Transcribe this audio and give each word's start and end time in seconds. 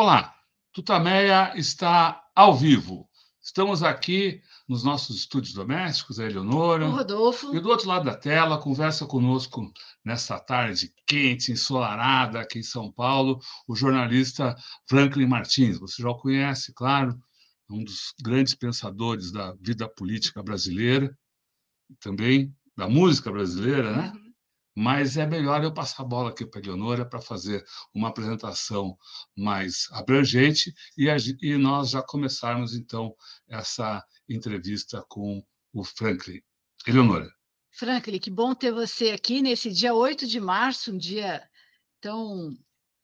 Olá, 0.00 0.32
Tutameia 0.72 1.52
está 1.56 2.22
ao 2.32 2.56
vivo. 2.56 3.10
Estamos 3.42 3.82
aqui 3.82 4.40
nos 4.68 4.84
nossos 4.84 5.16
estúdios 5.16 5.52
domésticos, 5.52 6.20
a 6.20 6.24
Eleonora. 6.24 6.86
O 6.86 6.92
Rodolfo. 6.92 7.52
E 7.52 7.58
do 7.58 7.68
outro 7.68 7.88
lado 7.88 8.04
da 8.04 8.14
tela, 8.14 8.62
conversa 8.62 9.06
conosco 9.06 9.60
nessa 10.04 10.38
tarde 10.38 10.94
quente, 11.04 11.50
ensolarada 11.50 12.40
aqui 12.40 12.60
em 12.60 12.62
São 12.62 12.92
Paulo, 12.92 13.40
o 13.66 13.74
jornalista 13.74 14.54
Franklin 14.88 15.26
Martins. 15.26 15.80
Você 15.80 16.00
já 16.00 16.10
o 16.10 16.16
conhece, 16.16 16.72
claro, 16.72 17.18
um 17.68 17.82
dos 17.82 18.14
grandes 18.22 18.54
pensadores 18.54 19.32
da 19.32 19.52
vida 19.60 19.88
política 19.88 20.44
brasileira, 20.44 21.12
também 21.98 22.54
da 22.76 22.88
música 22.88 23.32
brasileira, 23.32 23.90
né? 23.90 24.12
Uhum 24.14 24.27
mas 24.78 25.16
é 25.16 25.26
melhor 25.26 25.64
eu 25.64 25.74
passar 25.74 26.04
a 26.04 26.06
bola 26.06 26.30
aqui 26.30 26.46
para 26.46 26.60
a 26.60 26.62
Eleonora 26.62 27.04
para 27.04 27.20
fazer 27.20 27.64
uma 27.92 28.10
apresentação 28.10 28.96
mais 29.36 29.88
abrangente 29.90 30.72
e, 30.96 31.10
a, 31.10 31.16
e 31.42 31.56
nós 31.56 31.90
já 31.90 32.00
começarmos, 32.00 32.76
então, 32.76 33.12
essa 33.48 34.00
entrevista 34.28 35.04
com 35.08 35.44
o 35.72 35.82
Franklin. 35.82 36.40
Eleonora. 36.86 37.28
Franklin, 37.72 38.20
que 38.20 38.30
bom 38.30 38.54
ter 38.54 38.70
você 38.70 39.10
aqui 39.10 39.42
nesse 39.42 39.72
dia 39.72 39.92
8 39.92 40.28
de 40.28 40.38
março, 40.38 40.92
um 40.92 40.96
dia 40.96 41.42
tão 42.00 42.56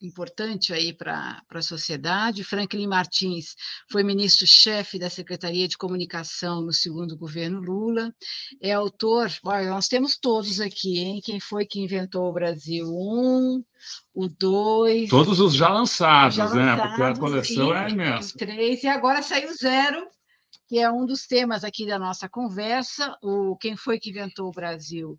importante 0.04 0.72
aí 0.72 0.92
para 0.92 1.42
a 1.50 1.62
sociedade. 1.62 2.44
Franklin 2.44 2.86
Martins 2.86 3.54
foi 3.90 4.02
ministro-chefe 4.02 4.98
da 4.98 5.08
Secretaria 5.08 5.66
de 5.66 5.76
Comunicação 5.76 6.60
no 6.60 6.72
segundo 6.72 7.16
governo 7.16 7.60
Lula. 7.60 8.12
É 8.60 8.72
autor, 8.72 9.32
olha, 9.44 9.70
nós 9.70 9.88
temos 9.88 10.16
todos 10.16 10.60
aqui, 10.60 10.98
hein? 10.98 11.20
Quem 11.24 11.40
foi 11.40 11.66
que 11.66 11.80
inventou 11.80 12.28
o 12.28 12.32
Brasil? 12.32 12.86
Um, 12.86 13.62
o 14.14 14.28
dois. 14.28 15.10
Todos 15.10 15.40
os 15.40 15.54
já 15.54 15.68
lançados, 15.68 16.36
já 16.36 16.48
né? 16.54 16.74
Lançados, 16.74 16.88
Porque 16.88 17.02
a 17.02 17.14
coleção 17.16 17.68
e, 17.68 17.72
é 17.72 17.90
imensa. 17.90 18.38
Três, 18.38 18.82
e 18.82 18.86
agora 18.86 19.22
saiu 19.22 19.54
zero 19.54 20.13
que 20.66 20.78
é 20.78 20.90
um 20.90 21.04
dos 21.04 21.26
temas 21.26 21.64
aqui 21.64 21.86
da 21.86 21.98
nossa 21.98 22.28
conversa, 22.28 23.16
o 23.22 23.56
Quem 23.56 23.76
Foi 23.76 23.98
que 23.98 24.10
Inventou 24.10 24.48
o 24.48 24.52
Brasil? 24.52 25.18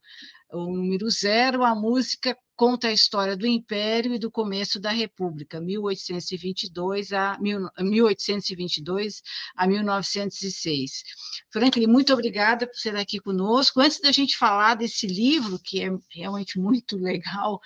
O 0.52 0.66
número 0.66 1.10
zero, 1.10 1.64
a 1.64 1.76
música 1.76 2.38
conta 2.56 2.88
a 2.88 2.94
história 2.94 3.36
do 3.36 3.46
Império 3.46 4.14
e 4.14 4.20
do 4.20 4.32
começo 4.32 4.80
da 4.80 4.92
República, 4.92 5.60
1822 5.60 7.12
a 7.12 7.38
1822 7.40 9.22
a 9.56 9.68
1906. 9.68 11.04
Franklin, 11.52 11.88
muito 11.88 12.14
obrigada 12.14 12.66
por 12.66 12.76
ser 12.76 12.96
aqui 12.96 13.20
conosco. 13.20 13.82
Antes 13.82 14.00
da 14.00 14.12
gente 14.12 14.38
falar 14.38 14.76
desse 14.76 15.06
livro, 15.06 15.59
que 15.59 15.82
é 15.82 15.90
realmente 16.09 16.58
muito 16.58 16.96
legal, 16.98 17.59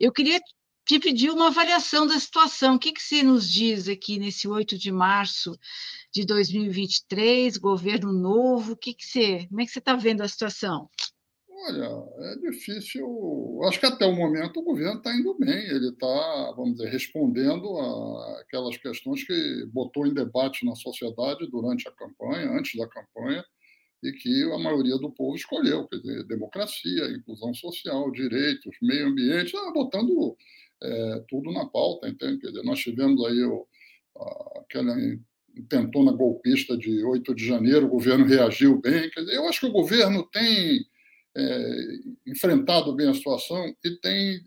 eu 0.00 0.12
queria 0.12 0.40
te 0.84 0.98
pedir 0.98 1.30
uma 1.30 1.48
avaliação 1.48 2.06
da 2.06 2.18
situação. 2.18 2.74
O 2.74 2.78
que, 2.78 2.92
que 2.92 3.02
você 3.02 3.22
nos 3.22 3.48
diz 3.48 3.88
aqui 3.88 4.18
nesse 4.18 4.48
8 4.48 4.76
de 4.76 4.90
março 4.90 5.56
de 6.12 6.24
2023, 6.24 7.56
governo 7.56 8.12
novo? 8.12 8.72
O 8.72 8.76
que, 8.76 8.94
que 8.94 9.04
você, 9.04 9.46
como 9.48 9.60
é 9.60 9.64
que 9.64 9.70
você 9.70 9.78
está 9.78 9.94
vendo 9.94 10.22
a 10.22 10.28
situação? 10.28 10.88
Olha, 11.64 11.88
é 12.32 12.50
difícil. 12.50 13.60
Acho 13.64 13.78
que 13.78 13.86
até 13.86 14.04
o 14.04 14.16
momento 14.16 14.58
o 14.58 14.64
governo 14.64 14.98
está 14.98 15.14
indo 15.14 15.32
bem. 15.38 15.64
Ele 15.68 15.90
está, 15.90 16.52
vamos 16.56 16.76
dizer, 16.76 16.90
respondendo 16.90 17.78
a 17.78 18.40
aquelas 18.40 18.76
questões 18.76 19.24
que 19.24 19.66
botou 19.66 20.04
em 20.04 20.12
debate 20.12 20.66
na 20.66 20.74
sociedade 20.74 21.46
durante 21.48 21.88
a 21.88 21.92
campanha, 21.92 22.50
antes 22.50 22.76
da 22.76 22.88
campanha, 22.88 23.44
e 24.02 24.10
que 24.10 24.42
a 24.52 24.58
maioria 24.58 24.98
do 24.98 25.12
povo 25.12 25.36
escolheu, 25.36 25.86
quer 25.86 25.98
dizer, 25.98 26.24
democracia, 26.24 27.12
inclusão 27.12 27.54
social, 27.54 28.10
direitos, 28.10 28.76
meio 28.82 29.06
ambiente, 29.06 29.56
ah, 29.56 29.70
botando 29.72 30.36
é, 30.82 31.24
tudo 31.28 31.52
na 31.52 31.66
pauta, 31.66 32.08
entende? 32.08 32.38
Quer 32.38 32.48
dizer, 32.48 32.62
nós 32.64 32.80
tivemos 32.80 33.24
aí 33.24 33.42
o, 33.44 33.66
aquela 34.60 34.94
intentona 35.56 36.12
golpista 36.12 36.76
de 36.76 37.04
8 37.04 37.34
de 37.34 37.46
janeiro, 37.46 37.86
o 37.86 37.90
governo 37.90 38.24
reagiu 38.24 38.80
bem, 38.80 39.10
quer 39.10 39.20
dizer, 39.20 39.36
eu 39.36 39.48
acho 39.48 39.60
que 39.60 39.66
o 39.66 39.72
governo 39.72 40.22
tem 40.32 40.84
é, 41.36 41.76
enfrentado 42.26 42.94
bem 42.94 43.08
a 43.08 43.14
situação 43.14 43.74
e 43.84 43.90
tem 44.00 44.40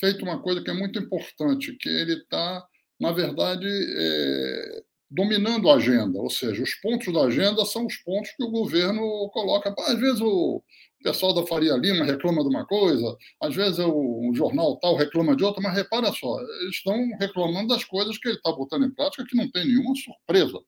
feito 0.00 0.24
uma 0.24 0.40
coisa 0.40 0.62
que 0.62 0.70
é 0.70 0.74
muito 0.74 0.98
importante, 0.98 1.76
que 1.76 1.88
ele 1.88 2.14
está, 2.14 2.66
na 2.98 3.12
verdade, 3.12 3.66
é, 3.68 4.82
dominando 5.10 5.70
a 5.70 5.76
agenda, 5.76 6.18
ou 6.20 6.30
seja, 6.30 6.62
os 6.62 6.74
pontos 6.74 7.12
da 7.12 7.22
agenda 7.22 7.64
são 7.64 7.86
os 7.86 7.96
pontos 7.98 8.32
que 8.36 8.42
o 8.42 8.50
governo 8.50 9.30
coloca. 9.32 9.74
Às 9.86 9.98
vezes 9.98 10.20
o 10.20 10.62
pessoal 11.06 11.32
da 11.32 11.46
Faria 11.46 11.74
Lima 11.74 12.04
reclama 12.04 12.42
de 12.42 12.48
uma 12.48 12.66
coisa, 12.66 13.16
às 13.40 13.54
vezes 13.54 13.78
o, 13.78 14.32
jornal 14.34 14.76
tal 14.80 14.96
reclama 14.96 15.36
de 15.36 15.44
outra, 15.44 15.62
mas 15.62 15.72
repara 15.72 16.12
só, 16.12 16.40
eles 16.62 16.74
estão 16.74 16.96
reclamando 17.20 17.68
das 17.68 17.84
coisas 17.84 18.18
que 18.18 18.26
ele 18.26 18.36
está 18.36 18.50
botando 18.50 18.86
em 18.86 18.90
prática 18.90 19.24
que 19.24 19.36
não 19.36 19.48
tem 19.48 19.66
nenhuma 19.66 19.94
surpresa. 19.94 20.58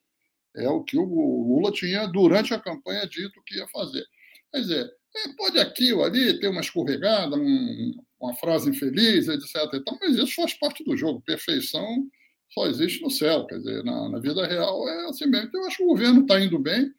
É 0.56 0.68
o 0.68 0.84
que 0.84 0.96
o 0.96 1.02
Lula 1.04 1.72
tinha, 1.72 2.06
durante 2.06 2.54
a 2.54 2.60
campanha, 2.60 3.04
dito 3.08 3.42
que 3.44 3.56
ia 3.56 3.66
fazer. 3.68 4.04
Quer 4.52 4.60
dizer, 4.60 4.90
é, 5.16 5.28
pode 5.36 5.58
aqui 5.58 5.92
ou 5.92 6.04
ali 6.04 6.38
ter 6.38 6.46
uma 6.48 6.60
escorregada, 6.60 7.36
um, 7.36 7.94
uma 8.20 8.34
frase 8.34 8.70
infeliz, 8.70 9.26
etc. 9.26 9.56
Então, 9.74 9.98
mas 10.00 10.16
isso 10.16 10.34
faz 10.36 10.54
parte 10.54 10.84
do 10.84 10.96
jogo. 10.96 11.20
Perfeição 11.22 12.06
só 12.50 12.66
existe 12.66 13.02
no 13.02 13.10
céu. 13.10 13.44
Quer 13.46 13.58
dizer, 13.58 13.84
na, 13.84 14.08
na 14.08 14.20
vida 14.20 14.46
real 14.46 14.88
é 14.88 15.08
assim 15.08 15.26
mesmo. 15.26 15.48
Então, 15.48 15.60
eu 15.60 15.66
acho 15.66 15.78
que 15.78 15.82
o 15.82 15.88
governo 15.88 16.22
está 16.22 16.40
indo 16.40 16.58
bem 16.58 16.90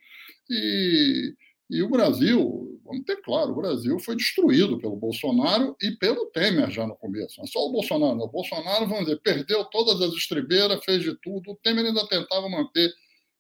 e, 0.50 1.34
e 1.70 1.84
o 1.84 1.90
Brasil, 1.90 2.80
vamos 2.84 3.06
ter 3.06 3.18
claro, 3.22 3.52
o 3.52 3.56
Brasil 3.56 4.00
foi 4.00 4.16
destruído 4.16 4.80
pelo 4.80 4.96
Bolsonaro 4.96 5.76
e 5.82 5.92
pelo 5.92 6.26
Temer 6.28 6.72
já 6.72 6.88
no 6.88 6.96
começo. 6.96 7.38
Não 7.38 7.46
é 7.46 7.48
só 7.48 7.60
o 7.60 7.72
Bolsonaro. 7.72 8.16
Não. 8.16 8.26
O 8.26 8.32
Bolsonaro, 8.32 8.88
vamos 8.88 9.06
dizer, 9.06 9.22
perdeu 9.22 9.64
todas 9.66 10.02
as 10.02 10.14
estribeiras, 10.14 10.84
fez 10.84 11.04
de 11.04 11.16
tudo. 11.22 11.52
O 11.52 11.56
Temer 11.58 11.86
ainda 11.86 12.08
tentava 12.08 12.50
manter 12.50 12.92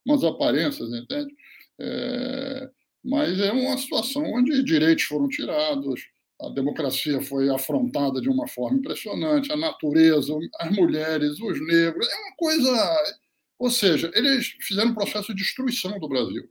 umas 0.05 0.23
aparências, 0.23 0.89
entende? 0.93 1.33
É, 1.79 2.69
mas 3.03 3.39
é 3.39 3.51
uma 3.51 3.77
situação 3.77 4.23
onde 4.23 4.63
direitos 4.63 5.05
foram 5.05 5.27
tirados, 5.27 6.01
a 6.41 6.49
democracia 6.49 7.21
foi 7.21 7.49
afrontada 7.49 8.21
de 8.21 8.29
uma 8.29 8.47
forma 8.47 8.77
impressionante, 8.77 9.51
a 9.51 9.57
natureza, 9.57 10.33
as 10.59 10.71
mulheres, 10.75 11.39
os 11.39 11.67
negros, 11.67 12.07
é 12.07 12.15
uma 12.15 12.35
coisa. 12.37 13.15
Ou 13.57 13.69
seja, 13.69 14.11
eles 14.13 14.55
fizeram 14.61 14.91
um 14.91 14.95
processo 14.95 15.33
de 15.33 15.41
destruição 15.43 15.99
do 15.99 16.07
Brasil. 16.07 16.49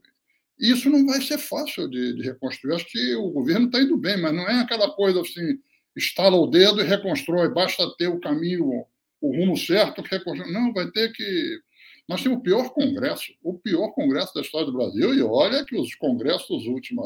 Isso 0.59 0.89
não 0.89 1.05
vai 1.05 1.21
ser 1.21 1.37
fácil 1.37 1.87
de, 1.89 2.15
de 2.15 2.21
reconstruir. 2.23 2.75
Acho 2.75 2.85
que 2.85 3.15
o 3.15 3.29
governo 3.29 3.67
está 3.67 3.79
indo 3.81 3.97
bem, 3.97 4.19
mas 4.21 4.33
não 4.33 4.47
é 4.47 4.59
aquela 4.59 4.91
coisa 4.91 5.21
assim, 5.21 5.57
estala 5.95 6.35
o 6.35 6.47
dedo 6.47 6.81
e 6.81 6.85
reconstrói, 6.85 7.53
basta 7.53 7.89
ter 7.97 8.07
o 8.07 8.19
caminho, 8.19 8.85
o 9.21 9.35
rumo 9.35 9.57
certo 9.57 10.03
que 10.03 10.15
reconstrói. 10.15 10.51
Não, 10.51 10.73
vai 10.73 10.89
ter 10.91 11.11
que 11.13 11.61
nós 12.09 12.23
temos 12.23 12.39
o 12.39 12.41
pior 12.41 12.71
Congresso, 12.71 13.31
o 13.43 13.53
pior 13.53 13.89
Congresso 13.91 14.33
da 14.33 14.41
história 14.41 14.65
do 14.65 14.73
Brasil, 14.73 15.13
e 15.13 15.21
olha 15.21 15.63
que 15.63 15.77
os 15.77 15.93
congressos 15.93 16.65
últimos, 16.65 17.05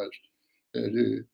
ele, 0.74 1.26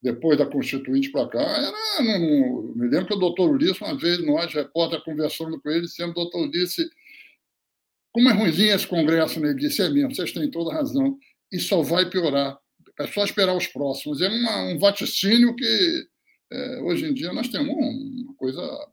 depois 0.00 0.38
da 0.38 0.46
Constituinte 0.46 1.10
para 1.10 1.28
cá, 1.28 1.40
era. 1.40 1.72
Não, 2.04 2.18
não, 2.20 2.62
me 2.76 2.88
lembro 2.88 3.08
que 3.08 3.14
o 3.14 3.18
doutor 3.18 3.50
Ulisses, 3.50 3.80
uma 3.80 3.98
vez, 3.98 4.24
nós, 4.24 4.54
repórter, 4.54 5.02
conversando 5.02 5.60
com 5.60 5.68
ele, 5.68 5.88
sempre 5.88 6.12
o 6.12 6.22
doutor 6.22 6.46
Ulisses, 6.46 6.88
como 8.12 8.28
é 8.28 8.32
ruimzinho 8.32 8.72
esse 8.72 8.86
Congresso, 8.86 9.40
né? 9.40 9.50
ele 9.50 9.58
disse, 9.58 9.82
é 9.82 9.88
mesmo, 9.88 10.14
vocês 10.14 10.30
têm 10.30 10.48
toda 10.48 10.72
razão, 10.72 11.18
e 11.52 11.58
só 11.58 11.82
vai 11.82 12.08
piorar. 12.08 12.58
É 12.98 13.06
só 13.06 13.24
esperar 13.24 13.56
os 13.56 13.66
próximos. 13.66 14.20
É 14.20 14.28
uma, 14.28 14.62
um 14.64 14.78
vaticínio 14.78 15.54
que, 15.54 16.06
é, 16.50 16.80
hoje 16.82 17.06
em 17.06 17.14
dia, 17.14 17.32
nós 17.32 17.48
temos 17.48 17.70
uma 17.70 18.34
coisa, 18.34 18.88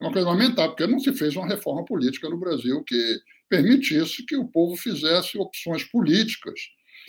uma 0.00 0.12
coisa 0.12 0.28
lamentável, 0.28 0.70
porque 0.70 0.86
não 0.86 0.98
se 0.98 1.12
fez 1.12 1.36
uma 1.36 1.46
reforma 1.46 1.84
política 1.84 2.28
no 2.28 2.38
Brasil 2.38 2.82
que 2.84 3.20
permitisse 3.48 4.24
que 4.26 4.36
o 4.36 4.48
povo 4.48 4.76
fizesse 4.76 5.38
opções 5.38 5.84
políticas 5.84 6.60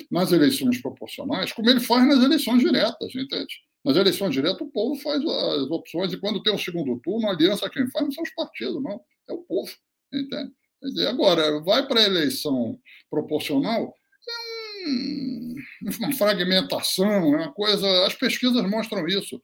nas 0.10 0.32
eleições 0.32 0.82
proporcionais, 0.82 1.52
como 1.52 1.70
ele 1.70 1.80
faz 1.80 2.08
nas 2.08 2.24
eleições 2.24 2.60
diretas, 2.60 3.14
entende? 3.16 3.54
Nas 3.84 3.98
eleições 3.98 4.34
diretas, 4.34 4.62
o 4.62 4.72
povo 4.72 4.96
faz 5.02 5.22
as 5.26 5.70
opções, 5.70 6.14
e 6.14 6.18
quando 6.18 6.42
tem 6.42 6.54
o 6.54 6.60
segundo 6.60 7.00
turno, 7.00 7.28
a 7.28 7.32
aliança 7.32 7.70
quem 7.70 7.90
faz 7.90 8.06
não 8.06 8.12
são 8.12 8.24
os 8.24 8.34
partidos, 8.34 8.82
não, 8.82 9.02
é 9.28 9.34
o 9.34 9.40
povo, 9.40 9.72
entende? 10.14 10.54
Agora, 11.08 11.60
vai 11.62 11.86
para 11.86 12.00
a 12.00 12.06
eleição 12.06 12.80
proporcional, 13.10 13.94
um, 14.88 15.56
uma 16.00 16.14
fragmentação, 16.14 17.34
é 17.36 17.38
uma 17.38 17.52
coisa. 17.52 18.06
As 18.06 18.14
pesquisas 18.14 18.70
mostram 18.70 19.08
isso. 19.08 19.42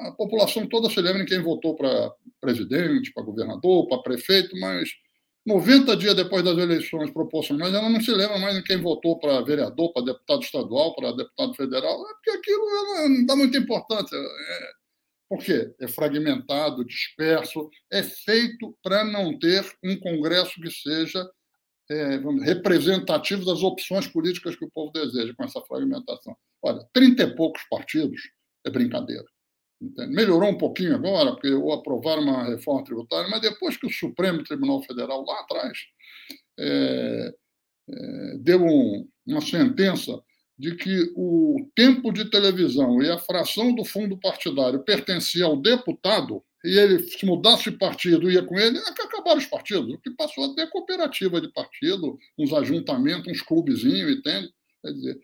A 0.00 0.12
população 0.12 0.66
toda 0.68 0.90
se 0.90 1.00
lembra 1.00 1.22
em 1.22 1.26
quem 1.26 1.42
votou 1.42 1.74
para 1.74 2.12
presidente, 2.40 3.12
para 3.12 3.22
governador, 3.22 3.88
para 3.88 4.02
prefeito, 4.02 4.56
mas 4.58 4.90
90 5.46 5.96
dias 5.96 6.14
depois 6.14 6.44
das 6.44 6.58
eleições 6.58 7.10
proporcionais, 7.10 7.72
ela 7.72 7.88
não 7.88 8.00
se 8.00 8.10
lembra 8.10 8.38
mais 8.38 8.56
em 8.56 8.62
quem 8.62 8.76
votou 8.76 9.18
para 9.18 9.40
vereador, 9.40 9.92
para 9.92 10.04
deputado 10.04 10.42
estadual, 10.42 10.94
para 10.94 11.12
deputado 11.12 11.54
federal, 11.54 12.08
é 12.08 12.14
porque 12.14 12.30
aquilo 12.30 12.64
não 13.08 13.26
dá 13.26 13.36
muita 13.36 13.58
importância. 13.58 14.16
É, 14.16 14.70
por 15.28 15.38
quê? 15.38 15.74
É 15.80 15.88
fragmentado, 15.88 16.84
disperso, 16.84 17.70
é 17.90 18.02
feito 18.02 18.76
para 18.82 19.02
não 19.02 19.38
ter 19.38 19.64
um 19.82 19.98
Congresso 19.98 20.60
que 20.60 20.70
seja 20.70 21.26
é, 21.90 22.20
representativo 22.44 23.44
das 23.44 23.62
opções 23.62 24.06
políticas 24.06 24.54
que 24.54 24.64
o 24.64 24.70
povo 24.70 24.92
deseja 24.92 25.34
com 25.34 25.44
essa 25.44 25.60
fragmentação. 25.62 26.36
Olha, 26.62 26.86
30 26.92 27.22
e 27.22 27.34
poucos 27.34 27.62
partidos 27.68 28.20
é 28.64 28.70
brincadeira. 28.70 29.24
Entende? 29.82 30.14
Melhorou 30.14 30.50
um 30.50 30.58
pouquinho 30.58 30.94
agora, 30.94 31.32
porque 31.32 31.48
aprovaram 31.72 32.22
uma 32.22 32.44
reforma 32.44 32.84
tributária, 32.84 33.28
mas 33.28 33.40
depois 33.40 33.76
que 33.76 33.86
o 33.86 33.92
Supremo 33.92 34.44
Tribunal 34.44 34.82
Federal, 34.82 35.24
lá 35.24 35.40
atrás, 35.40 35.78
é, 36.58 37.34
é, 37.88 38.36
deu 38.38 38.62
um, 38.62 39.08
uma 39.26 39.40
sentença 39.40 40.20
de 40.56 40.76
que 40.76 41.10
o 41.16 41.56
tempo 41.74 42.12
de 42.12 42.30
televisão 42.30 43.02
e 43.02 43.10
a 43.10 43.18
fração 43.18 43.74
do 43.74 43.84
fundo 43.84 44.20
partidário 44.20 44.84
pertencia 44.84 45.46
ao 45.46 45.56
deputado, 45.56 46.44
e 46.64 46.78
ele, 46.78 47.02
se 47.02 47.24
mudasse 47.24 47.70
de 47.70 47.78
partido, 47.78 48.30
ia 48.30 48.42
com 48.42 48.58
ele, 48.58 48.78
é 48.78 48.80
acabaram 48.80 49.38
os 49.38 49.46
partidos, 49.46 49.94
o 49.94 49.98
que 49.98 50.10
passou 50.10 50.44
a 50.44 50.54
ter 50.54 50.68
cooperativa 50.70 51.40
de 51.40 51.48
partido, 51.52 52.18
uns 52.38 52.52
ajuntamentos, 52.52 53.28
uns 53.28 53.42
clubezinhos, 53.42 54.10
entende? 54.10 54.52
Quer 54.82 54.92
dizer, 54.92 55.20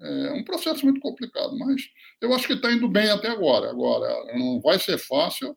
é 0.00 0.32
um 0.32 0.44
processo 0.44 0.84
muito 0.84 1.00
complicado, 1.00 1.56
mas 1.58 1.82
eu 2.20 2.32
acho 2.32 2.46
que 2.46 2.54
está 2.54 2.72
indo 2.72 2.88
bem 2.88 3.10
até 3.10 3.28
agora. 3.28 3.70
Agora, 3.70 4.08
não 4.34 4.60
vai 4.60 4.78
ser 4.78 4.98
fácil, 4.98 5.56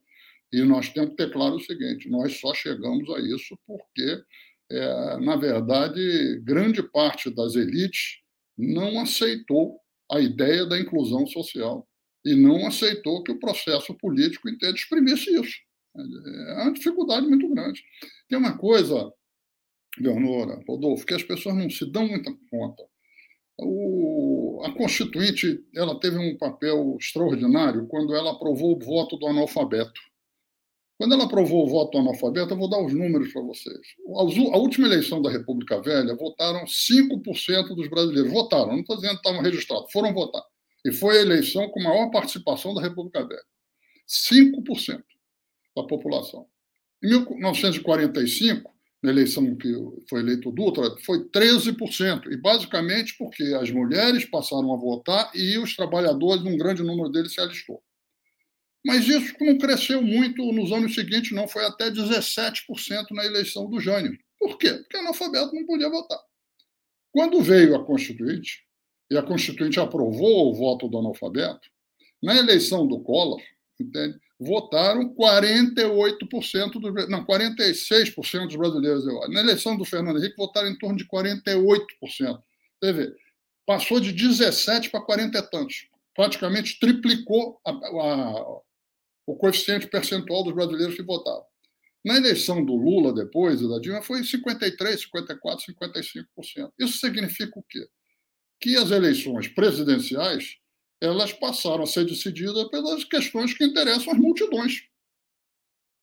e 0.51 0.61
nós 0.63 0.89
temos 0.89 1.11
que 1.11 1.15
ter 1.15 1.31
claro 1.31 1.55
o 1.55 1.61
seguinte: 1.61 2.09
nós 2.09 2.39
só 2.39 2.53
chegamos 2.53 3.09
a 3.09 3.19
isso 3.19 3.57
porque, 3.65 4.21
é, 4.71 5.17
na 5.17 5.35
verdade, 5.35 6.39
grande 6.43 6.83
parte 6.83 7.29
das 7.33 7.55
elites 7.55 8.19
não 8.57 8.99
aceitou 8.99 9.79
a 10.11 10.19
ideia 10.19 10.65
da 10.65 10.79
inclusão 10.79 11.25
social 11.25 11.87
e 12.25 12.35
não 12.35 12.65
aceitou 12.65 13.23
que 13.23 13.31
o 13.31 13.39
processo 13.39 13.93
político 13.95 14.49
inteiro 14.49 14.75
exprimisse 14.75 15.29
isso. 15.33 15.57
É 15.95 16.63
uma 16.63 16.73
dificuldade 16.73 17.27
muito 17.27 17.47
grande. 17.49 17.83
Tem 18.27 18.37
uma 18.37 18.57
coisa, 18.57 19.11
Leonora, 19.99 20.63
Rodolfo, 20.67 21.05
que 21.05 21.13
as 21.13 21.23
pessoas 21.23 21.55
não 21.55 21.69
se 21.69 21.85
dão 21.91 22.07
muita 22.07 22.31
conta. 22.49 22.83
O, 23.59 24.63
a 24.65 24.73
Constituinte 24.73 25.63
ela 25.75 25.99
teve 25.99 26.17
um 26.17 26.35
papel 26.37 26.97
extraordinário 26.99 27.87
quando 27.87 28.15
ela 28.15 28.31
aprovou 28.31 28.75
o 28.75 28.79
voto 28.79 29.15
do 29.17 29.27
analfabeto. 29.27 30.01
Quando 30.97 31.13
ela 31.13 31.25
aprovou 31.25 31.65
o 31.65 31.69
voto 31.69 31.91
do 31.91 31.97
analfabeto, 31.99 32.53
eu 32.53 32.57
vou 32.57 32.69
dar 32.69 32.81
os 32.81 32.93
números 32.93 33.31
para 33.31 33.41
vocês. 33.41 33.81
A 34.17 34.57
última 34.57 34.87
eleição 34.87 35.21
da 35.21 35.29
República 35.29 35.81
Velha, 35.81 36.15
votaram 36.15 36.65
5% 36.65 37.75
dos 37.75 37.89
brasileiros. 37.89 38.31
Votaram, 38.31 38.71
não 38.71 38.79
estou 38.79 38.95
dizendo 38.95 39.15
que 39.15 39.27
estavam 39.27 39.41
registrados, 39.41 39.91
foram 39.91 40.13
votar. 40.13 40.43
E 40.85 40.91
foi 40.91 41.17
a 41.17 41.21
eleição 41.21 41.69
com 41.69 41.81
maior 41.81 42.09
participação 42.11 42.73
da 42.73 42.81
República 42.81 43.25
Velha. 43.25 43.43
5% 44.07 45.03
da 45.75 45.83
população. 45.83 46.47
Em 47.03 47.09
1945, 47.09 48.73
na 49.01 49.11
eleição 49.11 49.55
que 49.55 49.73
foi 50.09 50.21
eleito 50.21 50.49
o 50.49 50.51
Dutra, 50.51 50.95
foi 51.05 51.27
13%, 51.29 52.31
e 52.31 52.37
basicamente 52.37 53.17
porque 53.17 53.43
as 53.43 53.69
mulheres 53.69 54.23
passaram 54.25 54.73
a 54.73 54.77
votar 54.77 55.29
e 55.35 55.57
os 55.57 55.75
trabalhadores, 55.75 56.43
um 56.43 56.57
grande 56.57 56.83
número 56.83 57.09
deles, 57.09 57.33
se 57.33 57.41
alistou. 57.41 57.83
Mas 58.85 59.07
isso 59.07 59.33
não 59.41 59.57
cresceu 59.57 60.01
muito 60.01 60.43
nos 60.53 60.71
anos 60.71 60.93
seguintes, 60.95 61.31
não, 61.31 61.47
foi 61.47 61.65
até 61.65 61.89
17% 61.89 62.63
na 63.11 63.25
eleição 63.25 63.69
do 63.69 63.79
Jânio. 63.79 64.17
Por 64.39 64.57
quê? 64.57 64.73
Porque 64.73 64.97
analfabeto 64.97 65.53
não 65.53 65.65
podia 65.65 65.89
votar. 65.89 66.19
Quando 67.11 67.41
veio 67.41 67.75
a 67.75 67.85
Constituinte, 67.85 68.63
e 69.09 69.17
a 69.17 69.23
Constituinte 69.23 69.79
aprovou 69.79 70.51
o 70.51 70.53
voto 70.53 70.87
do 70.87 70.97
analfabeto, 70.97 71.69
na 72.21 72.35
eleição 72.35 72.87
do 72.87 73.01
Collor, 73.01 73.41
entende? 73.79 74.17
votaram 74.43 75.13
48% 75.15 76.71
dos 76.73 77.09
não, 77.09 77.25
46% 77.25 78.47
dos 78.47 78.55
brasileiros, 78.55 79.07
eu. 79.07 79.27
Na 79.29 79.39
eleição 79.39 79.75
do 79.75 79.85
Fernando 79.85 80.19
Henrique, 80.19 80.35
votaram 80.35 80.69
em 80.69 80.77
torno 80.77 80.97
de 80.97 81.07
48%. 81.07 82.41
Quer 82.81 82.93
ver? 82.93 83.15
Passou 83.65 83.99
de 83.99 84.11
17 84.11 84.89
para 84.89 85.01
40 85.01 85.37
e 85.37 85.41
tantos. 85.49 85.87
Praticamente 86.13 86.79
triplicou 86.79 87.59
a, 87.65 87.71
a, 87.71 88.61
o 89.25 89.35
coeficiente 89.35 89.87
percentual 89.87 90.43
dos 90.43 90.53
brasileiros 90.53 90.95
que 90.95 91.03
votavam. 91.03 91.45
Na 92.05 92.17
eleição 92.17 92.63
do 92.63 92.75
Lula, 92.75 93.13
depois, 93.13 93.61
da 93.61 93.79
Dilma, 93.79 94.01
foi 94.01 94.19
53%, 94.19 94.75
54%, 94.77 95.37
55%. 95.79 96.71
Isso 96.77 96.97
significa 96.97 97.57
o 97.57 97.63
quê? 97.63 97.87
Que 98.63 98.77
as 98.77 98.91
eleições 98.91 99.49
presidenciais 99.49 100.55
elas 101.01 101.33
passaram 101.33 101.83
a 101.83 101.85
ser 101.85 102.05
decididas 102.05 102.63
pelas 102.69 103.03
questões 103.03 103.53
que 103.53 103.65
interessam 103.65 104.13
as 104.13 104.17
multidões. 104.17 104.83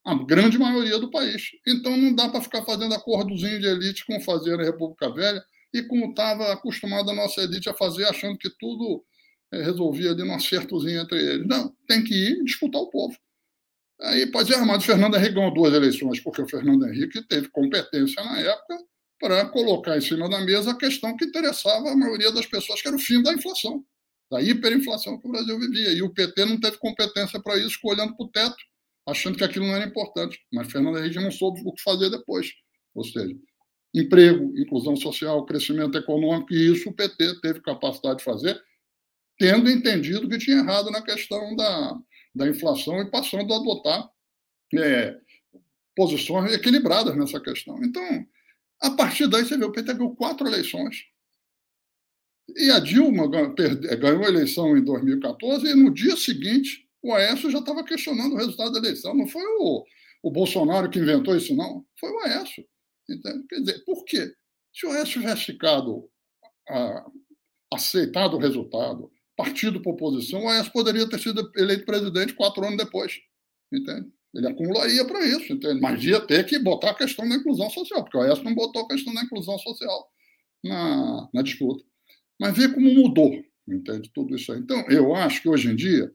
A 0.05 0.15
grande 0.15 0.59
maioria 0.59 0.99
do 0.99 1.11
país. 1.11 1.53
Então 1.67 1.97
não 1.97 2.15
dá 2.15 2.29
para 2.29 2.43
ficar 2.43 2.63
fazendo 2.63 2.95
acordozinho 2.95 3.59
de 3.59 3.67
elite 3.67 4.05
como 4.05 4.21
fazia 4.21 4.59
na 4.59 4.63
República 4.63 5.09
Velha 5.09 5.43
e 5.73 5.83
como 5.85 6.11
estava 6.11 6.53
acostumada 6.53 7.13
a 7.13 7.15
nossa 7.15 7.41
elite 7.41 7.71
a 7.71 7.75
fazer, 7.75 8.05
achando 8.05 8.37
que 8.37 8.51
tudo 8.59 9.03
é, 9.51 9.63
resolvia 9.63 10.11
ali 10.11 10.23
num 10.23 10.35
acertozinho 10.35 11.01
entre 11.01 11.19
eles. 11.19 11.47
Não, 11.47 11.75
tem 11.89 12.05
que 12.05 12.13
ir 12.13 12.45
disputar 12.45 12.83
o 12.83 12.91
povo. 12.91 13.17
Aí 14.03 14.27
pode 14.27 14.51
ser 14.51 14.57
armado. 14.57 14.83
Fernando 14.83 15.17
Henrique 15.17 15.33
ganhou 15.35 15.55
duas 15.55 15.73
eleições, 15.73 16.21
porque 16.21 16.43
o 16.43 16.49
Fernando 16.49 16.87
Henrique 16.87 17.27
teve 17.27 17.49
competência 17.49 18.23
na 18.23 18.39
época 18.39 18.90
para 19.21 19.47
colocar 19.51 19.97
em 19.97 20.01
cima 20.01 20.29
da 20.29 20.41
mesa 20.41 20.73
a 20.73 20.77
questão 20.77 21.17
que 21.17 21.27
interessava 21.27 21.91
a 21.91 21.97
maioria 21.97 22.33
das 22.33 22.47
pessoas, 22.47 22.81
que 22.83 22.89
era 22.89 22.97
o 22.97 23.01
fim 23.01 23.23
da 23.23 23.33
inflação 23.33 23.85
da 24.31 24.41
hiperinflação 24.41 25.19
que 25.19 25.27
o 25.27 25.33
Brasil 25.33 25.59
vivia. 25.59 25.93
E 25.93 26.03
o 26.03 26.11
PT 26.11 26.45
não 26.45 26.61
teve 26.61 26.79
competência 26.79 27.41
para 27.41 27.59
isso, 27.59 27.79
olhando 27.83 28.17
para 28.17 28.25
o 28.25 28.29
teto, 28.29 28.57
achando 29.07 29.37
que 29.37 29.45
aquilo 29.45 29.67
não 29.67 29.75
era 29.75 29.85
importante. 29.85 30.39
Mas 30.53 30.71
Fernando 30.71 30.99
Henrique 30.99 31.19
não 31.19 31.33
soube 31.33 31.61
o 31.65 31.73
que 31.73 31.83
fazer 31.83 32.09
depois. 32.11 32.53
Ou 32.95 33.05
seja, 33.05 33.35
emprego, 33.93 34.57
inclusão 34.57 34.95
social, 34.95 35.45
crescimento 35.45 35.99
econômico, 35.99 36.55
e 36.55 36.73
isso 36.73 36.89
o 36.89 36.95
PT 36.95 37.41
teve 37.41 37.61
capacidade 37.61 38.19
de 38.19 38.25
fazer, 38.25 38.61
tendo 39.37 39.69
entendido 39.69 40.29
que 40.29 40.39
tinha 40.39 40.59
errado 40.59 40.91
na 40.91 41.03
questão 41.03 41.57
da, 41.57 41.99
da 42.35 42.49
inflação 42.49 43.01
e 43.01 43.11
passando 43.11 43.53
a 43.53 43.57
adotar 43.57 44.09
é, 44.77 45.17
posições 45.97 46.53
equilibradas 46.53 47.17
nessa 47.17 47.41
questão. 47.41 47.83
Então, 47.83 48.25
a 48.81 48.91
partir 48.91 49.29
daí, 49.29 49.45
você 49.45 49.57
vê, 49.57 49.65
o 49.65 49.73
PT 49.73 49.95
ganhou 49.95 50.17
quatro 50.17 50.47
eleições 50.47 51.05
e 52.57 52.71
a 52.71 52.79
Dilma 52.79 53.29
ganhou 53.29 54.25
a 54.25 54.29
eleição 54.29 54.77
em 54.77 54.85
2014 54.85 55.67
e 55.67 55.75
no 55.75 55.93
dia 55.93 56.17
seguinte 56.17 56.89
o 57.03 57.15
Aécio 57.15 57.51
já 57.51 57.59
estava 57.59 57.85
questionando 57.85 58.35
o 58.35 58.37
resultado 58.37 58.73
da 58.73 58.79
eleição. 58.79 59.15
Não 59.15 59.27
foi 59.27 59.43
o, 59.43 59.85
o 60.23 60.31
Bolsonaro 60.31 60.91
que 60.91 60.99
inventou 60.99 61.37
isso, 61.37 61.55
não. 61.55 61.85
Foi 61.99 62.11
o 62.11 62.19
Aécio. 62.21 62.65
Entende? 63.09 63.47
Quer 63.49 63.61
dizer, 63.61 63.85
por 63.85 64.05
quê? 64.05 64.33
Se 64.73 64.87
o 64.87 64.91
Aécio 64.91 65.21
tivesse 65.21 65.47
ficado 65.47 66.09
a, 66.69 67.07
aceitado 67.73 68.35
o 68.35 68.41
resultado, 68.41 69.11
partido 69.37 69.81
por 69.81 69.95
oposição, 69.95 70.45
o 70.45 70.49
Aécio 70.49 70.73
poderia 70.73 71.09
ter 71.09 71.19
sido 71.19 71.51
eleito 71.57 71.87
presidente 71.87 72.35
quatro 72.35 72.65
anos 72.65 72.77
depois. 72.77 73.19
Entende? 73.73 74.13
Ele 74.35 74.47
acumularia 74.47 75.05
para 75.05 75.25
isso, 75.27 75.53
entende? 75.53 75.81
mas 75.81 76.05
ia 76.05 76.21
ter 76.21 76.47
que 76.47 76.59
botar 76.59 76.91
a 76.91 76.95
questão 76.95 77.29
da 77.29 77.35
inclusão 77.35 77.69
social, 77.69 78.05
porque 78.05 78.17
o 78.17 78.21
Aécio 78.21 78.45
não 78.45 78.55
botou 78.55 78.83
a 78.83 78.89
questão 78.89 79.13
da 79.13 79.23
inclusão 79.23 79.59
social 79.59 80.09
na, 80.65 81.29
na 81.35 81.43
disputa. 81.43 81.85
Mas 82.39 82.57
vê 82.57 82.69
como 82.69 82.95
mudou, 82.95 83.33
entende? 83.69 84.11
Tudo 84.15 84.37
isso 84.37 84.53
aí. 84.53 84.61
Então, 84.61 84.89
eu 84.89 85.15
acho 85.15 85.43
que 85.43 85.49
hoje 85.49 85.69
em 85.69 85.77
dia, 85.77 86.11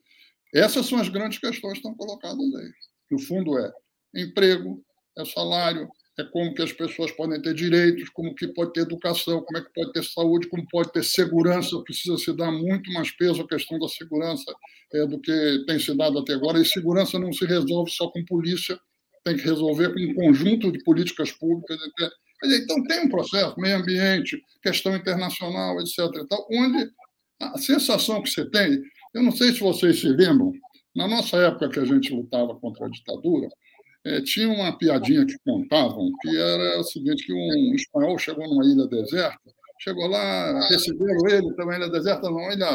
essas 0.54 0.86
são 0.86 1.00
as 1.00 1.10
grandes 1.10 1.40
questões 1.40 1.74
que 1.74 1.80
estão 1.80 1.96
colocadas 1.96 2.56
aí. 2.56 2.72
No 3.12 3.20
fundo, 3.20 3.58
é 3.60 3.72
emprego, 4.16 4.84
é 5.18 5.26
salário, 5.26 5.90
é 6.18 6.24
como 6.24 6.54
que 6.54 6.62
as 6.62 6.72
pessoas 6.72 7.12
podem 7.12 7.42
ter 7.42 7.54
direitos, 7.54 8.08
como 8.10 8.34
que 8.34 8.48
pode 8.48 8.72
ter 8.72 8.82
educação, 8.82 9.42
como 9.42 9.58
é 9.58 9.62
que 9.62 9.74
pode 9.74 9.92
ter 9.92 10.04
saúde, 10.04 10.48
como 10.48 10.66
pode 10.70 10.92
ter 10.94 11.04
segurança. 11.04 11.78
Precisa 11.84 12.18
se 12.18 12.32
dar 12.34 12.52
muito 12.52 12.92
mais 12.94 13.12
peso 13.12 13.42
à 13.42 13.48
questão 13.48 13.78
da 13.78 13.88
segurança 13.90 14.54
é, 14.94 15.06
do 15.06 15.20
que 15.20 15.64
tem 15.68 15.78
se 15.78 15.94
dado 15.96 16.20
até 16.20 16.34
agora. 16.34 16.60
E 16.60 16.66
segurança 16.66 17.20
não 17.20 17.34
se 17.34 17.46
resolve 17.46 17.92
só 17.92 18.08
com 18.08 18.24
polícia, 18.24 18.80
tem 19.26 19.36
que 19.36 19.44
resolver 19.44 19.94
com 19.94 20.00
um 20.00 20.14
conjunto 20.14 20.72
de 20.72 20.82
políticas 20.84 21.32
públicas. 21.34 21.78
Então, 22.44 22.84
tem 22.84 23.02
um 23.02 23.10
processo, 23.10 23.60
meio 23.60 23.78
ambiente, 23.78 24.42
questão 24.62 24.96
internacional, 24.96 25.80
etc. 25.82 25.98
Tal, 26.30 26.48
onde 26.50 26.92
a 27.42 27.58
sensação 27.58 28.22
que 28.22 28.30
você 28.30 28.50
tem, 28.50 28.82
eu 29.14 29.22
não 29.22 29.32
sei 29.32 29.52
se 29.52 29.60
vocês 29.60 30.00
se 30.00 30.08
lembram, 30.08 30.54
na 30.96 31.10
nossa 31.10 31.36
época 31.38 31.70
que 31.70 31.80
a 31.80 31.86
gente 31.86 32.14
lutava 32.14 32.56
contra 32.56 32.86
a 32.86 32.90
ditadura, 32.90 33.50
é, 34.06 34.22
tinha 34.22 34.48
uma 34.48 34.78
piadinha 34.78 35.26
que 35.26 35.36
contavam, 35.44 36.12
que 36.22 36.38
era 36.38 36.80
o 36.80 36.84
seguinte, 36.84 37.26
que 37.26 37.34
um 37.34 37.74
espanhol 37.74 38.18
chegou 38.20 38.48
numa 38.48 38.64
ilha 38.64 38.88
deserta, 38.88 39.40
chegou 39.80 40.08
lá, 40.08 40.68
receberam 40.68 41.28
ele, 41.28 41.54
também 41.56 41.78
ilha 41.78 41.90
deserta, 41.90 42.30
não, 42.30 42.52
ilha 42.52 42.70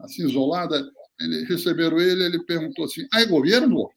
assim, 0.00 0.24
isolada, 0.24 0.80
ele, 1.20 1.44
receberam 1.46 1.98
ele, 1.98 2.24
ele 2.24 2.44
perguntou 2.44 2.84
assim, 2.84 3.06
aí 3.12 3.26
governo? 3.26 3.90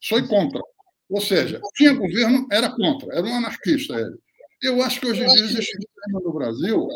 Sou 0.00 0.22
contra. 0.26 0.60
Ou 1.08 1.20
seja, 1.20 1.60
tinha 1.74 1.94
governo, 1.94 2.46
era 2.50 2.70
contra, 2.70 3.14
era 3.14 3.26
um 3.26 3.34
anarquista 3.34 3.94
ele. 3.94 4.18
Eu 4.62 4.82
acho 4.82 5.00
que 5.00 5.06
hoje 5.06 5.22
em 5.22 5.26
dia 5.26 5.44
existe 5.44 5.76
no 6.10 6.32
Brasil, 6.32 6.88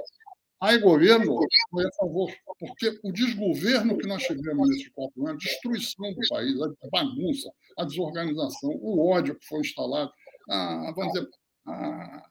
aí 0.61 0.79
governo 0.79 1.39
foi 1.71 1.87
a 1.87 1.93
favor, 1.93 2.33
porque 2.59 2.99
o 3.03 3.13
desgoverno 3.13 3.97
que 3.97 4.07
nós 4.07 4.23
tivemos 4.23 4.69
nesses 4.69 4.89
quatro 4.89 5.27
anos, 5.27 5.45
a 5.45 5.49
destruição 5.49 6.13
do 6.13 6.29
país, 6.29 6.61
a 6.61 6.89
bagunça, 6.91 7.51
a 7.77 7.85
desorganização, 7.85 8.71
o 8.81 9.09
ódio 9.09 9.39
que 9.39 9.47
foi 9.47 9.61
instalado, 9.61 10.13
a, 10.49 10.93
vamos 10.95 11.13
dizer, 11.13 11.29
a, 11.67 12.29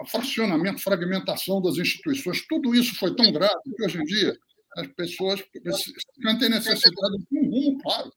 a 0.00 0.06
fracionamento, 0.06 0.82
fragmentação 0.82 1.60
das 1.60 1.76
instituições, 1.76 2.46
tudo 2.46 2.74
isso 2.74 2.94
foi 2.96 3.14
tão 3.14 3.30
grave 3.32 3.60
que 3.76 3.84
hoje 3.84 3.98
em 3.98 4.04
dia 4.04 4.36
as 4.76 4.88
pessoas 4.88 5.42
têm 5.52 6.50
necessidade 6.50 7.18
de 7.30 7.38
um 7.38 7.50
rumo 7.50 7.78
claro 7.80 8.10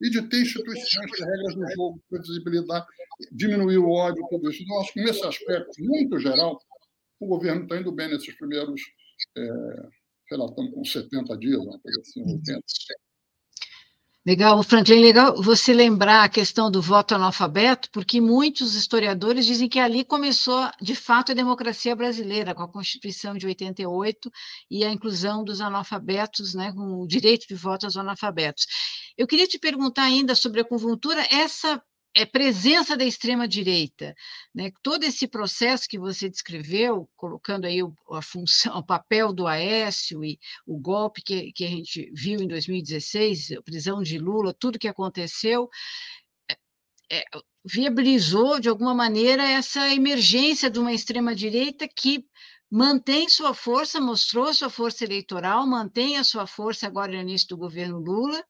e 0.00 0.10
de 0.10 0.22
ter 0.22 0.42
instituições, 0.42 1.10
regras 1.18 1.54
do 1.54 1.70
jogo, 1.74 2.02
previsibilidade, 2.10 2.86
diminuir 3.32 3.78
o 3.78 3.90
ódio, 3.90 4.26
tudo 4.28 4.50
isso. 4.50 4.62
Então, 4.62 4.80
acho 4.80 4.92
que 4.92 5.02
nesse 5.02 5.24
aspecto 5.24 5.82
muito 5.82 6.18
geral, 6.18 6.60
o 7.24 7.28
governo 7.28 7.62
está 7.62 7.76
indo 7.76 7.90
bem 7.90 8.08
nesses 8.08 8.36
primeiros, 8.36 8.80
é, 9.36 9.42
sei 10.28 10.36
lá, 10.36 10.46
estamos 10.46 10.74
com 10.74 10.84
70 10.84 11.36
dias, 11.38 11.60
uma 11.60 11.78
coisa 11.80 12.00
assim, 12.00 12.22
80. 12.22 12.62
Legal, 14.26 14.62
Franklin, 14.62 15.02
legal 15.02 15.42
você 15.42 15.74
lembrar 15.74 16.24
a 16.24 16.28
questão 16.30 16.70
do 16.70 16.80
voto 16.80 17.14
analfabeto, 17.14 17.90
porque 17.90 18.22
muitos 18.22 18.74
historiadores 18.74 19.44
dizem 19.44 19.68
que 19.68 19.78
ali 19.78 20.02
começou, 20.02 20.66
de 20.80 20.94
fato, 20.94 21.32
a 21.32 21.34
democracia 21.34 21.94
brasileira, 21.94 22.54
com 22.54 22.62
a 22.62 22.72
Constituição 22.72 23.36
de 23.36 23.46
88 23.46 24.30
e 24.70 24.82
a 24.82 24.90
inclusão 24.90 25.44
dos 25.44 25.60
analfabetos, 25.60 26.54
né, 26.54 26.72
com 26.72 27.02
o 27.02 27.06
direito 27.06 27.46
de 27.46 27.54
voto 27.54 27.84
aos 27.84 27.98
analfabetos. 27.98 28.66
Eu 29.14 29.26
queria 29.26 29.46
te 29.46 29.58
perguntar 29.58 30.04
ainda 30.04 30.34
sobre 30.34 30.62
a 30.62 30.64
conjuntura, 30.64 31.20
essa 31.30 31.82
é 32.14 32.24
presença 32.24 32.96
da 32.96 33.04
extrema 33.04 33.48
direita, 33.48 34.14
né? 34.54 34.70
Todo 34.82 35.02
esse 35.02 35.26
processo 35.26 35.88
que 35.88 35.98
você 35.98 36.28
descreveu, 36.30 37.08
colocando 37.16 37.64
aí 37.66 37.80
a 38.12 38.22
função, 38.22 38.76
o 38.78 38.86
papel 38.86 39.32
do 39.32 39.46
Aécio 39.46 40.24
e 40.24 40.38
o 40.66 40.78
golpe 40.78 41.22
que, 41.22 41.52
que 41.52 41.64
a 41.64 41.68
gente 41.68 42.10
viu 42.14 42.40
em 42.40 42.46
2016, 42.46 43.52
a 43.52 43.62
prisão 43.62 44.00
de 44.02 44.18
Lula, 44.18 44.54
tudo 44.54 44.78
que 44.78 44.86
aconteceu, 44.86 45.68
é, 46.48 46.56
é, 47.18 47.24
viabilizou 47.64 48.60
de 48.60 48.68
alguma 48.68 48.94
maneira 48.94 49.42
essa 49.42 49.92
emergência 49.92 50.70
de 50.70 50.78
uma 50.78 50.92
extrema 50.92 51.34
direita 51.34 51.88
que 51.88 52.24
mantém 52.70 53.28
sua 53.28 53.54
força, 53.54 54.00
mostrou 54.00 54.52
sua 54.54 54.70
força 54.70 55.04
eleitoral, 55.04 55.66
mantém 55.66 56.16
a 56.16 56.24
sua 56.24 56.46
força 56.46 56.86
agora 56.86 57.12
no 57.12 57.20
início 57.20 57.48
do 57.48 57.56
governo 57.56 57.98
Lula, 57.98 58.44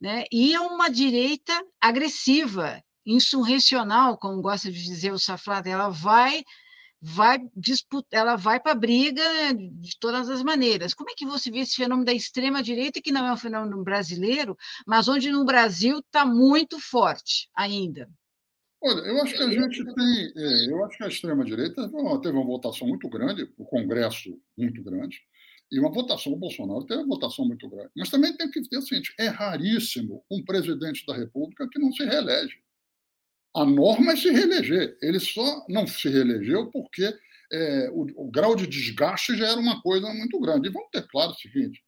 né? 0.00 0.24
E 0.32 0.54
é 0.54 0.60
uma 0.60 0.88
direita 0.88 1.52
agressiva, 1.80 2.82
insurrecional, 3.04 4.18
como 4.18 4.42
gosta 4.42 4.70
de 4.70 4.82
dizer 4.82 5.12
o 5.12 5.18
Saflado, 5.18 5.68
ela 5.68 5.88
vai 5.88 6.44
vai 7.02 7.38
disputar, 7.56 8.20
ela 8.20 8.36
vai 8.36 8.60
para 8.60 8.72
a 8.72 8.74
briga 8.74 9.22
de 9.54 9.98
todas 9.98 10.28
as 10.28 10.42
maneiras. 10.42 10.92
Como 10.92 11.08
é 11.08 11.14
que 11.14 11.24
você 11.24 11.50
vê 11.50 11.60
esse 11.60 11.76
fenômeno 11.76 12.04
da 12.04 12.12
extrema 12.12 12.62
direita, 12.62 13.00
que 13.00 13.10
não 13.10 13.26
é 13.26 13.32
um 13.32 13.38
fenômeno 13.38 13.82
brasileiro, 13.82 14.54
mas 14.86 15.08
onde 15.08 15.30
no 15.30 15.44
Brasil 15.44 16.00
está 16.00 16.26
muito 16.26 16.78
forte 16.78 17.48
ainda? 17.56 18.06
Olha, 18.82 19.00
eu 19.00 19.22
acho 19.22 19.34
que 19.34 19.42
a 19.42 19.50
gente 19.50 19.94
tem, 19.94 20.32
é, 20.36 20.70
eu 20.70 20.84
acho 20.84 20.96
que 20.98 21.04
a 21.04 21.08
extrema 21.08 21.44
direita 21.44 21.88
teve 22.22 22.36
uma 22.36 22.46
votação 22.46 22.86
muito 22.86 23.08
grande, 23.08 23.50
o 23.56 23.64
Congresso 23.64 24.38
muito 24.56 24.82
grande, 24.82 25.20
e 25.70 25.78
uma 25.78 25.92
votação, 25.92 26.32
o 26.32 26.36
Bolsonaro 26.36 26.84
teve 26.84 27.02
uma 27.02 27.14
votação 27.14 27.46
muito 27.46 27.68
grande. 27.68 27.90
Mas 27.96 28.10
também 28.10 28.36
tem 28.36 28.50
que 28.50 28.60
ter 28.68 28.78
o 28.78 28.82
seguinte: 28.82 29.14
é 29.18 29.28
raríssimo 29.28 30.24
um 30.30 30.42
presidente 30.44 31.06
da 31.06 31.14
República 31.14 31.68
que 31.70 31.78
não 31.78 31.92
se 31.92 32.04
reelege. 32.04 32.58
A 33.54 33.64
norma 33.64 34.12
é 34.12 34.16
se 34.16 34.30
reeleger. 34.30 34.96
Ele 35.02 35.18
só 35.18 35.64
não 35.68 35.86
se 35.86 36.08
reelegeu 36.08 36.70
porque 36.70 37.12
é, 37.52 37.90
o, 37.90 38.06
o, 38.26 38.30
grau 38.30 38.54
de 38.54 38.66
desgaste 38.66 39.36
já 39.36 39.48
era 39.48 39.60
uma 39.60 39.82
coisa 39.82 40.12
muito 40.14 40.38
grande. 40.40 40.68
E 40.68 40.72
vamos 40.72 40.88
ter 40.92 41.06
claro 41.08 41.32
o 41.32 41.34
seguinte: 41.34 41.82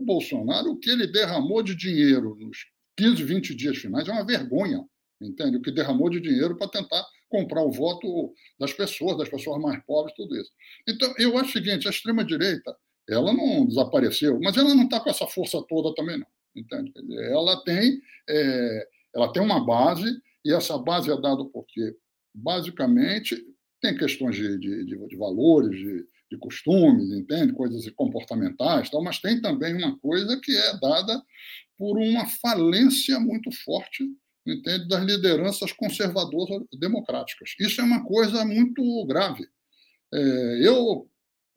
o 0.00 0.04
Bolsonaro, 0.04 0.70
o 0.70 0.78
que 0.78 0.90
ele 0.90 1.06
derramou 1.06 1.62
de 1.62 1.74
dinheiro 1.74 2.34
nos 2.40 2.66
15, 2.96 3.22
20 3.22 3.54
dias 3.54 3.78
finais 3.78 4.08
é 4.08 4.12
uma 4.12 4.26
vergonha, 4.26 4.84
entende? 5.20 5.58
O 5.58 5.62
que 5.62 5.70
derramou 5.70 6.10
de 6.10 6.20
dinheiro 6.20 6.56
para 6.56 6.68
tentar 6.68 7.04
comprar 7.28 7.62
o 7.62 7.70
voto 7.70 8.32
das 8.58 8.72
pessoas, 8.72 9.18
das 9.18 9.28
pessoas 9.28 9.60
mais 9.60 9.82
pobres, 9.84 10.14
tudo 10.16 10.36
isso. 10.36 10.50
Então, 10.88 11.12
eu 11.18 11.38
acho 11.38 11.50
o 11.50 11.52
seguinte: 11.52 11.86
a 11.86 11.90
extrema-direita, 11.90 12.76
ela 13.08 13.32
não 13.32 13.64
desapareceu, 13.64 14.40
mas 14.42 14.56
ela 14.56 14.74
não 14.74 14.84
está 14.84 14.98
com 14.98 15.10
essa 15.10 15.26
força 15.26 15.62
toda 15.68 15.94
também, 15.94 16.18
não. 16.18 16.26
Entende? 16.54 16.92
Ela 17.30 17.62
tem, 17.64 18.00
é, 18.28 18.88
ela 19.14 19.32
tem 19.32 19.42
uma 19.42 19.64
base 19.64 20.10
e 20.46 20.52
essa 20.54 20.78
base 20.78 21.10
é 21.10 21.20
dada 21.20 21.44
porque, 21.46 21.96
basicamente, 22.32 23.36
tem 23.80 23.96
questões 23.96 24.36
de, 24.36 24.58
de, 24.58 24.84
de, 24.84 25.16
valores, 25.16 25.76
de, 25.76 26.06
de, 26.30 26.38
costumes, 26.38 27.10
entende? 27.10 27.52
Coisas 27.52 27.88
comportamentais, 27.90 28.88
tal, 28.88 29.02
mas 29.02 29.18
tem 29.18 29.40
também 29.40 29.74
uma 29.74 29.98
coisa 29.98 30.40
que 30.40 30.56
é 30.56 30.78
dada 30.78 31.20
por 31.76 31.98
uma 31.98 32.26
falência 32.26 33.18
muito 33.18 33.50
forte 33.64 34.04
entende? 34.46 34.86
das 34.86 35.04
lideranças 35.04 35.72
conservadoras 35.72 36.62
democráticas. 36.78 37.54
Isso 37.58 37.80
é 37.80 37.84
uma 37.84 38.04
coisa 38.04 38.44
muito 38.44 39.04
grave. 39.06 39.48
É, 40.14 40.68
eu 40.68 41.08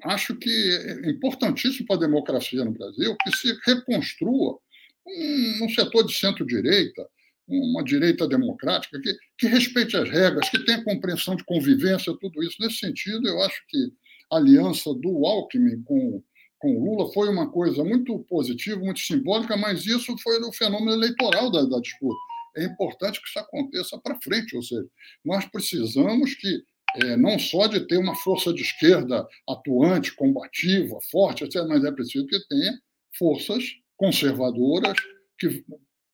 acho 0.04 0.36
que 0.36 0.50
é 0.50 1.12
importantíssimo 1.12 1.86
para 1.86 1.98
a 1.98 2.00
democracia 2.00 2.66
no 2.66 2.72
Brasil 2.72 3.16
que 3.22 3.38
se 3.38 3.56
reconstrua 3.66 4.58
um, 5.06 5.66
um 5.66 5.70
setor 5.70 6.06
de 6.06 6.14
centro-direita, 6.14 7.08
uma 7.50 7.84
direita 7.84 8.28
democrática 8.28 9.00
que, 9.02 9.16
que 9.38 9.48
respeite 9.48 9.98
as 9.98 10.10
regras, 10.10 10.50
que 10.50 10.64
tenha 10.66 10.84
compreensão 10.84 11.36
de 11.36 11.44
convivência, 11.44 12.16
tudo 12.20 12.44
isso. 12.44 12.58
Nesse 12.60 12.78
sentido, 12.78 13.28
eu 13.28 13.42
acho 13.42 13.62
que 13.68 13.92
a 14.32 14.38
aliança 14.38 14.94
do 14.94 15.26
Alckmin 15.26 15.82
com, 15.84 16.24
com 16.60 16.84
Lula 16.84 17.12
foi 17.12 17.30
uma 17.30 17.50
coisa 17.50 17.84
muito 17.84 18.20
positiva, 18.30 18.80
muito 18.80 19.00
simbólica, 19.00 19.58
mas 19.58 19.86
isso 19.86 20.16
foi 20.20 20.40
o 20.40 20.52
fenômeno 20.52 20.92
eleitoral 20.92 21.52
da, 21.52 21.64
da 21.64 21.80
disputa. 21.80 22.20
É 22.58 22.66
importante 22.66 23.22
que 23.22 23.28
isso 23.28 23.40
aconteça 23.40 23.98
para 23.98 24.20
frente, 24.22 24.56
ou 24.56 24.62
seja, 24.62 24.86
nós 25.26 25.46
precisamos 25.46 26.36
que 26.36 26.64
é, 26.96 27.16
não 27.16 27.38
só 27.38 27.68
de 27.68 27.82
ter 27.82 27.98
uma 27.98 28.16
força 28.16 28.54
de 28.54 28.62
esquerda 28.62 29.28
atuante, 29.48 30.16
combativa, 30.16 30.98
forte, 31.12 31.44
etc., 31.44 31.66
mas 31.68 31.84
é 31.84 31.92
preciso 31.92 32.26
que 32.26 32.40
tenha 32.48 32.74
forças 33.18 33.64
conservadoras 33.96 34.98
que 35.38 35.64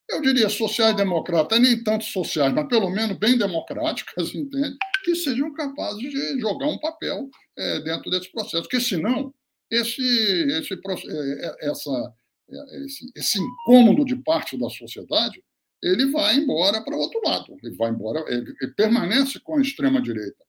eu 0.10 0.22
diria 0.22 0.50
sociais-democratas, 0.50 1.60
nem 1.60 1.84
tanto 1.84 2.06
sociais, 2.06 2.54
mas 2.54 2.68
pelo 2.68 2.90
menos 2.90 3.18
bem 3.18 3.38
democráticas, 3.38 4.34
entende? 4.36 4.78
Que 5.04 5.16
sejam 5.16 5.54
capazes 5.54 6.00
de 6.00 6.40
jogar 6.40 6.68
um 6.68 6.80
papel 6.80 7.30
é, 7.58 7.80
dentro 7.82 8.10
desse 8.12 8.32
processo. 8.32 8.64
Porque, 8.64 8.80
senão, 8.80 9.34
esse, 9.70 10.02
esse, 10.02 10.74
é, 10.74 11.46
é, 11.46 11.70
essa, 11.70 12.14
esse, 12.86 13.12
esse 13.16 13.40
incômodo 13.40 14.06
de 14.06 14.16
parte 14.18 14.58
da 14.58 14.70
sociedade 14.70 15.44
ele 15.84 16.08
vai 16.08 16.36
embora 16.38 16.82
para 16.84 16.96
o 16.96 17.00
outro 17.00 17.22
lado. 17.24 17.56
Ele 17.62 17.76
vai 17.76 17.92
embora, 17.92 18.24
ele, 18.28 18.56
ele 18.60 18.74
permanece 18.74 19.40
com 19.40 19.58
a 19.58 19.62
extrema-direita. 19.62 20.44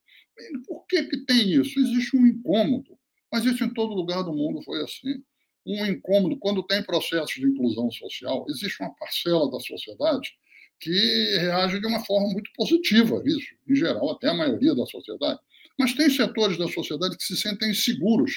Por 0.66 0.86
que, 0.86 1.02
que 1.04 1.26
tem 1.26 1.52
isso? 1.52 1.78
Existe 1.78 2.16
um 2.16 2.26
incômodo. 2.26 2.98
Mas 3.30 3.44
isso 3.44 3.62
em 3.64 3.72
todo 3.72 3.94
lugar 3.94 4.22
do 4.22 4.32
mundo 4.32 4.62
foi 4.62 4.82
assim 4.82 5.22
um 5.66 5.84
incômodo 5.84 6.38
quando 6.38 6.62
tem 6.62 6.82
processos 6.82 7.34
de 7.34 7.46
inclusão 7.46 7.90
social. 7.90 8.46
Existe 8.48 8.80
uma 8.80 8.94
parcela 8.94 9.50
da 9.50 9.58
sociedade 9.58 10.30
que 10.78 11.38
reage 11.38 11.80
de 11.80 11.86
uma 11.86 12.04
forma 12.04 12.28
muito 12.28 12.50
positiva, 12.54 13.22
isso, 13.24 13.54
em 13.68 13.74
geral, 13.74 14.10
até 14.12 14.28
a 14.28 14.34
maioria 14.34 14.74
da 14.74 14.86
sociedade. 14.86 15.40
Mas 15.78 15.94
tem 15.94 16.08
setores 16.08 16.56
da 16.56 16.68
sociedade 16.68 17.16
que 17.16 17.24
se 17.24 17.36
sentem 17.36 17.70
inseguros, 17.70 18.32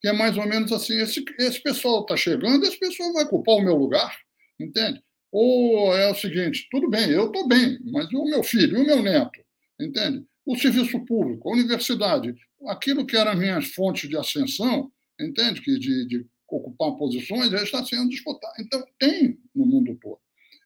que 0.00 0.08
é 0.08 0.12
mais 0.12 0.36
ou 0.36 0.46
menos 0.46 0.70
assim: 0.70 0.98
esse, 1.00 1.24
esse 1.38 1.62
pessoal 1.62 2.02
está 2.02 2.16
chegando, 2.16 2.64
esse 2.64 2.78
pessoal 2.78 3.12
vai 3.12 3.24
ocupar 3.24 3.56
o 3.56 3.62
meu 3.62 3.76
lugar, 3.76 4.16
entende? 4.60 5.02
Ou 5.32 5.94
é 5.96 6.10
o 6.10 6.14
seguinte: 6.14 6.68
tudo 6.70 6.88
bem, 6.88 7.10
eu 7.10 7.26
estou 7.26 7.48
bem, 7.48 7.78
mas 7.84 8.06
o 8.12 8.24
meu 8.24 8.42
filho, 8.42 8.80
o 8.80 8.86
meu 8.86 9.02
neto, 9.02 9.40
entende? 9.80 10.24
O 10.46 10.56
serviço 10.56 11.04
público, 11.04 11.48
a 11.48 11.52
universidade, 11.52 12.34
aquilo 12.66 13.04
que 13.04 13.16
eram 13.16 13.36
minhas 13.36 13.66
fontes 13.68 14.08
de 14.08 14.16
ascensão, 14.16 14.90
entende? 15.20 15.60
Que 15.60 15.78
de, 15.78 16.06
de 16.06 16.26
ocupar 16.56 16.96
posições, 16.96 17.50
já 17.50 17.62
está 17.62 17.84
sendo 17.84 18.08
disputado. 18.08 18.54
Então, 18.60 18.84
tem 18.98 19.38
no 19.54 19.66
mundo 19.66 19.98
todo. 20.00 20.18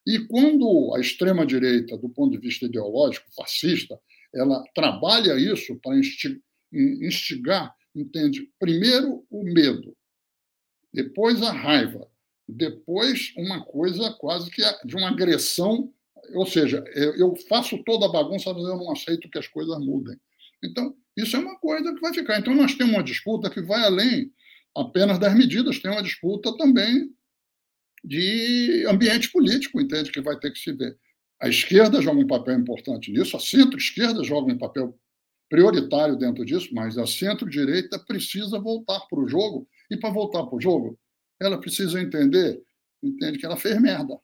E 0.05 0.19
quando 0.27 0.93
a 0.95 0.99
extrema-direita, 0.99 1.97
do 1.97 2.09
ponto 2.09 2.31
de 2.31 2.37
vista 2.37 2.65
ideológico, 2.65 3.25
fascista, 3.35 3.99
ela 4.33 4.63
trabalha 4.75 5.37
isso 5.37 5.75
para 5.77 5.97
instigar, 6.73 7.73
entende? 7.95 8.49
Primeiro 8.59 9.25
o 9.29 9.43
medo, 9.43 9.95
depois 10.93 11.41
a 11.41 11.51
raiva, 11.51 12.07
depois 12.47 13.33
uma 13.37 13.63
coisa 13.63 14.11
quase 14.19 14.51
que 14.51 14.61
de 14.85 14.95
uma 14.95 15.09
agressão, 15.09 15.93
ou 16.33 16.45
seja, 16.45 16.83
eu 16.95 17.35
faço 17.47 17.81
toda 17.83 18.05
a 18.05 18.11
bagunça, 18.11 18.53
mas 18.53 18.63
eu 18.63 18.77
não 18.77 18.91
aceito 18.91 19.29
que 19.29 19.37
as 19.37 19.47
coisas 19.47 19.77
mudem. 19.79 20.17
Então, 20.63 20.95
isso 21.15 21.35
é 21.35 21.39
uma 21.39 21.57
coisa 21.59 21.93
que 21.93 22.01
vai 22.01 22.13
ficar. 22.13 22.39
Então, 22.39 22.55
nós 22.55 22.75
temos 22.75 22.93
uma 22.93 23.03
disputa 23.03 23.49
que 23.49 23.61
vai 23.61 23.83
além 23.83 24.31
apenas 24.75 25.19
das 25.19 25.33
medidas, 25.35 25.79
tem 25.79 25.91
uma 25.91 26.03
disputa 26.03 26.55
também 26.57 27.09
de 28.03 28.85
ambiente 28.87 29.31
político, 29.31 29.79
entende? 29.79 30.11
Que 30.11 30.21
vai 30.21 30.37
ter 30.37 30.51
que 30.51 30.59
se 30.59 30.73
ver. 30.73 30.97
A 31.41 31.47
esquerda 31.47 32.01
joga 32.01 32.19
um 32.19 32.27
papel 32.27 32.59
importante 32.59 33.11
nisso, 33.11 33.35
a 33.35 33.39
centro-esquerda 33.39 34.23
joga 34.23 34.51
um 34.51 34.57
papel 34.57 34.97
prioritário 35.49 36.15
dentro 36.15 36.43
disso, 36.45 36.69
mas 36.73 36.97
a 36.97 37.05
centro-direita 37.05 37.99
precisa 37.99 38.59
voltar 38.59 38.99
para 39.01 39.19
o 39.19 39.27
jogo, 39.27 39.67
e 39.89 39.97
para 39.97 40.09
voltar 40.09 40.43
para 40.43 40.55
o 40.55 40.61
jogo, 40.61 40.99
ela 41.39 41.59
precisa 41.59 42.01
entender, 42.01 42.61
entende, 43.01 43.37
que 43.37 43.45
ela 43.45 43.57
fez 43.57 43.79
merda. 43.79 44.17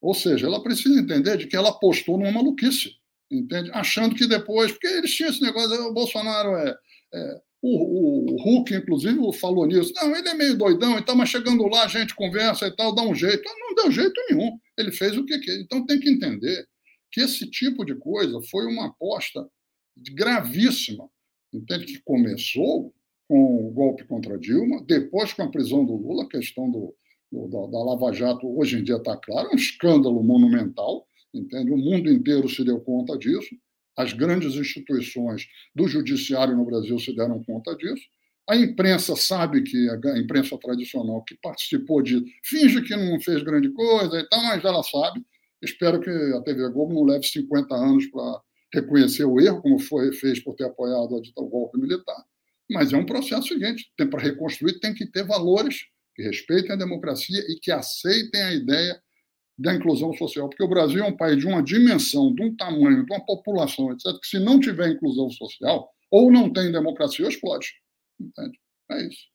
Ou 0.00 0.14
seja, 0.14 0.46
ela 0.46 0.62
precisa 0.62 1.00
entender 1.00 1.38
de 1.38 1.46
que 1.46 1.56
ela 1.56 1.70
apostou 1.70 2.18
numa 2.18 2.30
maluquice, 2.30 2.92
entende? 3.30 3.70
Achando 3.72 4.14
que 4.14 4.26
depois, 4.26 4.72
porque 4.72 4.86
eles 4.86 5.14
tinham 5.14 5.30
esse 5.30 5.40
negócio, 5.40 5.86
o 5.86 5.94
Bolsonaro 5.94 6.56
é, 6.56 6.76
é 7.14 7.40
o, 7.68 8.34
o, 8.34 8.42
Hulk, 8.42 8.74
inclusive, 8.74 9.32
falou 9.32 9.66
nisso. 9.66 9.92
Não, 9.96 10.14
ele 10.14 10.28
é 10.28 10.34
meio 10.34 10.56
doidão 10.56 10.98
e 10.98 11.04
tal, 11.04 11.16
mas 11.16 11.28
chegando 11.28 11.66
lá 11.66 11.84
a 11.84 11.88
gente 11.88 12.14
conversa 12.14 12.66
e 12.66 12.76
tal, 12.76 12.94
dá 12.94 13.02
um 13.02 13.14
jeito. 13.14 13.42
Não 13.58 13.74
deu 13.74 13.90
jeito 13.90 14.14
nenhum. 14.30 14.56
ele 14.78 14.92
fez 14.92 15.16
o 15.16 15.24
que 15.24 15.38
quer. 15.38 15.58
Então 15.60 15.84
tem 15.84 15.98
que 15.98 16.08
entender 16.08 16.66
que 17.10 17.20
esse 17.20 17.50
tipo 17.50 17.84
de 17.84 17.96
coisa 17.96 18.40
foi 18.50 18.66
uma 18.66 18.86
aposta 18.86 19.48
gravíssima, 20.14 21.08
entende? 21.52 21.86
Que 21.86 22.02
começou 22.04 22.94
com 23.28 23.66
o 23.66 23.70
golpe 23.72 24.04
contra 24.04 24.38
Dilma, 24.38 24.84
depois 24.86 25.32
com 25.32 25.42
a 25.42 25.50
prisão 25.50 25.84
do 25.84 25.96
Lula, 25.96 26.24
a 26.24 26.28
questão 26.28 26.70
do, 26.70 26.94
do 27.32 27.48
da, 27.48 27.66
da, 27.66 27.84
Lava 27.84 28.12
Jato 28.12 28.46
hoje 28.56 28.78
em 28.78 28.84
dia 28.84 28.96
está 28.96 29.16
claro, 29.16 29.48
é 29.48 29.52
um 29.52 29.56
escândalo 29.56 30.22
monumental, 30.22 31.06
entende? 31.34 31.72
O 31.72 31.76
mundo 31.76 32.08
inteiro 32.08 32.48
se 32.48 32.62
deu 32.62 32.80
conta 32.80 33.18
disso, 33.18 33.56
as 33.96 34.12
grandes 34.12 34.54
instituições 34.54 35.46
do 35.74 35.88
judiciário 35.88 36.56
no 36.56 36.64
Brasil 36.64 36.98
se 36.98 37.14
deram 37.14 37.42
conta 37.42 37.74
disso, 37.76 38.04
a 38.48 38.54
imprensa 38.54 39.16
sabe 39.16 39.62
que 39.62 39.88
a 39.88 40.18
imprensa 40.18 40.56
tradicional 40.58 41.22
que 41.24 41.36
participou 41.42 42.00
de 42.00 42.24
finge 42.44 42.80
que 42.82 42.94
não 42.94 43.20
fez 43.20 43.42
grande 43.42 43.70
coisa 43.70 44.20
e 44.20 44.28
tal, 44.28 44.42
mas 44.44 44.64
ela 44.64 44.82
sabe. 44.84 45.24
Espero 45.60 46.00
que 46.00 46.10
a 46.10 46.40
TV 46.42 46.70
Globo 46.70 46.94
não 46.94 47.04
leve 47.04 47.26
50 47.26 47.74
anos 47.74 48.06
para 48.06 48.40
reconhecer 48.72 49.24
o 49.24 49.40
erro, 49.40 49.62
como 49.62 49.78
foi 49.78 50.12
fez 50.12 50.38
por 50.38 50.54
ter 50.54 50.64
apoiado 50.64 51.20
o 51.36 51.48
golpe 51.48 51.80
militar. 51.80 52.24
Mas 52.70 52.92
é 52.92 52.96
um 52.96 53.06
processo 53.06 53.48
seguinte, 53.48 53.90
tem 53.96 54.08
para 54.08 54.22
reconstruir 54.22 54.78
tem 54.78 54.94
que 54.94 55.06
ter 55.06 55.24
valores 55.24 55.86
que 56.14 56.22
respeitem 56.22 56.72
a 56.72 56.76
democracia 56.76 57.40
e 57.48 57.58
que 57.60 57.72
aceitem 57.72 58.42
a 58.42 58.54
ideia 58.54 59.02
da 59.58 59.74
inclusão 59.74 60.12
social, 60.14 60.48
porque 60.48 60.62
o 60.62 60.68
Brasil 60.68 61.02
é 61.02 61.08
um 61.08 61.16
país 61.16 61.38
de 61.38 61.46
uma 61.46 61.62
dimensão, 61.62 62.34
de 62.34 62.42
um 62.42 62.54
tamanho, 62.54 63.04
de 63.04 63.12
uma 63.12 63.24
população, 63.24 63.90
etc., 63.92 64.12
que 64.20 64.28
se 64.28 64.38
não 64.38 64.60
tiver 64.60 64.90
inclusão 64.90 65.30
social, 65.30 65.88
ou 66.10 66.30
não 66.30 66.52
tem 66.52 66.70
democracia, 66.70 67.24
ou 67.24 67.30
explode. 67.30 67.68
Entende? 68.20 68.58
É 68.90 69.06
isso. 69.06 69.26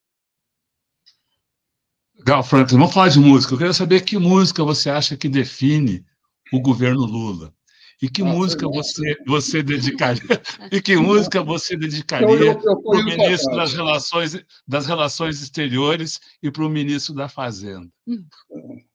Legal, 2.18 2.44
Franklin. 2.44 2.78
Vamos 2.78 2.94
falar 2.94 3.10
de 3.10 3.20
música. 3.20 3.54
Eu 3.54 3.58
queria 3.58 3.74
saber 3.74 4.02
que 4.04 4.18
música 4.18 4.64
você 4.64 4.90
acha 4.90 5.18
que 5.18 5.28
define 5.28 6.06
o 6.54 6.62
governo 6.62 7.02
Lula. 7.02 7.54
E 8.02 8.10
que 8.10 8.24
ah, 8.24 8.26
música 8.26 8.68
você, 8.68 9.16
você 9.28 9.62
dedicaria? 9.62 10.22
E 10.72 10.82
que 10.82 10.96
música 10.96 11.44
você 11.44 11.78
dedicaria 11.78 12.56
para 12.56 12.74
o 12.74 13.04
ministro 13.04 13.56
das 13.56 13.74
relações, 13.74 14.44
das 14.68 14.88
relações 14.88 15.42
Exteriores 15.42 16.20
e 16.42 16.50
para 16.50 16.66
o 16.66 16.70
ministro 16.70 17.14
da 17.14 17.28
Fazenda? 17.28 17.88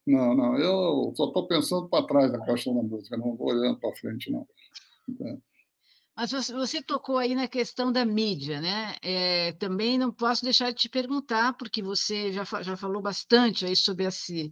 Não, 0.07 0.35
não, 0.35 0.57
eu 0.57 1.13
só 1.17 1.27
estou 1.27 1.49
pensando 1.49 1.89
para 1.89 2.07
trás 2.07 2.31
da 2.31 2.41
questão 2.45 2.77
da 2.77 2.83
música, 2.83 3.17
não 3.17 3.33
estou 3.33 3.49
olhando 3.49 3.79
para 3.81 3.97
frente, 3.97 4.31
não. 4.31 4.47
É. 5.21 5.37
Mas 6.17 6.31
você, 6.31 6.81
tocou 6.81 7.19
aí 7.19 7.35
na 7.35 7.47
questão 7.47 7.93
da 7.93 8.03
mídia, 8.03 8.59
né? 8.59 8.97
É, 9.03 9.53
também 9.53 9.99
não 9.99 10.11
posso 10.11 10.43
deixar 10.43 10.71
de 10.71 10.79
te 10.79 10.89
perguntar, 10.89 11.53
porque 11.59 11.83
você 11.83 12.33
já, 12.33 12.43
já 12.63 12.75
falou 12.75 13.03
bastante 13.03 13.67
aí 13.67 13.77
sobre 13.77 14.05
esse, 14.07 14.51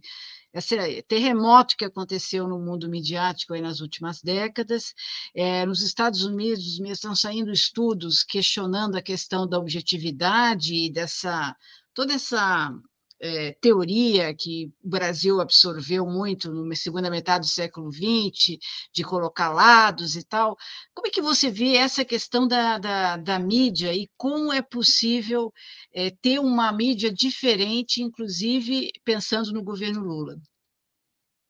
esse 0.53 1.01
terremoto 1.07 1.75
que 1.75 1.83
aconteceu 1.83 2.47
no 2.47 2.59
mundo 2.59 2.87
midiático 2.87 3.55
aí 3.55 3.61
nas 3.61 3.79
últimas 3.79 4.21
décadas. 4.21 4.93
É, 5.33 5.65
nos 5.65 5.81
Estados 5.81 6.23
Unidos 6.23 6.79
estão 6.81 7.15
saindo 7.15 7.51
estudos 7.51 8.23
questionando 8.23 8.95
a 8.95 9.01
questão 9.01 9.47
da 9.49 9.57
objetividade 9.57 10.75
e 10.75 10.91
dessa 10.91 11.55
toda 11.95 12.13
essa 12.13 12.71
é, 13.19 13.53
teoria 13.61 14.33
que 14.33 14.71
o 14.83 14.89
Brasil 14.89 15.39
absorveu 15.39 16.05
muito 16.05 16.51
na 16.51 16.75
segunda 16.75 17.09
metade 17.09 17.47
do 17.47 17.51
século 17.51 17.91
XX, 17.91 18.57
de 18.93 19.03
colocar 19.03 19.49
lados 19.53 20.15
e 20.15 20.23
tal. 20.23 20.57
Como 20.93 21.07
é 21.07 21.09
que 21.09 21.21
você 21.21 21.49
vê 21.49 21.75
essa 21.75 22.03
questão 22.03 22.47
da, 22.47 22.77
da, 22.77 23.17
da 23.17 23.39
mídia 23.39 23.93
e 23.93 24.09
como 24.17 24.51
é 24.51 24.61
possível 24.61 25.51
é, 25.93 26.09
ter 26.09 26.39
uma 26.39 26.71
mídia 26.71 27.11
diferente, 27.11 28.01
inclusive 28.01 28.91
pensando 29.03 29.51
no 29.51 29.63
governo 29.63 30.01
Lula? 30.01 30.37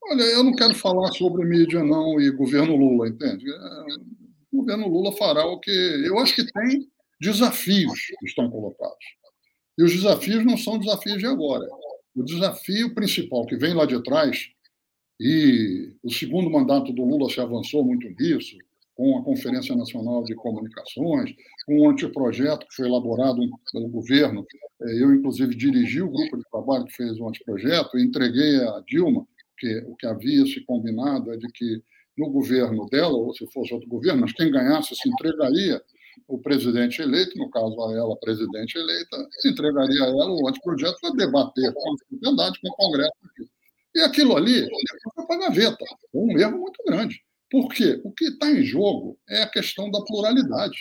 Olha, 0.04 0.24
eu 0.24 0.44
não 0.44 0.54
quero 0.54 0.76
falar 0.76 1.12
sobre 1.13 1.46
mídia, 1.46 1.84
não, 1.84 2.22
e 2.22 2.30
governo 2.30 2.76
Lula, 2.76 3.08
entende? 3.08 3.52
É, 3.52 3.56
o 4.52 4.58
governo 4.58 4.88
Lula 4.88 5.12
fará 5.13 5.46
o 5.46 5.60
que. 5.60 5.72
Eu 6.06 6.20
acho 6.20 6.36
que 6.36 6.52
tem 6.52 6.88
desafios 7.20 8.00
que 8.20 8.26
estão 8.28 8.50
colocados. 8.50 9.06
E 9.78 9.84
os 9.84 9.94
desafios 9.94 10.46
não 10.46 10.58
são 10.58 10.80
desafios 10.80 11.20
de 11.20 11.26
agora. 11.26 11.68
O 12.16 12.24
desafio 12.24 12.94
principal 12.96 13.46
que 13.46 13.58
vem 13.58 13.74
lá 13.74 13.86
de 13.86 14.02
trás, 14.04 14.50
e 15.20 15.94
o 16.04 16.12
segundo 16.12 16.50
mandato 16.50 16.94
do 16.94 17.04
Lula 17.04 17.30
se 17.30 17.40
avançou 17.40 17.84
muito 17.84 18.08
nisso, 18.10 18.58
com 18.96 19.18
a 19.18 19.24
Conferência 19.24 19.76
Nacional 19.76 20.24
de 20.24 20.34
Comunicações, 20.36 21.36
com 21.66 21.82
um 21.82 21.90
anteprojeto 21.90 22.66
que 22.68 22.76
foi 22.76 22.88
elaborado 22.88 23.42
pelo 23.72 23.90
governo. 23.90 24.46
É, 24.82 25.04
eu, 25.04 25.14
inclusive, 25.14 25.54
dirigi 25.54 26.02
o 26.02 26.10
grupo 26.10 26.38
de 26.38 26.44
trabalho 26.50 26.86
que 26.86 26.96
fez 26.96 27.20
o 27.20 27.28
anteprojeto 27.28 27.98
e 27.98 28.04
entreguei 28.04 28.58
a 28.58 28.82
Dilma, 28.88 29.28
que 29.58 29.78
o 29.88 29.96
que 29.96 30.06
havia 30.06 30.46
se 30.46 30.62
combinado 30.62 31.34
é 31.34 31.38
de 31.38 31.48
que 31.52 31.82
no 32.18 32.30
governo 32.30 32.88
dela, 32.90 33.14
ou 33.14 33.34
se 33.34 33.46
fosse 33.48 33.74
outro 33.74 33.90
governo, 33.90 34.22
mas 34.22 34.32
quem 34.32 34.50
ganhasse 34.50 34.96
se 34.96 35.10
entregaria 35.10 35.82
o 36.28 36.39
presidente 36.39 37.01
eleito, 37.01 37.38
no 37.38 37.49
caso 37.49 37.82
a 37.84 37.93
ela, 37.93 38.19
presidente 38.19 38.78
eleita, 38.78 39.17
entregaria 39.45 40.04
a 40.04 40.08
ela 40.08 40.32
o 40.32 40.47
anteprojeto 40.47 40.99
para 41.01 41.12
debater 41.12 41.73
com 41.73 41.93
a 41.93 41.97
sociedade, 42.10 42.60
com 42.62 42.69
o 42.69 42.75
Congresso. 42.75 43.13
E 43.95 44.01
aquilo 44.01 44.36
ali 44.36 44.67
foi 45.15 45.25
para 45.25 45.36
a 45.36 45.39
gaveta. 45.39 45.86
Um 46.13 46.38
erro 46.38 46.60
muito 46.60 46.84
grande. 46.86 47.21
Por 47.49 47.69
quê? 47.69 48.01
O 48.04 48.12
que 48.12 48.25
está 48.25 48.49
em 48.51 48.63
jogo 48.63 49.17
é 49.30 49.43
a 49.43 49.49
questão 49.49 49.89
da 49.89 50.01
pluralidade. 50.01 50.78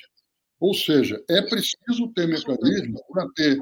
Ou 0.59 0.75
seja, 0.75 1.23
é 1.29 1.43
preciso 1.43 2.09
ter 2.15 2.27
mecanismos 2.27 3.01
para 3.13 3.29
ter 3.37 3.61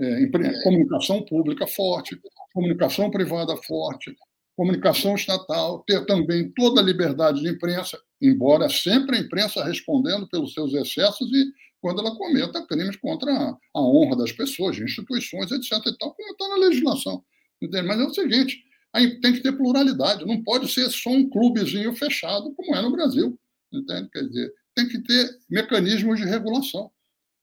é, 0.00 0.26
comunicação 0.62 1.24
pública 1.24 1.66
forte, 1.66 2.20
comunicação 2.52 3.10
privada 3.10 3.56
forte, 3.56 4.14
comunicação 4.56 5.14
estatal, 5.14 5.84
ter 5.86 6.04
também 6.06 6.50
toda 6.52 6.80
a 6.80 6.84
liberdade 6.84 7.40
de 7.40 7.48
imprensa, 7.48 7.98
embora 8.20 8.68
sempre 8.68 9.16
a 9.16 9.20
imprensa 9.20 9.64
respondendo 9.64 10.28
pelos 10.28 10.52
seus 10.52 10.72
excessos 10.74 11.30
e 11.32 11.52
quando 11.80 12.00
ela 12.00 12.16
cometa 12.16 12.66
crimes 12.66 12.96
contra 12.96 13.30
a 13.32 13.80
honra 13.80 14.16
das 14.16 14.32
pessoas, 14.32 14.78
instituições, 14.78 15.50
etc. 15.52 15.72
E 15.86 15.98
tal, 15.98 16.14
como 16.14 16.32
está 16.32 16.48
na 16.48 16.56
legislação. 16.56 17.22
Mas 17.60 18.00
é 18.00 18.04
o 18.04 18.14
seguinte: 18.14 18.62
tem 18.92 19.32
que 19.32 19.40
ter 19.40 19.52
pluralidade, 19.52 20.26
não 20.26 20.42
pode 20.42 20.72
ser 20.72 20.90
só 20.90 21.10
um 21.10 21.28
clubezinho 21.28 21.94
fechado, 21.94 22.52
como 22.54 22.74
é 22.74 22.82
no 22.82 22.92
Brasil. 22.92 23.38
Entende? 23.72 24.08
Quer 24.10 24.22
dizer, 24.22 24.52
tem 24.74 24.88
que 24.88 25.02
ter 25.02 25.38
mecanismos 25.48 26.18
de 26.18 26.24
regulação. 26.24 26.90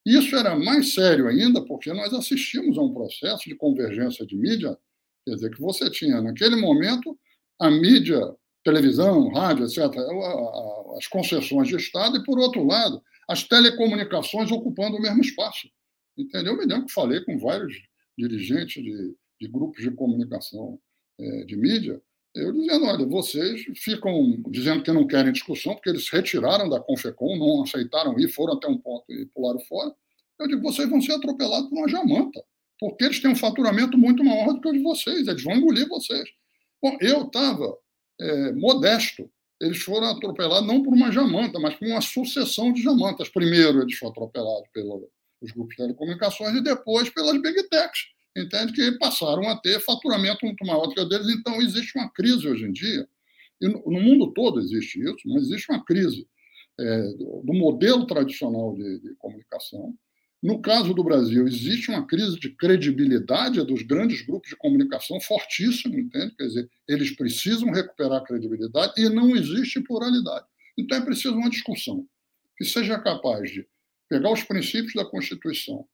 Isso 0.05 0.36
era 0.36 0.55
mais 0.57 0.93
sério 0.93 1.27
ainda 1.27 1.63
porque 1.63 1.93
nós 1.93 2.13
assistimos 2.13 2.77
a 2.77 2.81
um 2.81 2.93
processo 2.93 3.47
de 3.47 3.55
convergência 3.55 4.25
de 4.25 4.36
mídia 4.36 4.77
Quer 5.25 5.36
dizer, 5.36 5.51
que 5.51 5.62
você 5.62 5.89
tinha, 5.89 6.21
naquele 6.21 6.55
momento, 6.55 7.17
a 7.59 7.69
mídia, 7.69 8.19
televisão, 8.63 9.30
rádio, 9.30 9.65
etc., 9.65 9.80
as 10.97 11.08
concessões 11.08 11.67
de 11.67 11.76
Estado, 11.76 12.17
e, 12.17 12.23
por 12.23 12.39
outro 12.39 12.65
lado, 12.65 13.02
as 13.28 13.43
telecomunicações 13.43 14.52
ocupando 14.52 14.97
o 14.97 15.02
mesmo 15.02 15.21
espaço. 15.21 15.67
Entendeu? 16.17 16.54
Eu 16.54 16.60
me 16.60 16.65
lembro 16.65 16.86
que 16.86 16.93
falei 16.93 17.21
com 17.21 17.38
vários 17.38 17.76
dirigentes 18.17 18.84
de, 18.84 19.15
de 19.41 19.47
grupos 19.47 19.82
de 19.82 19.91
comunicação 19.91 20.80
é, 21.19 21.43
de 21.45 21.56
mídia, 21.56 22.02
eu 22.36 22.52
dizendo, 22.52 22.86
olha, 22.86 23.06
vocês 23.06 23.63
ficam 23.76 24.41
dizendo 24.47 24.82
que 24.82 24.91
não 24.91 25.06
querem 25.06 25.32
discussão, 25.32 25.76
porque 25.76 25.89
eles 25.89 26.10
retiraram 26.10 26.67
da 26.67 26.80
Confecom, 26.80 27.38
não 27.38 27.63
aceitaram 27.63 28.19
ir, 28.19 28.28
foram 28.28 28.54
até 28.54 28.67
um 28.67 28.78
ponto 28.78 29.06
e 29.12 29.26
pularam 29.28 29.60
fora. 29.60 29.93
Eu 30.39 30.47
digo, 30.47 30.62
vocês 30.63 30.89
vão 30.89 30.99
ser 30.99 31.13
atropelados 31.13 31.69
por 31.69 31.78
uma 31.78 31.88
jamanta 31.88 32.43
porque 32.84 33.06
eles 33.06 33.21
têm 33.21 33.32
um 33.32 33.36
faturamento 33.36 33.97
muito 33.97 34.26
maior 34.26 34.52
do 34.54 34.60
que 34.60 34.67
o 34.67 34.73
de 34.73 34.80
vocês, 34.80 35.26
eles 35.26 35.41
vão 35.41 35.56
engolir 35.56 35.88
vocês. 35.88 36.30
Bom, 36.82 36.97
eu 36.99 37.23
estava 37.23 37.78
é, 38.23 38.51
modesto. 38.53 39.29
Eles 39.62 39.81
foram 39.81 40.07
atropelados 40.07 40.67
não 40.67 40.81
por 40.81 40.93
uma 40.93 41.12
jamanta, 41.12 41.59
mas 41.59 41.75
por 41.75 41.88
uma 41.88 42.01
sucessão 42.01 42.71
de 42.71 42.81
jamantas. 42.81 43.29
Primeiro, 43.29 43.81
eles 43.81 43.97
foram 43.97 44.12
atropelados 44.12 44.69
pelos 44.73 45.07
grupos 45.53 45.75
de 45.75 45.83
telecomunicações 45.83 46.55
e 46.55 46.63
depois 46.63 47.09
pelas 47.09 47.39
big 47.41 47.63
techs, 47.69 48.07
entende? 48.36 48.73
Que 48.73 48.97
passaram 48.97 49.47
a 49.47 49.55
ter 49.57 49.79
faturamento 49.79 50.45
muito 50.45 50.65
maior 50.65 50.88
do 50.88 50.93
que 50.93 51.01
o 51.01 51.05
deles. 51.05 51.27
Então, 51.29 51.62
existe 51.62 51.97
uma 51.97 52.09
crise 52.09 52.47
hoje 52.47 52.65
em 52.65 52.71
dia, 52.71 53.07
e 53.62 53.67
no, 53.67 54.01
mundo 54.01 54.33
todo 54.33 54.59
existe 54.59 54.99
isso, 54.99 55.21
mas 55.25 55.43
existe 55.43 55.71
uma 55.71 55.83
crise 55.86 56.27
é, 56.79 57.01
do, 57.13 57.53
modelo 57.53 58.05
tradicional 58.05 58.73
de, 58.73 58.99
de 58.99 59.15
comunicação, 59.15 59.93
no 60.43 60.62
caso 60.62 60.93
do 60.93 61.06
Brasil, 61.06 61.47
existe 61.47 61.89
uma 61.89 62.06
crise 62.06 62.38
de 62.38 62.49
credibilidade 62.49 63.65
dos 63.65 63.82
grandes 63.82 64.25
grupos 64.25 64.49
de 64.49 64.58
comunicação 64.58 65.17
fortíssima, 65.21 65.95
entende? 65.95 66.36
Quer 66.36 66.47
dizer, 66.47 66.69
eles 66.86 67.15
precisam 67.15 67.71
recuperar 67.71 68.17
a 68.17 68.25
credibilidade 68.25 68.91
e 68.97 69.08
não 69.08 69.34
existe 69.34 69.79
pluralidade. 69.79 70.45
Então 70.77 70.97
é 70.97 71.01
preciso 71.01 71.34
uma 71.34 71.49
discussão 71.49 72.06
que 72.58 72.65
seja 72.65 72.99
capaz 72.99 73.49
de 73.51 73.65
pegar 74.10 74.34
os 74.34 74.43
princípios 74.43 74.93
da 74.93 75.06
Constituição, 75.06 75.88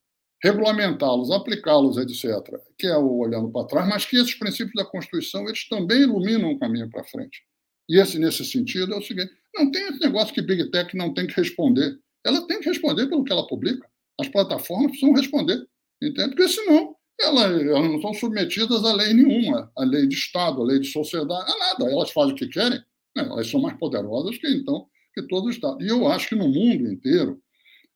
regulamentá-los, 0.44 1.30
aplicá-los, 1.30 1.98
etc., 1.98 2.60
que 2.76 2.88
é 2.88 2.98
o 2.98 3.20
olhando 3.20 3.52
para 3.52 3.68
trás, 3.68 3.88
mas 3.88 4.06
que 4.08 4.18
esses 4.18 4.34
princípios 4.34 4.74
da 4.74 4.84
Constituição 4.84 5.46
eles 5.46 5.70
também 5.70 6.02
iluminam 6.02 6.52
o 6.54 6.58
caminho 6.58 6.90
para 6.90 7.04
frente. 7.04 7.44
E 7.88 8.00
esse, 8.00 8.18
nesse 8.18 8.44
sentido, 8.44 8.96
é 8.96 8.98
o 8.98 9.02
seguinte: 9.04 9.32
não 9.54 9.70
tem 9.70 9.90
esse 9.90 10.00
negócio 10.00 10.34
que 10.34 10.42
Big 10.42 10.72
Tech 10.72 10.98
não 10.98 11.14
tem 11.14 11.28
que 11.28 11.36
responder. 11.36 12.00
Ela 12.26 12.48
tem 12.48 12.60
que 12.60 12.68
responder 12.68 13.06
pelo 13.06 13.24
que 13.24 13.32
ela 13.32 13.46
publica. 13.46 13.88
As 14.20 14.28
plataformas 14.28 14.92
precisam 14.92 15.14
responder, 15.14 15.66
entende? 16.02 16.30
Porque 16.30 16.48
senão 16.50 16.96
elas, 17.20 17.62
elas 17.62 17.92
não 17.92 18.02
são 18.02 18.14
submetidas 18.14 18.84
a 18.84 18.94
lei 18.94 19.14
nenhuma, 19.14 19.72
a 19.78 19.84
lei 19.84 20.08
de 20.08 20.16
Estado, 20.16 20.62
a 20.62 20.66
lei 20.66 20.80
de 20.80 20.88
sociedade, 20.88 21.52
a 21.52 21.58
nada. 21.58 21.92
Elas 21.92 22.12
fazem 22.12 22.34
o 22.34 22.36
que 22.36 22.48
querem, 22.48 22.80
né? 23.16 23.24
elas 23.24 23.48
são 23.48 23.62
mais 23.62 23.78
poderosas 23.78 24.38
que 24.38 24.48
então 24.48 24.88
que 25.14 25.24
todo 25.24 25.46
o 25.46 25.50
Estado. 25.50 25.82
E 25.84 25.88
eu 25.88 26.08
acho 26.08 26.30
que 26.30 26.36
no 26.36 26.48
mundo 26.48 26.92
inteiro, 26.92 27.42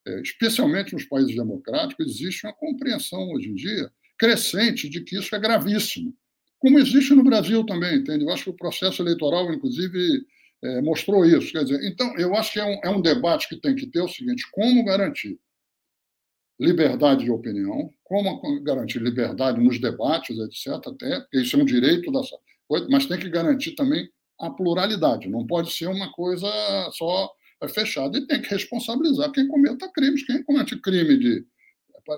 é, 0.06 0.20
especialmente 0.20 0.92
nos 0.92 1.04
países 1.04 1.34
democráticos, 1.34 2.06
existe 2.06 2.46
uma 2.46 2.52
compreensão 2.52 3.30
hoje 3.30 3.48
em 3.48 3.54
dia 3.54 3.90
crescente 4.18 4.88
de 4.88 5.00
que 5.00 5.16
isso 5.18 5.34
é 5.34 5.38
gravíssimo. 5.38 6.14
Como 6.58 6.78
existe 6.78 7.14
no 7.14 7.24
Brasil 7.24 7.64
também, 7.64 7.96
entende? 7.96 8.24
Eu 8.24 8.30
acho 8.30 8.44
que 8.44 8.50
o 8.50 8.56
processo 8.56 9.02
eleitoral, 9.02 9.52
inclusive, 9.52 10.24
é, 10.62 10.80
mostrou 10.80 11.24
isso. 11.24 11.52
Quer 11.52 11.64
dizer, 11.64 11.84
então, 11.84 12.16
eu 12.18 12.34
acho 12.34 12.52
que 12.52 12.60
é 12.60 12.64
um, 12.64 12.80
é 12.84 12.90
um 12.90 13.02
debate 13.02 13.48
que 13.48 13.56
tem 13.56 13.74
que 13.74 13.86
ter 13.86 14.00
o 14.00 14.08
seguinte: 14.08 14.46
como 14.50 14.84
garantir 14.84 15.38
liberdade 16.58 17.24
de 17.24 17.30
opinião, 17.30 17.90
como 18.04 18.62
garantir 18.62 19.00
liberdade 19.00 19.60
nos 19.60 19.80
debates, 19.80 20.38
etc., 20.38 20.86
até, 20.86 21.20
porque 21.20 21.40
isso 21.40 21.56
é 21.56 21.62
um 21.62 21.64
direito 21.64 22.10
da 22.12 22.20
mas 22.90 23.06
tem 23.06 23.18
que 23.18 23.28
garantir 23.28 23.74
também 23.74 24.08
a 24.40 24.50
pluralidade, 24.50 25.28
não 25.28 25.46
pode 25.46 25.72
ser 25.72 25.86
uma 25.86 26.10
coisa 26.12 26.46
só 26.92 27.30
fechada, 27.72 28.18
e 28.18 28.26
tem 28.26 28.40
que 28.40 28.48
responsabilizar 28.48 29.30
quem 29.32 29.48
cometa 29.48 29.90
crimes, 29.92 30.24
quem 30.24 30.42
comete 30.42 30.80
crime 30.80 31.18
de 31.18 31.46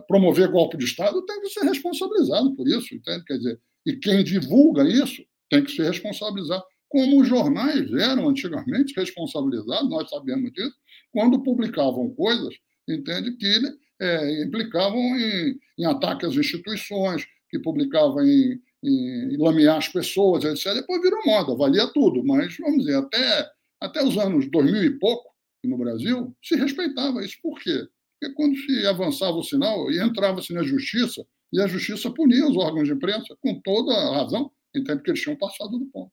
promover 0.09 0.51
golpe 0.51 0.77
de 0.77 0.85
Estado 0.85 1.25
tem 1.25 1.41
que 1.41 1.51
ser 1.51 1.61
responsabilizado 1.61 2.55
por 2.57 2.67
isso, 2.67 2.95
entende? 2.95 3.25
Quer 3.25 3.37
dizer, 3.39 3.61
e 3.87 3.97
quem 3.97 4.25
divulga 4.25 4.83
isso 4.89 5.23
tem 5.49 5.63
que 5.63 5.71
ser 5.71 5.85
responsabilizado, 5.85 6.65
como 6.89 7.21
os 7.21 7.29
jornais 7.29 7.93
eram 7.93 8.29
antigamente 8.29 8.95
responsabilizados, 8.97 9.89
nós 9.89 10.09
sabemos 10.11 10.53
disso, 10.53 10.75
quando 11.13 11.43
publicavam 11.43 12.11
coisas, 12.15 12.55
entende, 12.89 13.37
que 13.37 13.86
é, 14.01 14.43
implicavam 14.43 15.01
em, 15.01 15.59
em 15.79 15.85
ataque 15.87 16.27
às 16.27 16.35
instituições, 16.35 17.27
que 17.49 17.59
publicavam 17.59 18.25
em, 18.25 18.61
em, 18.83 19.35
em 19.35 19.37
lamear 19.39 19.77
as 19.77 19.89
pessoas, 19.89 20.45
etc. 20.45 20.75
Depois 20.75 21.01
virou 21.01 21.21
moda, 21.25 21.57
valia 21.57 21.87
tudo, 21.93 22.25
mas, 22.25 22.57
vamos 22.59 22.85
dizer, 22.85 22.97
até, 22.97 23.51
até 23.81 24.05
os 24.05 24.17
anos 24.19 24.51
2000 24.51 24.85
e 24.85 24.99
pouco, 24.99 25.35
no 25.65 25.79
Brasil, 25.79 26.35
se 26.43 26.57
respeitava 26.57 27.25
isso. 27.25 27.37
Por 27.43 27.59
quê? 27.59 27.87
Porque 28.19 28.35
quando 28.35 28.57
se 28.57 28.87
avançava 28.87 29.37
o 29.37 29.43
sinal 29.43 29.91
e 29.91 30.01
entrava-se 30.01 30.53
na 30.53 30.63
justiça, 30.63 31.27
e 31.53 31.61
a 31.61 31.67
justiça 31.67 32.11
punia 32.11 32.47
os 32.47 32.57
órgãos 32.57 32.89
de 32.89 32.95
imprensa, 32.95 33.37
com 33.41 33.61
toda 33.61 33.93
a 33.93 34.17
razão, 34.17 34.51
entende 34.75 35.03
que 35.03 35.11
eles 35.11 35.21
tinham 35.21 35.37
passado 35.37 35.79
do 35.79 35.87
ponto. 35.87 36.13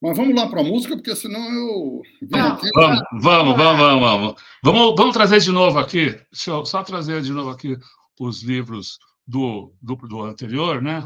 Mas 0.00 0.16
vamos 0.16 0.34
lá 0.34 0.48
para 0.48 0.60
a 0.60 0.64
música, 0.64 0.94
porque 0.94 1.16
senão 1.16 1.40
eu. 1.52 2.02
Aqui... 2.34 2.68
Vamos, 2.74 3.02
vamos, 3.22 3.56
vamos, 3.56 3.80
vamos, 3.80 4.36
vamos. 4.62 4.94
Vamos 4.96 5.14
trazer 5.14 5.40
de 5.40 5.50
novo 5.50 5.78
aqui. 5.78 6.10
Deixa 6.30 6.50
eu 6.50 6.66
só 6.66 6.82
trazer 6.82 7.22
de 7.22 7.32
novo 7.32 7.50
aqui 7.50 7.76
os 8.20 8.42
livros 8.42 8.98
do, 9.26 9.72
do, 9.80 9.96
do 9.96 10.22
anterior, 10.22 10.82
né? 10.82 11.02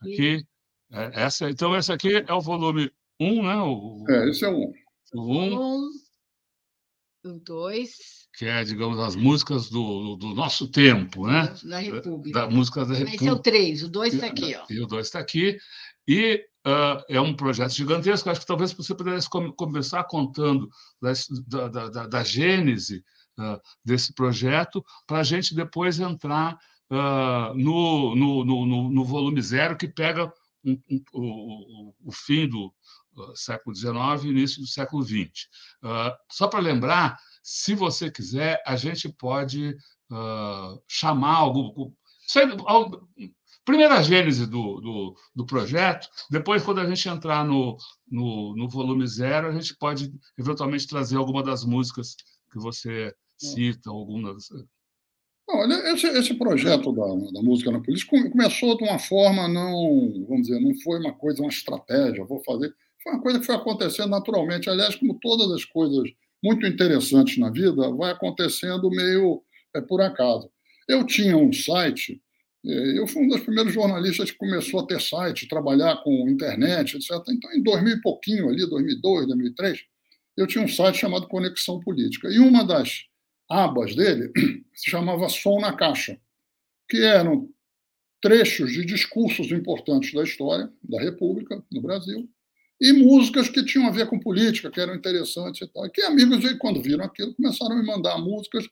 Aqui. 0.00 0.44
É, 0.92 1.22
essa, 1.22 1.50
então, 1.50 1.76
esse 1.76 1.92
aqui 1.92 2.24
é 2.26 2.32
o 2.32 2.40
volume 2.40 2.92
1, 3.18 3.42
né? 3.42 3.56
O, 3.56 4.04
é, 4.08 4.28
esse 4.28 4.44
é 4.44 4.48
o 4.48 4.72
1. 5.14 5.20
O 5.20 5.38
1. 5.38 5.90
O 7.24 7.38
2 7.40 8.22
que 8.36 8.46
é, 8.46 8.64
digamos, 8.64 8.98
as 8.98 9.14
músicas 9.14 9.68
do, 9.68 10.16
do 10.16 10.34
nosso 10.34 10.66
tempo, 10.66 11.26
né? 11.26 11.54
Da 11.64 11.78
República. 11.78 12.40
Da 12.40 12.50
música 12.50 12.84
da 12.84 12.94
República. 12.94 13.16
Esse 13.16 13.28
é 13.28 13.32
o 13.32 13.38
3, 13.38 13.82
o 13.82 13.88
2 13.88 14.14
está 14.14 14.26
aqui. 14.26 14.56
Ó. 14.56 14.64
E 14.70 14.80
o 14.80 14.86
2 14.86 15.06
está 15.06 15.18
aqui. 15.18 15.58
E 16.06 16.44
uh, 16.66 17.02
é 17.08 17.20
um 17.20 17.34
projeto 17.34 17.72
gigantesco. 17.72 18.28
Acho 18.28 18.40
que 18.40 18.46
talvez 18.46 18.72
você 18.72 18.94
pudesse 18.94 19.28
começar 19.28 20.04
contando 20.04 20.68
da, 21.00 21.68
da, 21.68 21.88
da, 21.88 22.06
da 22.06 22.24
gênese 22.24 23.04
uh, 23.38 23.60
desse 23.84 24.12
projeto, 24.14 24.84
para 25.06 25.18
a 25.18 25.24
gente 25.24 25.54
depois 25.54 26.00
entrar 26.00 26.58
uh, 26.90 27.54
no, 27.54 28.14
no, 28.16 28.44
no, 28.44 28.90
no, 28.90 29.04
volume 29.04 29.40
zero, 29.40 29.76
que 29.76 29.88
pega 29.88 30.32
um, 30.64 30.80
um, 30.90 31.04
o, 31.12 31.94
o, 32.04 32.12
fim 32.12 32.48
do 32.48 32.72
século 33.34 33.74
XIX 33.74 34.24
e 34.24 34.28
início 34.28 34.60
do 34.60 34.66
século 34.66 35.02
XX. 35.02 35.48
só 36.30 36.46
para 36.46 36.60
lembrar 36.60 37.18
se 37.42 37.74
você 37.74 38.10
quiser, 38.10 38.62
a 38.64 38.76
gente 38.76 39.08
pode 39.08 39.76
chamar 40.88 41.36
algum. 41.36 41.92
Primeira 43.64 44.02
gênese 44.02 44.46
do, 44.46 44.80
do, 44.80 45.16
do, 45.34 45.46
projeto, 45.46 46.08
depois, 46.30 46.62
quando 46.62 46.80
a 46.80 46.86
gente 46.86 47.08
entrar 47.08 47.44
no, 47.44 47.76
no, 48.10 48.56
no, 48.56 48.68
volume 48.68 49.06
zero, 49.06 49.48
a 49.48 49.52
gente 49.52 49.76
pode 49.76 50.12
eventualmente 50.38 50.86
trazer 50.86 51.16
alguma 51.16 51.42
das 51.42 51.64
músicas 51.64 52.16
que 52.50 52.58
você 52.58 53.14
cita, 53.38 53.90
alguma 53.90 54.34
das. 54.34 54.48
Olha, 55.48 55.74
esse, 55.92 56.06
esse 56.06 56.34
projeto 56.34 56.92
da, 56.92 57.06
da 57.32 57.42
música 57.42 57.70
na 57.70 57.80
polícia 57.80 58.06
começou 58.08 58.76
de 58.76 58.84
uma 58.84 58.98
forma 58.98 59.48
não, 59.48 60.24
vamos 60.28 60.46
dizer, 60.46 60.60
não 60.60 60.74
foi 60.82 61.00
uma 61.00 61.12
coisa, 61.12 61.42
uma 61.42 61.50
estratégia, 61.50 62.24
vou 62.24 62.42
fazer. 62.44 62.72
Foi 63.02 63.12
uma 63.12 63.22
coisa 63.22 63.40
que 63.40 63.46
foi 63.46 63.56
acontecendo 63.56 64.10
naturalmente. 64.10 64.70
Aliás, 64.70 64.94
como 64.94 65.18
todas 65.20 65.50
as 65.50 65.64
coisas 65.64 66.08
muito 66.42 66.66
interessantes 66.66 67.38
na 67.38 67.50
vida 67.50 67.90
vai 67.92 68.12
acontecendo 68.12 68.90
meio 68.90 69.42
é, 69.74 69.80
por 69.80 70.00
acaso. 70.00 70.50
Eu 70.88 71.06
tinha 71.06 71.36
um 71.36 71.52
site, 71.52 72.12
é, 72.12 72.31
eu 72.64 73.06
fui 73.08 73.24
um 73.24 73.28
dos 73.28 73.40
primeiros 73.40 73.72
jornalistas 73.72 74.30
que 74.30 74.38
começou 74.38 74.80
a 74.80 74.86
ter 74.86 75.00
site, 75.00 75.48
trabalhar 75.48 75.96
com 76.04 76.28
internet, 76.28 76.96
etc. 76.96 77.10
Então, 77.30 77.52
em 77.52 77.62
2000 77.62 77.96
e 77.96 78.00
pouquinho 78.00 78.48
ali, 78.48 78.68
2002, 78.68 79.26
2003, 79.26 79.80
eu 80.36 80.46
tinha 80.46 80.64
um 80.64 80.68
site 80.68 80.98
chamado 80.98 81.26
Conexão 81.26 81.80
Política. 81.80 82.28
E 82.28 82.38
uma 82.38 82.64
das 82.64 83.04
abas 83.50 83.94
dele 83.94 84.30
se 84.74 84.90
chamava 84.90 85.28
Som 85.28 85.60
na 85.60 85.72
Caixa, 85.72 86.18
que 86.88 86.98
eram 87.02 87.48
trechos 88.20 88.72
de 88.72 88.84
discursos 88.84 89.50
importantes 89.50 90.12
da 90.14 90.22
história 90.22 90.70
da 90.82 91.00
República 91.00 91.62
no 91.70 91.82
Brasil, 91.82 92.28
e 92.80 92.92
músicas 92.92 93.48
que 93.48 93.64
tinham 93.64 93.86
a 93.86 93.90
ver 93.90 94.08
com 94.08 94.18
política, 94.18 94.70
que 94.70 94.80
eram 94.80 94.94
interessantes 94.94 95.60
e 95.60 95.72
tal. 95.72 95.86
E 95.86 95.90
que 95.90 96.02
amigos, 96.02 96.44
quando 96.58 96.82
viram 96.82 97.04
aquilo, 97.04 97.34
começaram 97.34 97.76
a 97.76 97.78
me 97.78 97.86
mandar 97.86 98.18
músicas, 98.18 98.68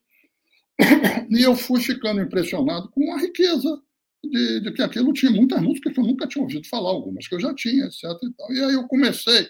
e 1.31 1.43
eu 1.43 1.55
fui 1.55 1.81
ficando 1.81 2.21
impressionado 2.21 2.89
com 2.91 3.13
a 3.15 3.21
riqueza 3.21 3.81
de, 4.23 4.61
de, 4.61 4.73
que 4.73 4.83
aquilo 4.83 5.13
tinha 5.13 5.31
muitas 5.31 5.61
músicas 5.63 5.93
que 5.93 6.01
eu 6.01 6.05
nunca 6.05 6.27
tinha 6.27 6.43
ouvido 6.43 6.67
falar, 6.69 6.91
algumas 6.91 7.27
que 7.27 7.35
eu 7.35 7.41
já 7.41 7.55
tinha, 7.55 7.87
etc. 7.87 8.05
E, 8.23 8.33
tal. 8.33 8.53
e 8.53 8.65
aí 8.65 8.75
eu 8.75 8.87
comecei, 8.87 9.49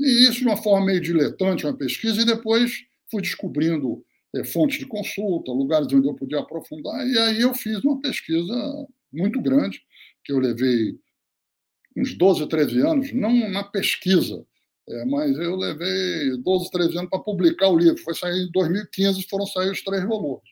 e 0.00 0.28
isso 0.28 0.40
de 0.40 0.46
uma 0.46 0.56
forma 0.56 0.86
meio 0.86 1.00
diletante, 1.00 1.64
uma 1.64 1.76
pesquisa, 1.76 2.20
e 2.20 2.26
depois 2.26 2.72
fui 3.10 3.22
descobrindo 3.22 4.04
é, 4.34 4.44
fontes 4.44 4.78
de 4.78 4.86
consulta, 4.86 5.52
lugares 5.52 5.92
onde 5.92 6.08
eu 6.08 6.14
podia 6.14 6.40
aprofundar, 6.40 7.06
e 7.06 7.18
aí 7.18 7.40
eu 7.40 7.54
fiz 7.54 7.82
uma 7.84 8.00
pesquisa 8.00 8.54
muito 9.12 9.40
grande, 9.40 9.80
que 10.24 10.32
eu 10.32 10.38
levei 10.38 10.98
uns 11.96 12.14
12, 12.16 12.48
13 12.48 12.80
anos, 12.80 13.12
não 13.12 13.50
na 13.50 13.62
pesquisa, 13.62 14.44
é, 14.88 15.04
mas 15.04 15.36
eu 15.38 15.56
levei 15.56 16.36
12, 16.42 16.70
13 16.70 16.98
anos 16.98 17.10
para 17.10 17.20
publicar 17.20 17.68
o 17.68 17.78
livro. 17.78 18.02
Foi 18.02 18.14
sair 18.14 18.42
em 18.42 18.50
2015, 18.50 19.26
foram 19.28 19.46
sair 19.46 19.70
os 19.70 19.82
três 19.82 20.04
volumes, 20.04 20.48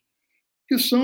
que 0.69 0.79
são 0.79 1.03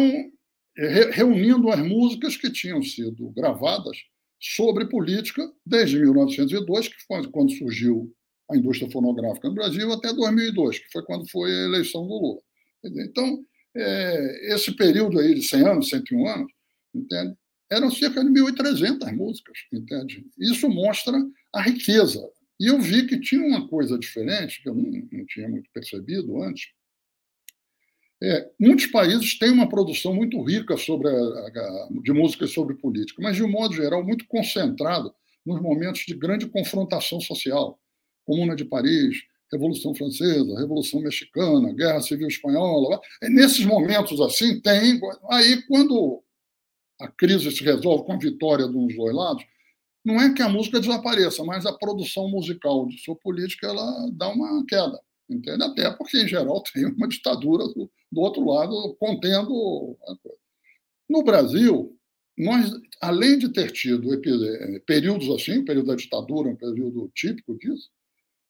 é, 0.79 1.11
reunindo 1.11 1.71
as 1.71 1.81
músicas 1.81 2.37
que 2.37 2.51
tinham 2.51 2.83
sido 2.83 3.31
gravadas 3.31 3.97
sobre 4.41 4.87
política 4.87 5.51
desde 5.65 5.99
1902, 5.99 6.89
que 6.89 7.07
foi 7.07 7.29
quando 7.31 7.53
surgiu 7.53 8.13
a 8.51 8.57
indústria 8.57 8.91
fonográfica 8.91 9.49
no 9.49 9.55
Brasil, 9.55 9.93
até 9.93 10.13
2002, 10.13 10.79
que 10.79 10.93
foi 10.93 11.03
quando 11.05 11.29
foi 11.31 11.51
a 11.51 11.65
eleição 11.65 12.07
do 12.07 12.15
Lula. 12.15 12.41
Então, 12.85 13.41
é, 13.75 14.55
esse 14.55 14.73
período 14.77 15.19
aí 15.19 15.35
de 15.35 15.43
100 15.43 15.67
anos, 15.67 15.89
101 15.89 16.29
anos, 16.29 16.53
entende? 16.95 17.35
eram 17.71 17.91
cerca 17.91 18.25
de 18.25 18.31
1.300 18.31 19.13
músicas, 19.15 19.59
entende? 19.73 20.25
Isso 20.39 20.69
mostra 20.69 21.17
a 21.55 21.63
riqueza. 21.63 22.21
E 22.59 22.67
eu 22.67 22.81
vi 22.81 23.07
que 23.07 23.21
tinha 23.21 23.45
uma 23.45 23.69
coisa 23.69 23.99
diferente, 23.99 24.63
que 24.63 24.69
eu 24.69 24.75
não, 24.75 24.91
não 25.13 25.27
tinha 25.27 25.49
muito 25.49 25.71
percebido 25.73 26.43
antes. 26.43 26.73
É, 28.23 28.51
muitos 28.59 28.87
países 28.87 29.39
têm 29.39 29.51
uma 29.51 29.69
produção 29.69 30.15
muito 30.15 30.43
rica 30.43 30.77
sobre 30.77 31.09
a, 31.09 31.13
a, 31.13 31.89
de 32.03 32.13
músicas 32.13 32.51
sobre 32.51 32.75
política, 32.75 33.21
mas, 33.23 33.37
de 33.37 33.43
um 33.43 33.51
modo 33.51 33.75
geral, 33.75 34.03
muito 34.03 34.27
concentrado 34.27 35.15
nos 35.45 35.61
momentos 35.61 36.03
de 36.07 36.15
grande 36.15 36.47
confrontação 36.47 37.21
social. 37.21 37.79
Comuna 38.25 38.57
de 38.57 38.65
Paris, 38.65 39.23
Revolução 39.53 39.95
Francesa, 39.95 40.59
Revolução 40.59 41.01
Mexicana, 41.01 41.73
Guerra 41.73 42.01
Civil 42.01 42.27
Espanhola. 42.27 43.01
É, 43.23 43.29
nesses 43.29 43.65
momentos 43.65 44.21
assim, 44.21 44.61
tem. 44.61 45.01
Aí, 45.31 45.63
quando 45.69 46.23
a 46.99 47.09
crise 47.09 47.51
se 47.51 47.63
resolve 47.63 48.05
com 48.05 48.15
a 48.15 48.19
vitória 48.19 48.67
de 48.67 48.77
uns 48.77 48.97
dois 48.97 49.15
lados, 49.15 49.45
não 50.07 50.21
é 50.21 50.33
que 50.33 50.41
a 50.41 50.49
música 50.49 50.79
desapareça, 50.79 51.43
mas 51.43 51.67
a 51.67 51.73
produção 51.73 52.31
musical 52.31 52.87
de 52.87 52.97
sua 53.03 53.17
política 53.17 53.67
ela 53.67 54.09
dá 54.13 54.29
uma 54.29 54.65
queda, 54.65 55.01
entende? 55.29 55.65
Até 55.65 55.91
porque, 55.91 56.23
em 56.23 56.29
geral, 56.29 56.63
tem 56.73 56.85
uma 56.85 57.09
ditadura 57.09 57.67
do, 57.67 57.91
do 58.13 58.21
outro 58.21 58.45
lado 58.45 58.95
contendo 59.01 59.99
a 60.03 60.17
coisa. 60.17 60.39
No 61.11 61.25
Brasil, 61.25 61.99
nós, 62.39 62.71
além 63.01 63.37
de 63.37 63.49
ter 63.49 63.73
tido 63.73 64.09
períodos 64.87 65.29
assim, 65.31 65.65
período 65.65 65.89
da 65.89 65.97
ditadura, 65.97 66.51
um 66.51 66.57
período 66.57 67.11
típico 67.13 67.59
disso, 67.59 67.91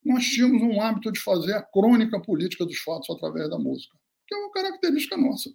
nós 0.04 0.26
tínhamos 0.26 0.60
um 0.60 0.78
hábito 0.78 1.10
de 1.10 1.20
fazer 1.20 1.54
a 1.54 1.62
crônica 1.62 2.20
política 2.20 2.66
dos 2.66 2.78
fatos 2.80 3.08
através 3.08 3.48
da 3.48 3.58
música, 3.58 3.96
que 4.28 4.34
é 4.34 4.38
uma 4.38 4.52
característica 4.52 5.16
nossa. 5.16 5.50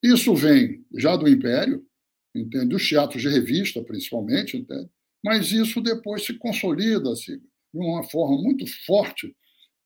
Isso 0.00 0.32
vem 0.32 0.86
já 0.96 1.16
do 1.16 1.28
Império, 1.28 1.84
entende? 2.32 2.76
Os 2.76 2.88
teatros 2.88 3.20
de 3.20 3.28
revista, 3.28 3.82
principalmente, 3.82 4.56
entende? 4.56 4.88
Mas 5.24 5.52
isso 5.52 5.80
depois 5.80 6.24
se 6.24 6.34
consolida 6.34 7.14
-se 7.14 7.36
de 7.38 7.78
uma 7.78 8.02
forma 8.04 8.40
muito 8.42 8.66
forte 8.84 9.34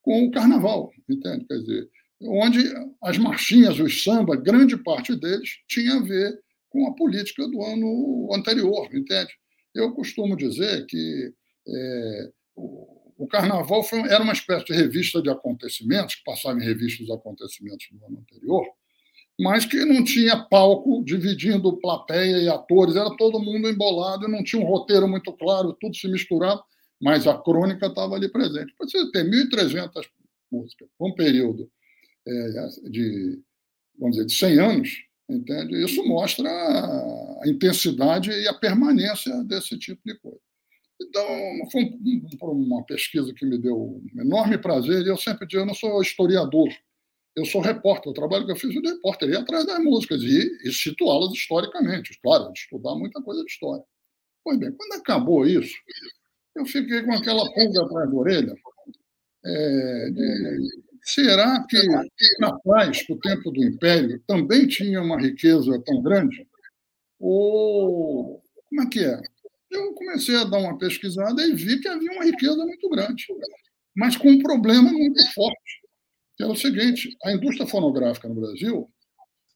com 0.01 0.25
o 0.25 0.31
carnaval, 0.31 0.91
entende? 1.09 1.45
Quer 1.45 1.59
dizer, 1.59 1.89
onde 2.21 2.59
as 3.01 3.17
marchinhas, 3.17 3.79
os 3.79 4.03
sambas, 4.03 4.41
grande 4.41 4.77
parte 4.77 5.15
deles 5.15 5.49
tinha 5.67 5.95
a 5.95 6.01
ver 6.01 6.39
com 6.69 6.87
a 6.87 6.93
política 6.93 7.47
do 7.47 7.63
ano 7.63 8.29
anterior, 8.33 8.87
entende? 8.93 9.31
Eu 9.73 9.93
costumo 9.93 10.35
dizer 10.35 10.85
que 10.85 11.33
é, 11.67 12.31
o, 12.55 13.13
o, 13.17 13.27
Carnaval 13.27 13.83
foi, 13.83 13.99
era 14.01 14.23
uma 14.23 14.33
espécie 14.33 14.65
de 14.65 14.73
revista 14.73 15.21
de 15.21 15.29
acontecimentos, 15.29 16.15
que 16.15 16.23
passava 16.23 16.59
em 16.59 16.63
revistas 16.63 17.05
de 17.05 17.13
acontecimentos 17.13 17.87
no 17.91 18.05
ano 18.05 18.19
anterior, 18.19 18.65
mas 19.39 19.65
que 19.65 19.83
não 19.83 20.03
tinha 20.03 20.37
palco 20.37 21.03
dividindo 21.03 21.77
plateia 21.77 22.37
e 22.37 22.49
atores, 22.49 22.95
era 22.95 23.15
todo 23.17 23.39
mundo 23.39 23.69
embolado, 23.69 24.27
não 24.27 24.43
tinha 24.43 24.61
um 24.61 24.65
roteiro 24.65 25.07
muito 25.07 25.31
claro, 25.33 25.75
tudo 25.79 25.95
se 25.95 26.07
misturava, 26.07 26.63
mas 27.01 27.27
a 27.27 27.37
crônica 27.37 27.85
estava 27.87 28.15
ali 28.15 28.29
presente. 28.29 28.73
Você 28.79 29.11
ter 29.11 29.25
1.300 29.25 30.05
músicas, 30.51 30.87
um 30.99 31.13
período 31.13 31.69
é, 32.25 32.89
de, 32.89 33.41
vamos 33.99 34.15
dizer, 34.15 34.27
de 34.27 34.33
100 34.33 34.59
anos, 34.59 34.89
entende? 35.29 35.83
Isso 35.83 36.03
mostra 36.05 36.49
a 36.49 37.43
intensidade 37.45 38.31
e 38.31 38.47
a 38.47 38.53
permanência 38.53 39.43
desse 39.43 39.77
tipo 39.77 40.01
de 40.05 40.17
coisa. 40.19 40.39
Então, 41.01 41.25
foi 41.69 41.91
uma 42.41 42.83
pesquisa 42.85 43.33
que 43.33 43.45
me 43.45 43.57
deu 43.57 43.75
um 43.75 44.21
enorme 44.21 44.57
prazer, 44.57 45.05
e 45.05 45.09
eu 45.09 45.17
sempre 45.17 45.45
digo, 45.45 45.61
eu 45.61 45.65
não 45.65 45.73
sou 45.73 46.01
historiador, 46.01 46.69
eu 47.35 47.45
sou 47.45 47.61
repórter, 47.61 48.11
o 48.11 48.13
trabalho 48.13 48.45
que 48.45 48.51
eu 48.51 48.55
fiz 48.55 48.69
de 48.69 48.79
repórter, 48.79 49.29
ir 49.29 49.37
atrás 49.37 49.65
das 49.65 49.79
músicas 49.79 50.21
e, 50.21 50.57
e 50.63 50.71
situá-las 50.71 51.33
historicamente, 51.33 52.17
claro, 52.21 52.51
estudar 52.55 52.95
muita 52.95 53.21
coisa 53.21 53.43
de 53.43 53.51
história. 53.51 53.83
Pois 54.43 54.57
bem, 54.57 54.71
quando 54.71 54.93
acabou 54.93 55.45
isso, 55.45 55.75
eu 56.55 56.65
fiquei 56.65 57.03
com 57.03 57.13
aquela 57.13 57.51
pulga 57.53 57.83
atrás 57.83 58.09
da 58.09 58.15
orelha, 58.15 58.55
é, 59.45 60.09
de, 60.11 60.59
será 61.03 61.65
que 61.67 61.77
Natais, 62.39 63.03
o 63.09 63.19
tempo 63.19 63.51
do 63.51 63.63
Império, 63.63 64.21
também 64.25 64.65
tinha 64.67 65.01
uma 65.01 65.19
riqueza 65.19 65.81
tão 65.85 66.01
grande? 66.01 66.47
Ou 67.19 68.41
como 68.69 68.81
é 68.81 68.89
que 68.89 69.03
é? 69.03 69.21
Eu 69.71 69.93
comecei 69.93 70.35
a 70.37 70.45
dar 70.45 70.59
uma 70.59 70.77
pesquisada 70.77 71.41
e 71.43 71.53
vi 71.53 71.81
que 71.81 71.87
havia 71.87 72.11
uma 72.11 72.23
riqueza 72.23 72.55
muito 72.55 72.89
grande, 72.89 73.25
mas 73.93 74.15
com 74.15 74.29
um 74.29 74.41
problema 74.41 74.89
muito 74.89 75.33
forte 75.33 75.84
que 76.35 76.43
é 76.43 76.47
o 76.47 76.55
seguinte: 76.55 77.15
a 77.23 77.31
indústria 77.31 77.67
fonográfica 77.67 78.27
no 78.27 78.35
Brasil 78.35 78.89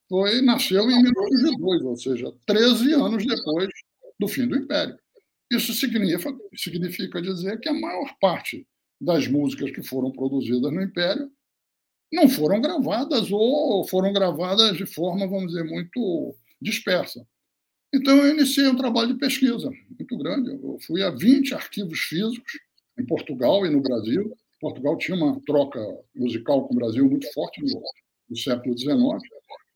foi, 0.07 0.41
nasceu 0.41 0.89
em 0.89 1.01
1902, 1.01 1.81
ou 1.83 1.95
seja, 1.95 2.33
13 2.45 2.93
anos 2.93 3.25
depois 3.25 3.69
do 4.19 4.27
fim 4.27 4.47
do 4.47 4.57
Império. 4.57 4.97
Isso 5.51 5.73
significa, 5.73 6.35
significa 6.55 7.21
dizer 7.21 7.59
que 7.59 7.69
a 7.69 7.73
maior 7.73 8.15
parte 8.19 8.67
das 8.99 9.27
músicas 9.27 9.71
que 9.71 9.81
foram 9.81 10.11
produzidas 10.11 10.71
no 10.71 10.81
Império 10.81 11.31
não 12.11 12.27
foram 12.27 12.59
gravadas 12.59 13.31
ou 13.31 13.87
foram 13.87 14.11
gravadas 14.11 14.77
de 14.77 14.85
forma, 14.85 15.27
vamos 15.27 15.53
dizer, 15.53 15.63
muito 15.63 16.35
dispersa. 16.61 17.25
Então, 17.93 18.17
eu 18.17 18.31
iniciei 18.31 18.67
um 18.67 18.75
trabalho 18.75 19.13
de 19.13 19.19
pesquisa 19.19 19.69
muito 19.89 20.17
grande. 20.17 20.49
Eu 20.49 20.77
fui 20.85 21.01
a 21.01 21.09
20 21.09 21.55
arquivos 21.55 21.99
físicos 21.99 22.51
em 22.99 23.05
Portugal 23.05 23.65
e 23.65 23.69
no 23.69 23.81
Brasil, 23.81 24.35
Portugal 24.59 24.97
tinha 24.97 25.17
uma 25.17 25.39
troca 25.45 25.79
musical 26.15 26.67
com 26.67 26.73
o 26.73 26.77
Brasil 26.77 27.09
muito 27.09 27.31
forte 27.33 27.61
no, 27.61 27.81
no 28.29 28.37
século 28.37 28.77
XIX. 28.77 28.97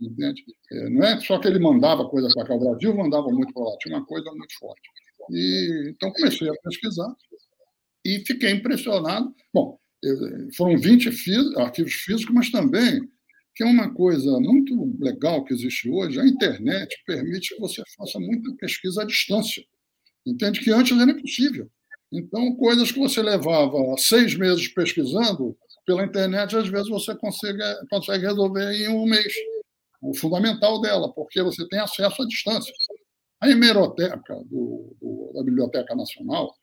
Entende? 0.01 0.43
É, 0.71 0.89
não 0.89 1.03
é 1.03 1.19
só 1.21 1.39
que 1.39 1.47
ele 1.47 1.59
mandava 1.59 2.07
coisa 2.09 2.27
para 2.33 2.45
cá, 2.45 2.55
o 2.55 2.59
Brasil 2.59 2.95
mandava 2.95 3.27
muito 3.29 3.53
para 3.53 3.63
lá, 3.63 3.77
tinha 3.79 3.97
uma 3.97 4.05
coisa 4.05 4.29
muito 4.31 4.53
forte. 4.59 4.81
E, 5.31 5.91
então 5.91 6.11
comecei 6.11 6.49
a 6.49 6.53
pesquisar 6.63 7.15
e 8.05 8.19
fiquei 8.25 8.51
impressionado. 8.51 9.33
Bom, 9.53 9.79
foram 10.55 10.77
20 10.77 11.09
arquivos 11.57 11.93
físicos, 11.93 12.35
mas 12.35 12.51
também, 12.51 13.07
que 13.55 13.63
é 13.63 13.65
uma 13.65 13.93
coisa 13.93 14.39
muito 14.39 14.97
legal 14.99 15.45
que 15.45 15.53
existe 15.53 15.89
hoje, 15.89 16.19
a 16.19 16.25
internet 16.25 17.01
permite 17.05 17.55
que 17.55 17.61
você 17.61 17.81
faça 17.97 18.19
muita 18.19 18.53
pesquisa 18.55 19.03
à 19.03 19.05
distância. 19.05 19.63
Entende? 20.25 20.59
Que 20.59 20.71
antes 20.71 20.97
era 20.97 21.11
impossível. 21.11 21.69
Então, 22.13 22.55
coisas 22.55 22.91
que 22.91 22.99
você 22.99 23.21
levava 23.23 23.75
seis 23.97 24.35
meses 24.37 24.67
pesquisando, 24.67 25.57
pela 25.85 26.05
internet, 26.05 26.55
às 26.55 26.67
vezes 26.69 26.87
você 26.87 27.15
consegue, 27.15 27.59
consegue 27.89 28.25
resolver 28.25 28.71
em 28.71 28.87
um 28.89 29.05
mês. 29.05 29.33
O 30.01 30.13
fundamental 30.13 30.79
dela, 30.79 31.11
porque 31.13 31.41
você 31.41 31.67
tem 31.67 31.79
acesso 31.79 32.21
à 32.21 32.27
distância. 32.27 32.73
A 33.41 33.49
hemeroteca 33.49 34.35
do, 34.45 34.95
do, 35.01 35.31
da 35.33 35.43
Biblioteca 35.43 35.95
Nacional 35.95 36.53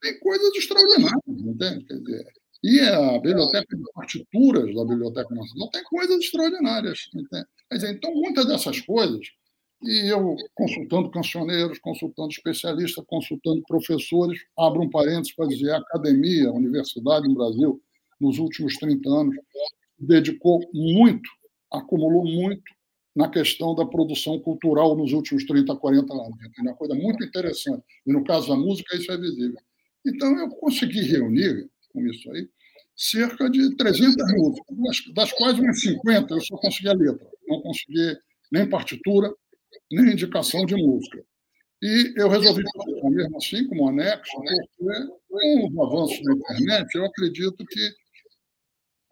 tem 0.00 0.18
coisas 0.20 0.54
extraordinárias, 0.56 1.22
entende? 1.28 1.84
Quer 1.84 1.98
dizer, 1.98 2.26
e 2.62 2.80
a 2.80 3.18
biblioteca 3.18 3.76
de 3.76 3.82
partituras 3.94 4.74
da 4.74 4.84
Biblioteca 4.84 5.34
Nacional 5.34 5.70
tem 5.70 5.82
coisas 5.84 6.16
extraordinárias. 6.18 7.08
Entende? 7.14 7.46
Quer 7.68 7.76
dizer, 7.76 7.92
então, 7.92 8.12
muitas 8.14 8.46
dessas 8.46 8.80
coisas 8.80 9.26
e 9.84 10.12
eu, 10.12 10.36
consultando 10.54 11.10
cancioneiros, 11.10 11.78
consultando 11.78 12.30
especialistas, 12.30 13.04
consultando 13.06 13.62
professores, 13.66 14.40
abro 14.58 14.82
um 14.82 14.90
parênteses 14.90 15.34
para 15.34 15.48
dizer, 15.48 15.70
a 15.72 15.78
academia, 15.78 16.48
a 16.48 16.52
universidade 16.52 17.28
no 17.28 17.34
Brasil, 17.34 17.80
nos 18.20 18.38
últimos 18.38 18.76
30 18.76 19.08
anos, 19.08 19.36
dedicou 19.98 20.60
muito, 20.72 21.28
acumulou 21.72 22.24
muito 22.24 22.62
na 23.14 23.28
questão 23.28 23.74
da 23.74 23.84
produção 23.84 24.38
cultural 24.40 24.96
nos 24.96 25.12
últimos 25.12 25.44
30, 25.44 25.76
40 25.76 26.12
anos. 26.14 26.36
É 26.58 26.62
uma 26.62 26.74
coisa 26.74 26.94
muito 26.94 27.24
interessante. 27.24 27.82
E 28.06 28.12
no 28.12 28.24
caso 28.24 28.48
da 28.48 28.56
música, 28.56 28.96
isso 28.96 29.10
é 29.12 29.18
visível. 29.18 29.58
Então, 30.06 30.36
eu 30.38 30.48
consegui 30.48 31.02
reunir, 31.02 31.68
com 31.92 32.06
isso 32.06 32.30
aí, 32.32 32.48
cerca 32.96 33.50
de 33.50 33.74
300 33.76 34.16
músicas, 34.34 35.14
das 35.14 35.32
quais 35.32 35.58
umas 35.58 35.80
50 35.80 36.34
eu 36.34 36.40
só 36.40 36.56
consegui 36.56 36.88
a 36.88 36.92
letra, 36.94 37.26
não 37.46 37.60
consegui 37.60 38.16
nem 38.50 38.68
partitura, 38.68 39.32
nem 39.90 40.12
indicação 40.12 40.64
de 40.66 40.74
música. 40.74 41.24
E 41.82 42.14
eu 42.16 42.28
resolvi 42.28 42.62
publicar 42.72 43.10
mesmo 43.10 43.36
assim, 43.36 43.66
como 43.66 43.88
anexo, 43.88 44.32
porque 44.36 45.06
com 45.28 45.66
os 45.66 45.88
avanços 45.88 46.22
da 46.22 46.32
internet, 46.32 46.94
eu 46.94 47.04
acredito 47.04 47.64
que 47.66 47.94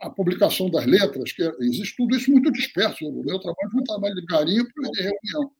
a 0.01 0.09
publicação 0.09 0.70
das 0.70 0.87
letras, 0.87 1.33
que 1.33 1.42
existe 1.61 1.96
tudo 1.96 2.16
isso 2.16 2.31
muito 2.31 2.51
disperso. 2.51 3.07
O 3.07 3.25
meu 3.25 3.38
trabalho 3.38 3.70
foi 3.70 3.81
um 3.81 3.85
trabalho 3.85 4.14
de 4.14 4.25
garimpo 4.25 4.70
e 4.85 4.90
de 4.92 5.03
reunião 5.03 5.51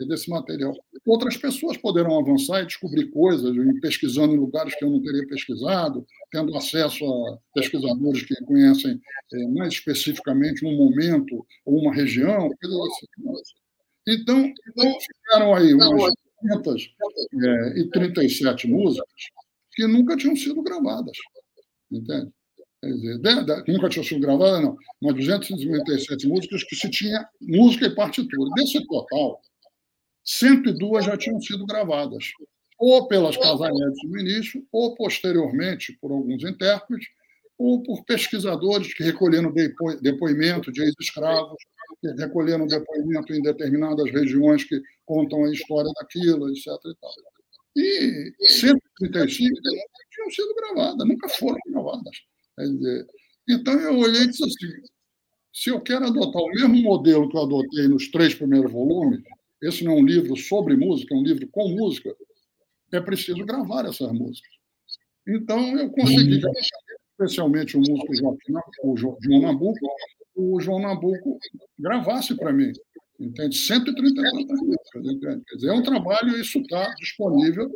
desse 0.00 0.28
material. 0.28 0.74
Outras 1.06 1.36
pessoas 1.36 1.76
poderão 1.76 2.18
avançar 2.18 2.62
e 2.62 2.66
descobrir 2.66 3.10
coisas, 3.10 3.54
pesquisando 3.80 4.34
em 4.34 4.38
lugares 4.38 4.74
que 4.74 4.84
eu 4.84 4.90
não 4.90 5.00
teria 5.00 5.26
pesquisado, 5.28 6.04
tendo 6.30 6.56
acesso 6.56 7.04
a 7.04 7.38
pesquisadores 7.54 8.24
que 8.24 8.34
conhecem 8.44 9.00
é, 9.32 9.46
mais 9.48 9.74
especificamente 9.74 10.66
um 10.66 10.76
momento 10.76 11.46
ou 11.64 11.80
uma 11.80 11.94
região, 11.94 12.50
coisas 12.60 12.80
assim. 12.80 13.06
Então, 14.06 14.52
então 14.68 14.98
ficaram 15.00 15.54
aí 15.54 15.74
umas 15.74 16.14
537 16.40 18.66
é, 18.66 18.70
músicas 18.70 19.08
que 19.72 19.86
nunca 19.86 20.16
tinham 20.16 20.36
sido 20.36 20.62
gravadas. 20.62 21.16
Entende? 21.90 22.30
Quer 22.82 22.92
dizer, 22.92 23.18
de, 23.18 23.44
de, 23.44 23.72
nunca 23.72 23.88
tinham 23.88 24.04
sido 24.04 24.20
gravadas, 24.20 24.60
não. 24.60 24.76
Mas 25.00 25.14
257 25.14 26.26
músicas 26.26 26.64
que 26.64 26.74
se 26.74 26.90
tinha 26.90 27.28
música 27.40 27.86
e 27.86 27.94
partitura. 27.94 28.50
Desse 28.56 28.84
total, 28.86 29.40
102 30.24 31.04
já 31.04 31.16
tinham 31.16 31.40
sido 31.40 31.64
gravadas, 31.64 32.32
ou 32.78 33.06
pelas 33.06 33.36
Casanetes 33.36 34.02
no 34.04 34.18
início, 34.18 34.66
ou 34.72 34.94
posteriormente 34.96 35.96
por 36.00 36.10
alguns 36.10 36.42
intérpretes, 36.42 37.06
ou 37.56 37.82
por 37.82 38.04
pesquisadores 38.04 38.92
que 38.92 39.04
recolheram 39.04 39.52
depo, 39.52 39.94
depoimento 40.00 40.72
de 40.72 40.82
ex-escravos, 40.82 41.62
recolheram 42.18 42.66
depoimento 42.66 43.32
em 43.32 43.42
determinadas 43.42 44.10
regiões 44.10 44.64
que 44.64 44.80
contam 45.04 45.44
a 45.44 45.52
história 45.52 45.90
daquilo, 46.00 46.48
etc. 46.50 46.66
E, 46.66 46.94
tal. 47.00 47.10
e 47.76 48.32
135 48.40 49.60
não 49.64 49.72
tinham 50.10 50.30
sido 50.30 50.54
gravadas, 50.54 51.06
nunca 51.06 51.28
foram 51.28 51.58
gravadas. 51.66 52.16
Dizer, 52.58 53.06
então 53.48 53.74
eu 53.80 53.98
olhei 53.98 54.22
e 54.22 54.28
disse 54.28 54.44
assim: 54.44 54.92
se 55.52 55.70
eu 55.70 55.80
quero 55.80 56.06
adotar 56.06 56.42
o 56.42 56.48
mesmo 56.48 56.76
modelo 56.82 57.28
que 57.28 57.36
eu 57.36 57.42
adotei 57.42 57.88
nos 57.88 58.10
três 58.10 58.34
primeiros 58.34 58.70
volumes, 58.70 59.22
esse 59.62 59.84
não 59.84 59.92
é 59.92 59.96
um 59.96 60.04
livro 60.04 60.36
sobre 60.36 60.76
música, 60.76 61.14
é 61.14 61.18
um 61.18 61.22
livro 61.22 61.46
com 61.48 61.68
música, 61.68 62.14
é 62.92 63.00
preciso 63.00 63.44
gravar 63.44 63.86
essas 63.86 64.10
músicas. 64.12 64.50
Então 65.26 65.78
eu 65.78 65.90
consegui, 65.90 66.40
especialmente 67.12 67.76
o 67.76 67.80
músico 67.80 68.14
Joaquim, 68.14 68.54
o 68.82 68.96
João 68.96 69.40
Nabuco, 69.40 69.78
o 70.34 70.60
João 70.60 70.80
Nabuco 70.80 71.38
gravasse 71.78 72.34
para 72.36 72.52
mim. 72.52 72.72
Entende? 73.20 73.56
130 73.56 74.20
músicas, 74.20 74.60
entende? 74.94 75.42
Quer 75.46 75.54
dizer, 75.54 75.68
é 75.68 75.72
um 75.72 75.82
trabalho, 75.82 76.36
isso 76.40 76.58
está 76.58 76.92
disponível, 76.98 77.70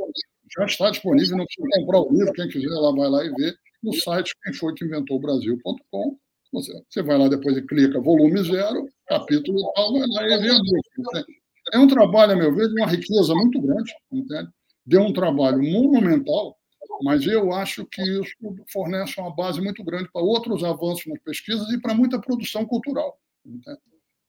já 0.56 0.64
está 0.64 0.90
disponível, 0.90 1.36
não 1.36 1.44
precisa 1.44 1.80
comprar 1.80 2.00
o 2.00 2.12
livro, 2.12 2.32
quem 2.32 2.48
quiser 2.48 2.68
lá 2.68 2.92
vai 2.92 3.08
lá 3.08 3.24
e 3.24 3.30
vê, 3.30 3.54
no 3.82 3.92
site 3.92 4.34
quem 4.42 4.54
foi 4.54 4.74
que 4.74 4.84
inventou 4.84 5.16
o 5.16 5.20
Brasil.com. 5.20 6.18
Você, 6.52 7.02
vai 7.02 7.18
lá 7.18 7.28
depois 7.28 7.56
e 7.56 7.62
clica 7.62 8.00
volume 8.00 8.42
zero, 8.42 8.88
capítulo 9.06 9.72
tal, 9.74 9.92
vai 9.92 10.08
lá 10.08 10.36
e 10.36 10.42
vê 10.42 10.50
a 10.50 10.58
música. 10.58 11.26
É 11.72 11.78
um 11.78 11.86
trabalho, 11.86 12.32
a 12.32 12.36
meu 12.36 12.54
ver, 12.54 12.68
de 12.68 12.80
uma 12.80 12.86
riqueza 12.88 13.34
muito 13.34 13.60
grande, 13.60 13.92
entende? 14.10 14.48
Deu 14.84 15.02
um 15.02 15.12
trabalho 15.12 15.62
monumental, 15.62 16.56
mas 17.02 17.26
eu 17.26 17.52
acho 17.52 17.86
que 17.86 18.02
isso 18.02 18.34
fornece 18.72 19.20
uma 19.20 19.34
base 19.34 19.60
muito 19.60 19.82
grande 19.84 20.10
para 20.12 20.22
outros 20.22 20.64
avanços 20.64 21.06
nas 21.06 21.20
pesquisas 21.20 21.68
e 21.70 21.80
para 21.80 21.94
muita 21.94 22.20
produção 22.20 22.64
cultural. 22.64 23.18
Entende? 23.44 23.78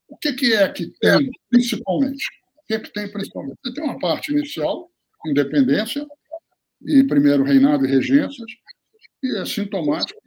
O 0.07 0.17
que, 0.17 0.33
que 0.33 0.53
é 0.53 0.67
que 0.69 0.87
tem, 0.99 1.29
principalmente? 1.49 2.25
O 2.63 2.67
que, 2.67 2.73
é 2.75 2.79
que 2.79 2.93
tem, 2.93 3.11
principalmente? 3.11 3.57
Você 3.63 3.73
tem 3.73 3.83
uma 3.83 3.99
parte 3.99 4.31
inicial, 4.31 4.89
independência, 5.25 6.07
e 6.85 7.03
primeiro 7.03 7.43
reinado 7.43 7.85
e 7.85 7.89
regências, 7.89 8.49
e 9.23 9.37
é 9.37 9.45
sintomático. 9.45 10.19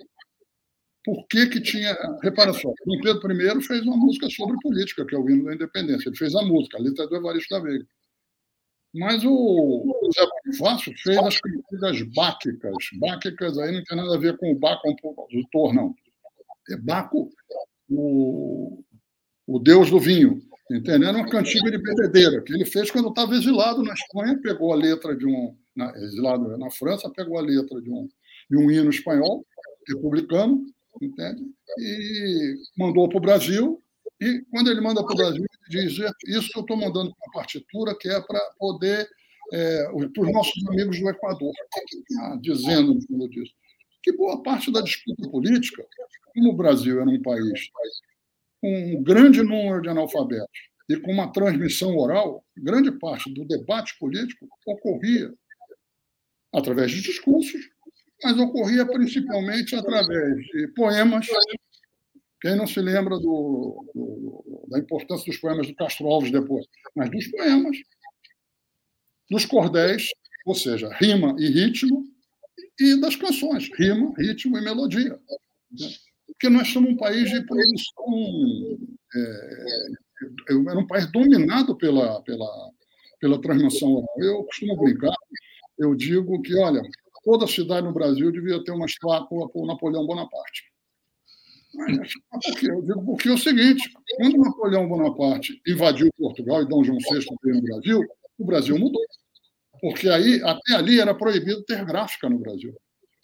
Por 1.05 1.27
que, 1.29 1.47
que 1.47 1.61
tinha. 1.61 1.97
Repara 2.23 2.53
só, 2.53 2.73
Dom 2.85 3.01
Pedro 3.03 3.33
I 3.33 3.63
fez 3.63 3.83
uma 3.83 3.97
música 3.97 4.29
sobre 4.29 4.59
política, 4.61 5.07
que 5.07 5.15
é 5.15 5.19
o 5.19 5.29
hino 5.29 5.47
da 5.47 5.55
independência. 5.55 6.09
Ele 6.09 6.17
fez 6.17 6.35
a 6.35 6.43
música, 6.43 6.77
a 6.77 6.81
letra 6.81 7.05
é 7.05 7.09
do 7.09 7.17
Evaristo 7.17 7.55
da 7.55 7.63
Veiga. 7.63 7.87
Mas 8.93 9.25
o 9.25 10.00
Zé 10.13 10.27
Bonifácio 10.45 10.93
fez 11.03 11.19
as 11.19 11.41
cantigas 11.41 12.03
báquicas. 12.15 12.75
Báquicas 12.99 13.59
aí 13.59 13.73
não 13.73 13.85
tem 13.85 13.97
nada 13.97 14.15
a 14.15 14.19
ver 14.19 14.37
com 14.37 14.53
o 14.53 14.59
Baco 14.59 14.95
compositor, 15.01 15.73
não. 15.75 15.95
É 16.71 16.77
Baco, 16.77 17.31
o, 17.89 18.83
o 19.47 19.59
deus 19.59 19.91
do 19.91 19.99
vinho. 19.99 20.41
Entendeu? 20.71 21.09
Era 21.09 21.19
uma 21.19 21.29
cantiga 21.29 21.69
de 21.69 21.79
bebedeira, 21.79 22.41
que 22.43 22.53
ele 22.53 22.65
fez 22.65 22.91
quando 22.93 23.09
estava 23.09 23.35
exilado 23.35 23.83
na 23.83 23.93
Espanha, 23.93 24.41
pegou 24.41 24.73
a 24.73 24.77
letra 24.77 25.17
de 25.17 25.27
um. 25.27 25.57
Na, 25.75 25.91
exilado 25.97 26.57
na 26.59 26.71
França, 26.71 27.11
pegou 27.11 27.39
a 27.39 27.43
letra 27.43 27.81
de 27.81 27.91
um, 27.91 28.09
de 28.49 28.57
um 28.57 28.71
hino 28.71 28.91
espanhol, 28.91 29.45
republicano, 29.89 30.65
entende? 31.01 31.43
E 31.79 32.55
mandou 32.77 33.09
para 33.09 33.19
o 33.19 33.21
Brasil, 33.21 33.83
e 34.21 34.45
quando 34.51 34.71
ele 34.71 34.81
manda 34.81 35.03
para 35.03 35.13
o 35.13 35.17
Brasil, 35.17 35.45
ele 35.45 35.89
diz: 35.89 35.99
Isso 36.27 36.51
eu 36.55 36.61
estou 36.61 36.77
mandando 36.77 37.15
para 37.17 37.29
a 37.29 37.43
partitura, 37.43 37.97
que 37.99 38.09
é 38.09 38.21
para 38.21 38.39
poder. 38.59 39.09
É, 39.53 39.91
os 39.93 40.33
nossos 40.33 40.67
amigos 40.69 40.99
do 41.01 41.09
Equador. 41.09 41.51
O 41.51 41.87
que 41.87 41.97
está 41.97 42.37
dizendo 42.37 42.99
disso? 43.29 43.53
Que 44.03 44.13
boa 44.13 44.43
parte 44.43 44.73
da 44.73 44.81
disputa 44.81 45.29
política, 45.29 45.85
como 46.35 46.51
o 46.51 46.57
Brasil 46.57 47.01
era 47.01 47.11
um 47.11 47.23
país 47.23 47.71
com 48.61 48.97
um 48.97 49.03
grande 49.03 49.43
número 49.43 49.83
de 49.83 49.89
analfabetos 49.89 50.71
e 50.89 50.97
com 50.97 51.13
uma 51.13 51.33
transmissão 51.33 51.97
oral, 51.97 52.45
grande 52.57 52.93
parte 52.93 53.33
do 53.33 53.45
debate 53.45 53.97
político 53.99 54.47
ocorria 54.67 55.33
através 56.53 56.91
de 56.91 57.01
discursos, 57.01 57.61
mas 58.23 58.39
ocorria 58.39 58.85
principalmente 58.85 59.75
através 59.75 60.37
de 60.47 60.69
poemas 60.75 61.27
quem 62.41 62.57
não 62.57 62.67
se 62.67 62.81
lembra 62.81 63.19
do, 63.19 63.85
do, 63.95 64.67
da 64.69 64.79
importância 64.79 65.27
dos 65.27 65.39
poemas 65.39 65.67
do 65.67 65.75
Castro 65.75 66.07
Alves 66.07 66.33
depois? 66.33 66.67
Mas 66.97 67.11
dos 67.11 67.27
poemas, 67.29 67.77
dos 69.31 69.45
cordéis, 69.45 70.09
ou 70.45 70.55
seja, 70.55 70.91
rima 70.95 71.35
e 71.39 71.49
ritmo, 71.49 72.05
e 72.79 73.01
das 73.01 73.15
canções, 73.15 73.71
rima, 73.77 74.13
ritmo 74.17 74.59
e 74.59 74.63
melodia. 74.63 75.19
Porque 76.27 76.49
nós 76.49 76.69
somos 76.69 76.91
um 76.91 76.97
país 76.97 77.31
de 77.31 77.45
produção. 77.45 78.79
É, 79.15 79.87
era 80.69 80.79
um 80.79 80.87
país 80.87 81.11
dominado 81.13 81.77
pela, 81.77 82.23
pela, 82.23 82.71
pela 83.21 83.41
transmissão 83.41 83.93
oral. 83.93 84.09
Eu 84.19 84.45
costumo 84.45 84.77
brincar, 84.77 85.15
eu 85.79 85.95
digo 85.95 86.41
que, 86.43 86.57
olha, 86.57 86.83
toda 87.23 87.47
cidade 87.47 87.87
no 87.87 87.93
Brasil 87.93 88.33
devia 88.33 88.63
ter 88.65 88.73
uma 88.73 88.87
estátua 88.87 89.51
o 89.55 89.67
Napoleão 89.67 90.07
Bonaparte. 90.07 90.65
Porque, 91.73 92.71
eu 92.71 92.83
digo 92.83 93.05
porque 93.05 93.29
é 93.29 93.33
o 93.33 93.39
seguinte: 93.39 93.93
quando 94.17 94.39
Napoleão 94.39 94.89
Bonaparte 94.89 95.61
invadiu 95.67 96.11
Portugal 96.19 96.63
e 96.63 96.69
Dom 96.69 96.83
João 96.83 96.99
VI 96.99 97.25
veio 97.43 97.57
no 97.57 97.63
Brasil, 97.63 98.05
o 98.41 98.47
Brasil 98.47 98.79
mudou. 98.79 99.03
Porque 99.81 100.09
aí, 100.09 100.43
até 100.43 100.75
ali 100.75 101.01
era 101.01 101.15
proibido 101.15 101.63
ter 101.65 101.85
gráfica 101.85 102.29
no 102.29 102.39
Brasil. 102.39 102.75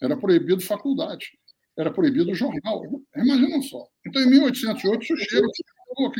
Era 0.01 0.15
proibido 0.17 0.61
faculdade. 0.61 1.31
Era 1.77 1.91
proibido 1.91 2.33
jornal. 2.33 2.81
Imagina 3.15 3.61
só. 3.61 3.87
Então, 4.05 4.21
em 4.21 4.29
1808, 4.29 5.03
isso 5.03 5.17
chega 5.17 5.47
que 5.53 5.63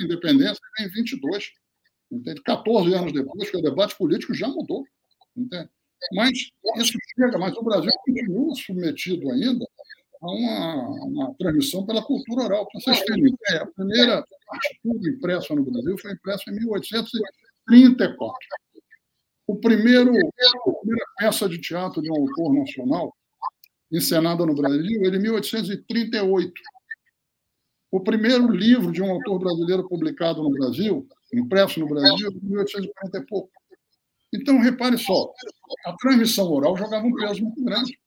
a 0.02 0.06
independência 0.06 0.60
em 0.80 0.90
22. 0.90 1.52
Entende? 2.12 2.42
14 2.44 2.94
anos 2.94 3.12
depois, 3.12 3.50
que 3.50 3.58
o 3.58 3.62
debate 3.62 3.98
político 3.98 4.34
já 4.34 4.48
mudou. 4.48 4.86
Entende? 5.36 5.70
Mas 6.14 6.50
isso 6.78 6.98
chega, 7.16 7.38
mas 7.38 7.56
o 7.58 7.64
Brasil 7.64 7.92
continua 8.06 8.56
submetido 8.56 9.32
ainda 9.32 9.66
a 10.22 10.32
uma, 10.32 10.90
uma 11.06 11.34
transmissão 11.36 11.86
pela 11.86 12.04
cultura 12.04 12.44
oral. 12.44 12.68
Para 12.68 12.80
vocês 12.80 13.02
terem 13.04 13.28
ideia, 13.28 13.64
a 13.64 13.68
primeira 13.68 14.24
partitura 14.48 15.10
impressa 15.12 15.56
no 15.56 15.64
Brasil 15.64 15.98
foi 15.98 16.12
impressa 16.12 16.44
em 16.50 16.56
1834. 16.56 18.38
O 19.48 19.56
primeiro, 19.56 20.12
a 20.12 20.72
primeira 20.80 21.06
peça 21.18 21.48
de 21.48 21.58
teatro 21.58 22.02
de 22.02 22.12
um 22.12 22.16
autor 22.16 22.54
nacional 22.54 23.16
encenada 23.90 24.46
no 24.46 24.54
Brasil 24.54 25.06
é 25.06 25.10
de 25.10 25.18
1838. 25.18 26.54
O 27.90 28.02
primeiro 28.02 28.52
livro 28.52 28.92
de 28.92 29.02
um 29.02 29.10
autor 29.10 29.40
brasileiro 29.40 29.88
publicado 29.88 30.44
no 30.44 30.50
Brasil, 30.50 31.08
impresso 31.34 31.80
no 31.80 31.88
Brasil, 31.88 32.28
é 32.28 32.32
de 32.32 32.46
1840 32.46 33.18
e 33.18 33.26
pouco. 33.26 33.50
Então, 34.34 34.60
repare 34.60 34.98
só, 34.98 35.32
a 35.86 35.96
transmissão 35.96 36.52
oral 36.52 36.76
jogava 36.76 37.06
um 37.06 37.16
peso 37.16 37.42
muito 37.42 37.64
grande. 37.64 37.98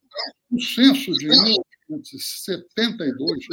O 0.52 0.60
censo 0.60 1.12
de 1.12 1.26
1972, 1.26 3.46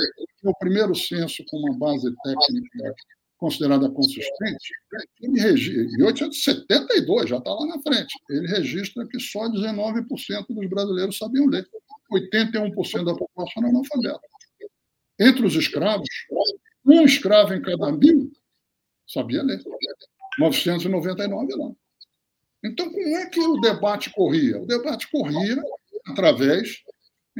é 0.43 0.49
o 0.49 0.53
primeiro 0.59 0.93
censo 0.93 1.41
com 1.47 1.55
uma 1.57 1.77
base 1.77 2.13
técnica 2.23 2.93
considerada 3.37 3.89
consistente, 3.89 4.73
ele 5.21 5.39
registra, 5.39 5.83
em 5.83 5.97
1872, 5.97 7.29
já 7.29 7.37
está 7.37 7.51
lá 7.51 7.65
na 7.67 7.81
frente, 7.81 8.13
ele 8.29 8.47
registra 8.47 9.07
que 9.07 9.19
só 9.19 9.49
19% 9.49 10.45
dos 10.49 10.69
brasileiros 10.69 11.17
sabiam 11.17 11.45
ler, 11.47 11.67
81% 12.11 13.03
da 13.03 13.15
população 13.15 13.63
era 13.63 13.69
analfabeta. 13.69 14.19
Entre 15.19 15.45
os 15.45 15.55
escravos, 15.55 16.07
um 16.85 17.03
escravo 17.03 17.53
em 17.53 17.61
cada 17.61 17.91
mil 17.91 18.31
sabia 19.07 19.43
ler. 19.43 19.61
999 20.39 21.55
lá. 21.55 21.71
Então, 22.63 22.91
como 22.91 23.17
é 23.17 23.25
que 23.27 23.39
o 23.39 23.59
debate 23.59 24.11
corria? 24.11 24.61
O 24.61 24.65
debate 24.65 25.09
corria 25.09 25.61
através 26.05 26.83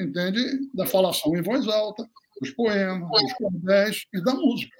entende? 0.03 0.69
Da 0.73 0.85
falação 0.85 1.35
em 1.35 1.41
voz 1.41 1.67
alta, 1.67 2.07
dos 2.39 2.51
poemas, 2.51 3.09
dos 3.09 3.33
cordéis 3.33 4.05
e 4.13 4.23
da 4.23 4.33
música. 4.33 4.75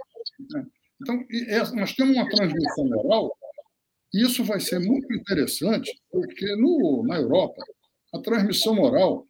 Né? 0.52 0.66
Então, 1.02 1.24
nós 1.76 1.94
temos 1.94 2.16
uma 2.16 2.30
transmissão 2.30 2.86
oral, 2.90 3.32
e 4.14 4.24
isso 4.24 4.44
vai 4.44 4.60
ser 4.60 4.80
muito 4.80 5.14
interessante, 5.14 5.92
porque 6.10 6.56
no, 6.56 7.04
na 7.06 7.18
Europa, 7.18 7.62
a 8.14 8.20
transmissão 8.20 8.80
oral, 8.80 9.28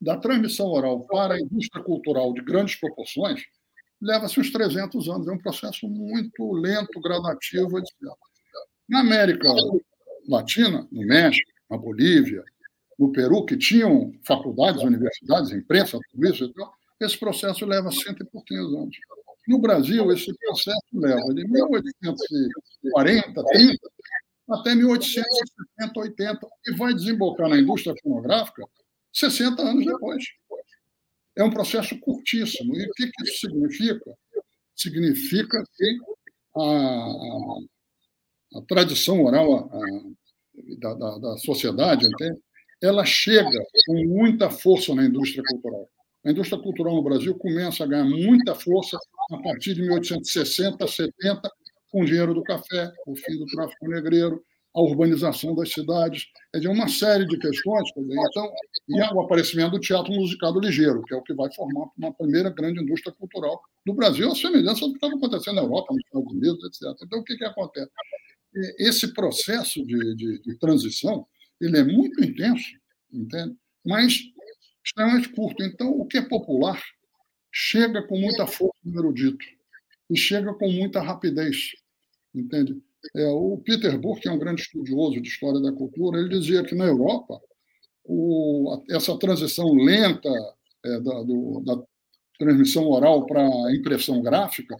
da 0.00 0.16
transmissão 0.16 0.66
oral 0.66 1.06
para 1.06 1.34
a 1.34 1.40
indústria 1.40 1.82
cultural 1.82 2.32
de 2.34 2.42
grandes 2.42 2.74
proporções, 2.74 3.42
leva-se 4.00 4.40
uns 4.40 4.50
300 4.50 5.08
anos. 5.08 5.28
É 5.28 5.32
um 5.32 5.38
processo 5.38 5.88
muito 5.88 6.52
lento, 6.52 7.00
gradativo, 7.00 7.78
etc. 7.78 7.94
Na 8.88 9.00
América 9.00 9.48
Latina, 10.28 10.88
no 10.90 11.06
México, 11.06 11.50
na 11.70 11.78
Bolívia, 11.78 12.44
no 12.98 13.12
Peru, 13.12 13.46
que 13.46 13.56
tinham 13.56 14.12
faculdades, 14.26 14.82
universidades, 14.82 15.52
imprensa, 15.52 15.98
tudo 16.10 16.26
isso, 16.26 16.52
esse 17.00 17.18
processo 17.18 17.64
leva 17.64 17.90
cento 17.90 18.22
e 18.22 18.26
pouquinhos 18.26 18.74
anos. 18.74 18.96
No 19.46 19.58
Brasil, 19.58 20.10
esse 20.12 20.32
processo 20.38 20.80
leva 20.92 21.34
de 21.34 21.46
1840, 21.48 23.44
30 23.44 23.90
até 24.50 24.74
1870, 24.74 26.00
80, 26.00 26.48
e 26.66 26.72
vai 26.72 26.92
desembocar 26.94 27.48
na 27.48 27.58
indústria 27.58 27.94
fonográfica 28.02 28.62
60 29.12 29.62
anos 29.62 29.84
depois. 29.84 30.24
É 31.36 31.42
um 31.42 31.50
processo 31.50 31.98
curtíssimo. 32.00 32.74
E 32.76 32.84
o 32.84 32.90
que, 32.92 33.10
isso 33.24 33.40
significa? 33.40 34.16
Significa 34.76 35.64
que 35.74 35.98
a, 36.56 36.62
a, 36.62 37.58
a 38.58 38.62
tradição 38.68 39.22
oral 39.24 39.70
a, 39.72 39.80
da, 40.78 40.94
da, 40.94 41.18
da 41.18 41.36
sociedade 41.38 42.06
ela 42.82 43.04
chega 43.04 43.64
com 43.86 43.94
muita 44.06 44.50
força 44.50 44.94
na 44.94 45.04
indústria 45.04 45.42
cultural. 45.48 45.88
A 46.24 46.30
indústria 46.30 46.60
cultural 46.60 46.94
no 46.94 47.02
Brasil 47.02 47.34
começa 47.34 47.82
a 47.82 47.86
ganhar 47.86 48.04
muita 48.04 48.54
força 48.54 48.96
a 49.30 49.38
partir 49.38 49.74
de 49.74 49.82
1860, 49.82 50.86
70, 50.86 51.50
com 51.90 52.02
o 52.02 52.04
dinheiro 52.04 52.32
do 52.32 52.42
café, 52.42 52.90
o 53.06 53.16
fim 53.16 53.36
do 53.36 53.46
tráfico 53.46 53.88
negreiro, 53.88 54.42
a 54.74 54.80
urbanização 54.80 55.54
das 55.54 55.70
cidades, 55.72 56.26
é 56.54 56.58
de 56.58 56.68
uma 56.68 56.88
série 56.88 57.26
de 57.26 57.36
questões. 57.38 57.90
Então, 57.96 58.50
e 58.88 59.00
o 59.14 59.20
aparecimento 59.20 59.72
do 59.72 59.80
teatro 59.80 60.12
musicado 60.12 60.60
ligeiro, 60.60 61.02
que 61.02 61.12
é 61.12 61.16
o 61.16 61.22
que 61.22 61.34
vai 61.34 61.52
formar 61.52 61.88
uma 61.98 62.14
primeira 62.14 62.48
grande 62.48 62.80
indústria 62.80 63.12
cultural 63.12 63.60
do 63.84 63.92
Brasil, 63.92 64.30
a 64.30 64.34
semelhança 64.34 64.86
do 64.86 64.92
que 64.92 64.96
estava 64.96 65.14
acontecendo 65.14 65.56
na 65.56 65.62
Europa, 65.62 65.92
nos 65.92 66.04
Estados 66.04 66.32
Unidos, 66.32 66.64
etc. 66.64 67.02
Então, 67.04 67.18
o 67.18 67.24
que, 67.24 67.36
que 67.36 67.44
acontece? 67.44 67.90
Esse 68.78 69.12
processo 69.12 69.84
de, 69.84 70.14
de, 70.14 70.42
de 70.42 70.58
transição 70.58 71.26
ele 71.60 71.78
é 71.78 71.84
muito 71.84 72.22
intenso, 72.24 72.70
entende? 73.12 73.56
mas 73.84 74.20
extremamente 74.84 75.28
curto. 75.30 75.62
Então, 75.62 75.90
o 75.90 76.06
que 76.06 76.18
é 76.18 76.22
popular 76.22 76.80
chega 77.50 78.02
com 78.06 78.18
muita 78.18 78.46
força 78.46 78.76
no 78.84 79.00
erudito 79.00 79.44
e 80.10 80.16
chega 80.16 80.52
com 80.54 80.70
muita 80.70 81.00
rapidez, 81.00 81.72
entende? 82.34 82.80
É, 83.16 83.26
o 83.26 83.58
Peter 83.58 83.98
Burke, 83.98 84.22
que 84.22 84.28
é 84.28 84.32
um 84.32 84.38
grande 84.38 84.62
estudioso 84.62 85.20
de 85.20 85.28
história 85.28 85.60
da 85.60 85.72
cultura, 85.72 86.18
ele 86.18 86.28
dizia 86.28 86.62
que 86.62 86.74
na 86.74 86.86
Europa 86.86 87.40
o, 88.04 88.82
essa 88.90 89.18
transição 89.18 89.72
lenta 89.74 90.30
é, 90.84 91.00
da, 91.00 91.22
do, 91.22 91.62
da 91.64 91.82
transmissão 92.38 92.88
oral 92.88 93.26
para 93.26 93.42
a 93.42 93.74
impressão 93.74 94.22
gráfica, 94.22 94.76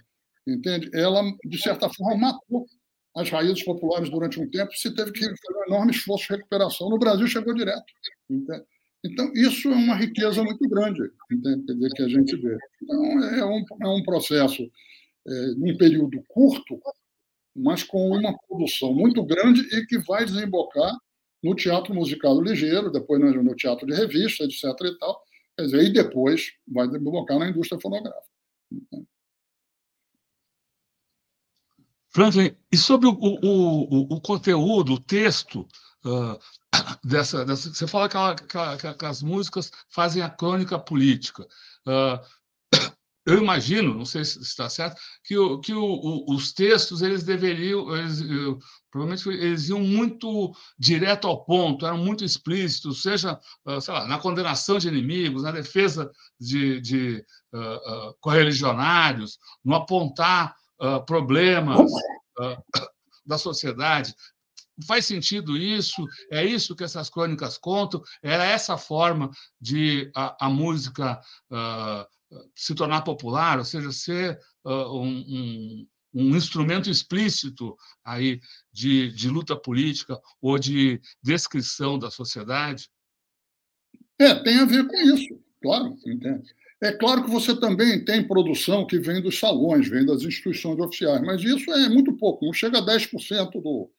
entende? 0.46 0.90
Ela, 0.94 1.22
de 1.44 1.60
certa 1.60 1.88
forma, 1.88 2.16
matou 2.16 2.66
as 3.16 3.28
raízes 3.28 3.62
populares 3.64 4.08
durante 4.08 4.40
um 4.40 4.48
tempo, 4.48 4.72
se 4.72 4.94
teve 4.94 5.12
que 5.12 5.20
fazer 5.20 5.58
um 5.58 5.66
enorme 5.66 5.92
esforço 5.92 6.28
de 6.28 6.36
recuperação. 6.36 6.88
No 6.88 6.98
Brasil 6.98 7.26
chegou 7.26 7.54
direto. 7.54 7.84
Entende? 8.30 8.64
Então, 9.04 9.32
isso 9.34 9.68
é 9.68 9.74
uma 9.74 9.96
riqueza 9.96 10.42
muito 10.44 10.68
grande 10.68 11.10
entende? 11.30 11.88
Que 11.94 12.02
a 12.02 12.08
gente 12.08 12.36
vê. 12.36 12.56
Então, 12.82 13.24
é 13.24 13.44
um, 13.44 13.64
é 13.82 13.88
um 13.88 14.02
processo 14.02 14.62
é, 15.26 15.46
num 15.56 15.76
período 15.76 16.22
curto, 16.28 16.80
mas 17.54 17.82
com 17.82 18.10
uma 18.10 18.36
produção 18.48 18.94
muito 18.94 19.24
grande 19.24 19.60
e 19.74 19.86
que 19.86 19.98
vai 19.98 20.24
desembocar 20.24 20.96
no 21.42 21.54
teatro 21.54 21.94
musical 21.94 22.40
ligeiro, 22.40 22.90
depois 22.90 23.20
no 23.20 23.56
teatro 23.56 23.86
de 23.86 23.94
revista, 23.94 24.44
etc. 24.44 24.64
e 24.84 24.98
tal. 24.98 25.22
Quer 25.56 25.64
dizer, 25.64 25.82
e 25.82 25.92
depois 25.92 26.52
vai 26.66 26.86
desembocar 26.86 27.38
na 27.38 27.48
indústria 27.48 27.80
fonográfica. 27.80 28.32
Franklin, 32.08 32.54
e 32.70 32.76
sobre 32.76 33.08
o, 33.08 33.12
o, 33.12 34.14
o, 34.14 34.20
conteúdo, 34.20 34.94
o 34.94 35.00
texto 35.00 35.66
uh, 36.04 36.38
dessa, 37.04 37.44
dessa, 37.44 37.72
Você 37.72 37.86
fala 37.86 38.08
que, 38.08 38.16
ela, 38.16 38.34
que, 38.36 38.94
que, 38.94 39.06
as 39.06 39.22
músicas 39.22 39.70
fazem 39.88 40.22
a 40.22 40.30
crônica 40.30 40.78
política. 40.78 41.46
Uh, 41.86 42.18
eu 43.26 43.38
imagino, 43.38 43.94
não 43.94 44.04
sei 44.04 44.24
se 44.24 44.40
está 44.40 44.68
certo, 44.68 45.00
que, 45.24 45.36
o, 45.36 45.60
que 45.60 45.72
o, 45.74 46.24
os 46.28 46.52
textos 46.52 47.02
eles 47.02 47.22
deveriam, 47.22 47.96
eles, 47.96 48.20
eu, 48.20 48.58
provavelmente 48.90 49.28
eles 49.28 49.68
iam 49.68 49.80
muito 49.80 50.54
direto 50.78 51.26
ao 51.26 51.44
ponto, 51.44 51.86
eram 51.86 51.98
muito 51.98 52.24
explícitos, 52.24 53.02
seja 53.02 53.38
uh, 53.66 53.92
lá, 53.92 54.06
na 54.06 54.18
condenação 54.18 54.78
de 54.78 54.88
inimigos, 54.88 55.42
na 55.42 55.52
defesa 55.52 56.10
de, 56.40 56.80
de 56.80 57.24
correligionários, 58.18 59.38
no 59.62 59.74
apontar 59.74 60.56
uh, 60.82 61.04
problemas 61.04 61.90
uh, 62.38 62.62
da 63.24 63.38
sociedade. 63.38 64.14
Faz 64.86 65.06
sentido 65.06 65.56
isso? 65.56 66.06
É 66.30 66.44
isso 66.44 66.76
que 66.76 66.84
essas 66.84 67.08
crônicas 67.08 67.58
contam? 67.58 68.02
Era 68.22 68.44
essa 68.44 68.76
forma 68.76 69.30
de 69.60 70.10
a, 70.14 70.46
a 70.46 70.50
música 70.50 71.20
uh, 71.50 72.06
se 72.54 72.74
tornar 72.74 73.02
popular, 73.02 73.58
ou 73.58 73.64
seja, 73.64 73.92
ser 73.92 74.38
um, 74.64 75.08
um, 75.08 75.86
um, 76.14 76.36
instrumento 76.36 76.88
explícito 76.88 77.76
aí 78.04 78.40
de, 78.72 79.12
de 79.12 79.28
luta 79.28 79.56
política 79.56 80.18
ou 80.40 80.58
de 80.58 81.00
descrição 81.22 81.98
da 81.98 82.10
sociedade? 82.10 82.88
É, 84.18 84.34
tem 84.34 84.58
a 84.58 84.64
ver 84.64 84.86
com 84.86 84.96
isso, 84.96 85.38
claro, 85.60 85.96
entende? 86.06 86.54
É 86.82 86.92
claro 86.92 87.24
que 87.24 87.30
você 87.30 87.58
também 87.58 88.04
tem 88.04 88.26
produção 88.26 88.86
que 88.86 88.98
vem 88.98 89.22
dos 89.22 89.38
salões, 89.38 89.88
vem 89.88 90.04
das 90.04 90.22
instituições 90.22 90.78
oficiais, 90.80 91.20
mas 91.22 91.42
isso 91.42 91.70
é 91.72 91.88
muito 91.88 92.12
pouco, 92.14 92.44
não 92.44 92.52
chega 92.52 92.78
a 92.78 92.84
10% 92.84 93.50
do, 93.62 93.90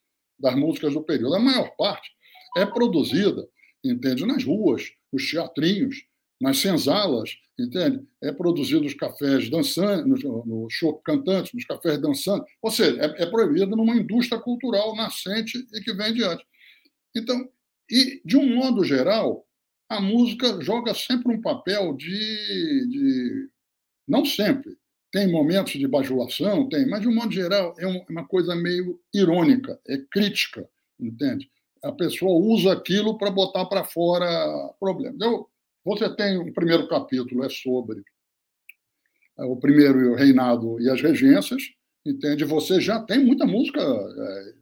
das 0.43 0.55
músicas 0.55 0.93
do 0.93 1.01
período. 1.01 1.35
A 1.35 1.39
maior 1.39 1.73
parte 1.77 2.11
é 2.57 2.65
produzida, 2.65 3.47
entende, 3.83 4.25
nas 4.25 4.43
ruas, 4.43 4.91
nos 5.11 5.31
teatrinhos, 5.31 6.05
nas 6.39 6.57
senzalas, 6.57 7.37
entende? 7.57 8.05
É 8.21 8.31
produzido 8.31 8.83
nos 8.83 8.93
cafés 8.93 9.49
dançantes, 9.49 10.23
no, 10.23 10.45
no 10.45 10.69
show 10.69 10.93
cantantes, 10.99 11.53
nos 11.53 11.63
cafés 11.65 11.99
dançantes. 11.99 12.51
Ou 12.61 12.69
seja, 12.69 13.01
é, 13.01 13.23
é 13.23 13.25
proibido 13.25 13.75
numa 13.75 13.95
indústria 13.95 14.39
cultural 14.39 14.95
nascente 14.95 15.65
e 15.73 15.81
que 15.81 15.93
vem 15.93 16.13
diante. 16.13 16.45
Então, 17.15 17.49
e 17.89 18.21
de 18.25 18.35
um 18.35 18.55
modo 18.55 18.83
geral, 18.83 19.47
a 19.89 20.01
música 20.01 20.59
joga 20.61 20.93
sempre 20.93 21.33
um 21.33 21.41
papel 21.41 21.95
de, 21.95 22.87
de 22.89 23.49
não 24.07 24.25
sempre, 24.25 24.77
tem 25.13 25.31
momentos 25.31 25.73
de 25.73 25.87
bajulação, 25.87 26.67
tem, 26.67 26.89
mas 26.89 27.01
de 27.01 27.07
um 27.07 27.13
modo 27.13 27.31
geral 27.31 27.75
é 27.77 27.85
uma 28.09 28.27
coisa 28.27 28.55
meio 28.55 28.99
irônica, 29.13 29.79
é 29.87 29.95
crítica, 30.11 30.67
entende? 30.99 31.51
A 31.83 31.91
pessoa 31.91 32.33
usa 32.33 32.73
aquilo 32.73 33.15
para 33.15 33.29
botar 33.29 33.65
para 33.65 33.83
fora 33.83 34.25
problemas. 34.79 35.15
Então, 35.15 35.45
você 35.85 36.09
tem 36.15 36.39
um 36.39 36.51
primeiro 36.51 36.87
capítulo 36.87 37.43
é 37.43 37.49
sobre 37.49 38.01
é, 39.37 39.43
o 39.43 39.55
primeiro 39.55 40.15
reinado 40.15 40.81
e 40.81 40.89
as 40.89 40.99
regências, 40.99 41.61
entende? 42.03 42.43
Você 42.43 42.81
já 42.81 42.99
tem 42.99 43.23
muita 43.23 43.45
música 43.45 43.81
é, 43.81 44.53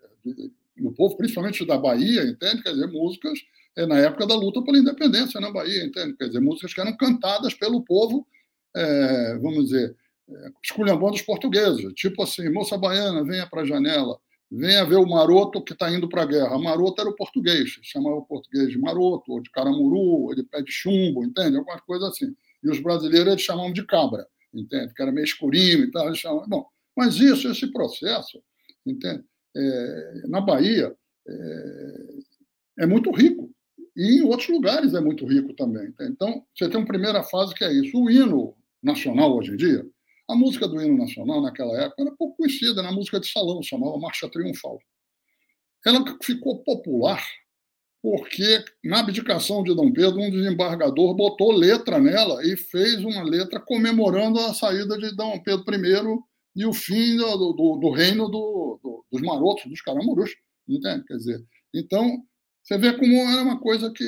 no 0.76 0.92
povo, 0.92 1.16
principalmente 1.16 1.66
da 1.66 1.78
Bahia, 1.78 2.24
entende? 2.24 2.62
Quer 2.62 2.74
dizer, 2.74 2.88
músicas 2.88 3.40
é, 3.78 3.86
na 3.86 4.00
época 4.00 4.28
da 4.28 4.36
luta 4.36 4.62
pela 4.62 4.80
independência 4.80 5.40
na 5.40 5.50
Bahia, 5.50 5.86
entende? 5.86 6.18
Quer 6.18 6.28
dizer, 6.28 6.42
músicas 6.42 6.74
que 6.74 6.82
eram 6.82 6.98
cantadas 6.98 7.54
pelo 7.54 7.86
povo, 7.86 8.28
é, 8.76 9.38
vamos 9.38 9.66
dizer, 9.70 9.92
é, 9.92 9.96
esculhambando 10.64 11.16
os 11.16 11.22
portugueses, 11.22 11.94
tipo 11.94 12.24
assim, 12.24 12.50
moça 12.50 12.78
baiana, 12.78 13.24
venha 13.24 13.48
para 13.48 13.62
a 13.62 13.66
janela, 13.66 14.20
venha 14.52 14.86
ver 14.86 14.98
o 14.98 15.08
maroto 15.08 15.64
que 15.64 15.74
está 15.74 15.90
indo 15.90 16.10
para 16.10 16.24
a 16.24 16.26
guerra. 16.26 16.58
Maroto 16.58 17.02
era 17.02 17.10
o 17.10 17.16
português, 17.16 17.80
chamava 17.84 18.18
o 18.18 18.26
português 18.26 18.70
de 18.70 18.78
maroto, 18.78 19.32
ou 19.32 19.42
de 19.42 19.50
caramuru, 19.50 20.26
ou 20.26 20.36
de 20.36 20.44
pé 20.44 20.62
de 20.62 20.72
chumbo, 20.72 21.24
entende? 21.24 21.58
Algumas 21.58 21.82
coisas 21.82 22.10
assim. 22.10 22.36
E 22.64 22.70
os 22.70 22.80
brasileiros 22.80 23.32
eles 23.32 23.42
chamavam 23.42 23.72
de 23.72 23.86
cabra, 23.86 24.28
entende? 24.54 24.94
Que 24.94 25.02
era 25.02 25.12
meio 25.12 25.24
escurinho 25.24 25.86
e 25.86 25.92
tal. 25.92 26.08
Eles 26.08 26.20
chamavam... 26.20 26.48
Bom, 26.50 26.66
mas 26.96 27.16
isso, 27.16 27.50
esse 27.50 27.72
processo, 27.72 28.44
entende? 28.86 29.24
É, 29.56 30.28
na 30.28 30.42
Bahia, 30.42 30.94
é, 31.28 32.14
é 32.80 32.86
muito 32.86 33.10
rico 33.12 33.50
e 33.96 34.20
em 34.20 34.22
outros 34.24 34.50
lugares 34.50 34.94
é 34.94 35.00
muito 35.00 35.26
rico 35.26 35.54
também. 35.54 35.92
Tá? 35.94 36.06
Então, 36.06 36.46
você 36.56 36.70
tem 36.70 36.78
uma 36.78 36.88
primeira 36.88 37.24
fase 37.24 37.54
que 37.54 37.64
é 37.64 37.72
isso. 37.72 37.98
O 37.98 38.10
hino 38.10 38.56
nacional, 38.82 39.36
hoje 39.36 39.52
em 39.52 39.58
dia, 39.58 39.86
a 40.32 40.36
música 40.36 40.68
do 40.68 40.82
hino 40.82 40.98
nacional, 40.98 41.42
naquela 41.42 41.78
época, 41.82 42.02
era 42.02 42.16
pouco 42.16 42.38
conhecida, 42.38 42.82
na 42.82 42.92
música 42.92 43.20
de 43.20 43.28
salão, 43.28 43.62
chamava 43.62 43.98
Marcha 43.98 44.30
Triunfal. 44.30 44.80
Ela 45.86 46.04
ficou 46.24 46.64
popular 46.64 47.22
porque, 48.02 48.64
na 48.84 49.00
abdicação 49.00 49.64
de 49.64 49.76
Dom 49.76 49.92
Pedro, 49.92 50.20
um 50.20 50.32
desembargador 50.32 51.14
botou 51.14 51.52
letra 51.52 52.00
nela 52.00 52.44
e 52.46 52.58
fez 52.58 53.04
uma 53.04 53.22
letra 53.22 53.60
comemorando 53.60 54.40
a 54.40 54.54
saída 54.54 54.98
de 54.98 55.16
Dom 55.16 55.40
Pedro 55.44 55.76
I 55.76 56.20
e 56.56 56.66
o 56.66 56.74
fim 56.74 57.16
do, 57.16 57.54
do, 57.54 57.78
do 57.78 57.92
reino 57.92 58.28
do, 58.28 59.06
dos 59.12 59.22
marotos, 59.22 59.70
dos 59.70 59.82
caramurus. 59.82 60.32
Entende? 60.68 61.06
Quer 61.06 61.18
dizer, 61.18 61.46
então, 61.74 62.24
você 62.64 62.78
vê 62.78 62.94
como 62.94 63.16
era 63.16 63.42
uma 63.42 63.60
coisa 63.60 63.92
que. 63.92 64.04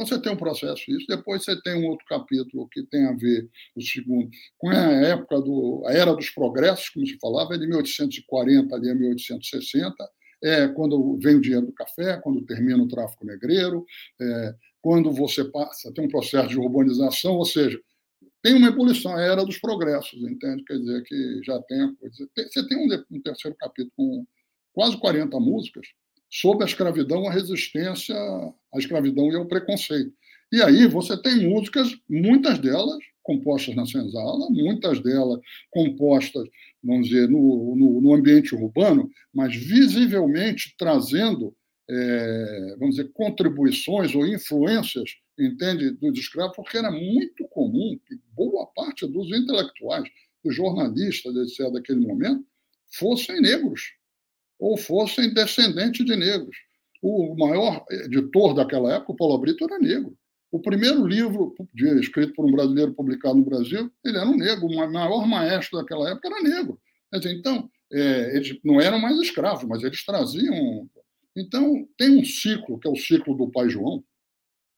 Então, 0.00 0.06
você 0.06 0.22
tem 0.22 0.32
um 0.32 0.36
processo 0.36 0.90
isso, 0.90 1.06
depois 1.06 1.44
você 1.44 1.60
tem 1.60 1.74
um 1.74 1.86
outro 1.86 2.06
capítulo 2.06 2.66
que 2.68 2.82
tem 2.84 3.04
a 3.04 3.12
ver, 3.12 3.50
o 3.76 3.82
segundo, 3.82 4.30
com 4.56 4.70
a 4.70 4.74
época 4.74 5.38
do. 5.42 5.82
a 5.86 5.92
era 5.92 6.14
dos 6.14 6.30
progressos, 6.30 6.88
como 6.88 7.06
se 7.06 7.18
falava, 7.18 7.54
é 7.54 7.58
de 7.58 7.66
1840 7.66 8.74
ali 8.74 8.90
a 8.90 8.94
1860, 8.94 10.10
é 10.42 10.68
quando 10.68 11.18
vem 11.18 11.36
o 11.36 11.40
dinheiro 11.40 11.66
do 11.66 11.72
café, 11.72 12.16
quando 12.16 12.46
termina 12.46 12.82
o 12.82 12.88
tráfico 12.88 13.26
negreiro, 13.26 13.84
é, 14.18 14.54
quando 14.80 15.12
você 15.12 15.44
passa, 15.44 15.92
tem 15.92 16.06
um 16.06 16.08
processo 16.08 16.48
de 16.48 16.58
urbanização, 16.58 17.34
ou 17.34 17.44
seja, 17.44 17.78
tem 18.42 18.54
uma 18.54 18.68
ebulição, 18.68 19.14
a 19.14 19.20
era 19.20 19.44
dos 19.44 19.58
progressos, 19.58 20.18
entende? 20.22 20.64
Quer 20.64 20.78
dizer 20.78 21.02
que 21.02 21.40
já 21.44 21.60
tem 21.64 21.82
a 21.82 21.94
coisa. 21.94 22.26
Você 22.34 22.66
tem 22.66 22.78
um, 22.78 23.04
um 23.10 23.20
terceiro 23.20 23.54
capítulo 23.58 23.92
com 23.94 24.26
quase 24.72 24.96
40 24.98 25.38
músicas 25.38 25.86
sobre 26.30 26.64
a 26.64 26.66
escravidão, 26.66 27.26
a 27.26 27.32
resistência 27.32 28.14
à 28.14 28.78
escravidão 28.78 29.30
e 29.30 29.36
ao 29.36 29.46
preconceito. 29.46 30.12
E 30.52 30.62
aí 30.62 30.86
você 30.86 31.20
tem 31.20 31.48
músicas, 31.48 31.96
muitas 32.08 32.58
delas 32.58 32.98
compostas 33.22 33.74
na 33.74 33.86
senzala, 33.86 34.48
muitas 34.50 35.00
delas 35.00 35.40
compostas, 35.70 36.48
vamos 36.82 37.08
dizer, 37.08 37.28
no, 37.28 37.76
no, 37.76 38.00
no 38.00 38.14
ambiente 38.14 38.54
urbano, 38.54 39.08
mas 39.32 39.54
visivelmente 39.54 40.74
trazendo, 40.78 41.54
é, 41.88 42.76
vamos 42.78 42.96
dizer, 42.96 43.10
contribuições 43.12 44.14
ou 44.14 44.26
influências, 44.26 45.10
entende, 45.38 45.90
dos 45.92 46.18
escravos, 46.18 46.56
porque 46.56 46.78
era 46.78 46.90
muito 46.90 47.46
comum 47.50 47.98
que 48.06 48.16
boa 48.34 48.66
parte 48.74 49.06
dos 49.06 49.28
intelectuais, 49.28 50.08
dos 50.44 50.54
jornalistas, 50.54 51.34
etc., 51.36 51.72
daquele 51.72 52.00
momento, 52.00 52.44
fossem 52.92 53.40
negros 53.40 53.99
ou 54.60 54.76
fossem 54.76 55.32
descendentes 55.32 56.04
de 56.04 56.14
negros. 56.14 56.56
O 57.02 57.34
maior 57.34 57.82
editor 57.90 58.54
daquela 58.54 58.94
época, 58.94 59.12
o 59.12 59.16
Paulo 59.16 59.38
Brito, 59.38 59.64
era 59.64 59.78
negro. 59.78 60.14
O 60.52 60.60
primeiro 60.60 61.06
livro 61.06 61.54
escrito 61.98 62.34
por 62.34 62.44
um 62.44 62.52
brasileiro 62.52 62.92
publicado 62.92 63.36
no 63.36 63.44
Brasil, 63.44 63.90
ele 64.04 64.18
era 64.18 64.28
um 64.28 64.36
negro. 64.36 64.66
O 64.66 64.92
maior 64.92 65.26
maestro 65.26 65.78
daquela 65.78 66.10
época 66.10 66.28
era 66.28 66.42
negro. 66.42 66.78
Então, 67.14 67.70
é, 67.90 68.36
eles 68.36 68.58
não 68.62 68.80
eram 68.80 69.00
mais 69.00 69.18
escravos, 69.18 69.64
mas 69.64 69.82
eles 69.82 70.04
traziam. 70.04 70.88
Então, 71.34 71.88
tem 71.96 72.18
um 72.18 72.24
ciclo, 72.24 72.78
que 72.78 72.86
é 72.86 72.90
o 72.90 72.96
ciclo 72.96 73.34
do 73.34 73.50
Pai 73.50 73.70
João, 73.70 74.04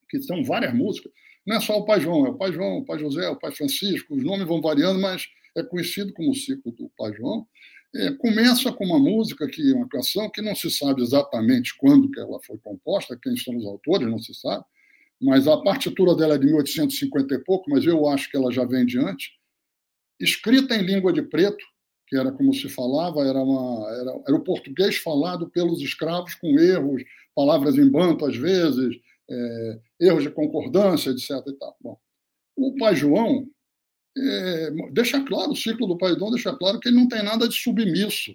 que 0.09 0.23
são 0.23 0.45
várias 0.45 0.73
músicas. 0.73 1.11
Não 1.45 1.57
é 1.57 1.61
só 1.61 1.77
o 1.77 1.85
Pai 1.85 2.01
João, 2.01 2.25
é 2.27 2.31
o 2.31 2.37
Pai 2.37 2.53
João, 2.53 2.79
o 2.79 2.85
Pai 2.85 2.99
José, 3.01 3.29
o 3.29 3.37
Pai 3.39 3.51
Francisco, 3.51 4.15
os 4.15 4.23
nomes 4.23 4.47
vão 4.47 4.61
variando, 4.61 5.01
mas 5.01 5.27
é 5.57 5.63
conhecido 5.63 6.13
como 6.13 6.31
o 6.31 6.35
ciclo 6.35 6.71
do 6.71 6.89
Pai 6.97 7.13
João 7.15 7.47
é, 7.95 8.13
começa 8.13 8.73
com 8.73 8.85
uma 8.85 8.99
música, 8.99 9.47
que 9.47 9.73
uma 9.73 9.89
canção 9.89 10.31
que 10.31 10.41
não 10.41 10.55
se 10.55 10.71
sabe 10.71 11.03
exatamente 11.03 11.77
quando 11.77 12.11
que 12.11 12.19
ela 12.19 12.41
foi 12.45 12.59
composta, 12.59 13.19
quem 13.23 13.37
são 13.37 13.57
os 13.57 13.67
autores, 13.67 14.09
não 14.09 14.19
se 14.19 14.35
sabe, 14.35 14.65
mas 15.21 15.47
a 15.47 15.57
partitura 15.59 16.15
dela 16.15 16.35
é 16.35 16.39
de 16.39 16.47
1850 16.47 17.35
e 17.35 17.39
pouco, 17.45 17.71
mas 17.71 17.85
eu 17.85 18.09
acho 18.09 18.31
que 18.31 18.37
ela 18.37 18.51
já 18.51 18.65
vem 18.65 18.87
de 18.87 18.99
antes, 18.99 19.31
escrita 20.19 20.75
em 20.75 20.83
língua 20.83 21.13
de 21.13 21.23
preto, 21.23 21.65
que 22.09 22.17
era 22.17 22.33
como 22.33 22.53
se 22.53 22.69
falava, 22.69 23.27
era, 23.27 23.43
uma, 23.43 23.91
era, 23.91 24.23
era 24.29 24.37
o 24.37 24.45
português 24.45 24.97
falado 24.97 25.49
pelos 25.51 25.81
escravos 25.81 26.35
com 26.35 26.59
erros, 26.59 27.03
palavras 27.35 27.77
em 27.77 27.89
banto 27.89 28.25
às 28.27 28.37
vezes, 28.37 28.97
é, 29.31 29.81
erros 30.01 30.23
de 30.23 30.31
concordância, 30.31 31.11
etc. 31.11 31.31
E 31.47 31.53
tal. 31.55 31.77
Bom, 31.81 31.99
o 32.57 32.75
pai 32.77 32.97
João 32.97 33.47
é, 34.17 34.71
deixa 34.93 35.23
claro, 35.25 35.53
o 35.53 35.57
ciclo 35.57 35.87
do 35.87 35.97
pai 35.97 36.15
João 36.19 36.31
deixa 36.31 36.55
claro 36.55 36.79
que 36.79 36.89
ele 36.89 36.97
não 36.97 37.09
tem 37.09 37.23
nada 37.23 37.49
de 37.49 37.55
submisso, 37.55 38.35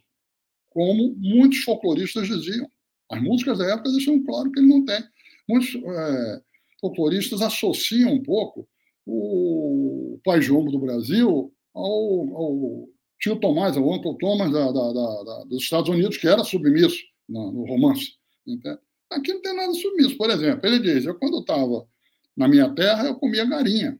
como 0.69 1.15
muitos 1.17 1.59
folcloristas 1.59 2.27
diziam. 2.27 2.69
As 3.11 3.21
músicas 3.21 3.57
da 3.57 3.65
época 3.65 3.91
deixam 3.91 4.23
claro 4.23 4.51
que 4.51 4.59
ele 4.59 4.67
não 4.67 4.83
tem. 4.83 5.01
Muitos 5.47 5.75
é, 5.75 6.41
folcloristas 6.81 7.41
associam 7.41 8.13
um 8.13 8.21
pouco 8.21 8.67
o 9.05 10.19
pai 10.23 10.41
João 10.41 10.65
do 10.65 10.79
Brasil 10.79 11.53
ao, 11.73 12.35
ao 12.35 12.89
tio 13.19 13.39
Tomás, 13.39 13.77
ao 13.77 13.89
Uncle 13.89 14.17
Thomas 14.17 14.51
da, 14.51 14.71
da, 14.71 14.93
da, 14.93 15.43
dos 15.45 15.63
Estados 15.63 15.89
Unidos, 15.89 16.17
que 16.17 16.27
era 16.27 16.43
submisso 16.43 17.01
no, 17.27 17.51
no 17.51 17.65
romance. 17.65 18.13
Entende? 18.45 18.79
Aqui 19.09 19.33
não 19.33 19.41
tem 19.41 19.55
nada 19.55 19.73
submisso. 19.73 20.17
Por 20.17 20.29
exemplo, 20.29 20.67
ele 20.67 20.79
diz: 20.79 21.05
eu, 21.05 21.15
quando 21.15 21.39
estava 21.39 21.87
na 22.35 22.47
minha 22.47 22.69
terra, 22.73 23.07
eu 23.07 23.15
comia 23.15 23.45
garinha. 23.45 23.97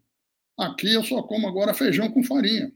Aqui 0.57 0.93
eu 0.93 1.03
só 1.03 1.21
como 1.23 1.47
agora 1.47 1.73
feijão 1.73 2.11
com 2.11 2.23
farinha. 2.23 2.71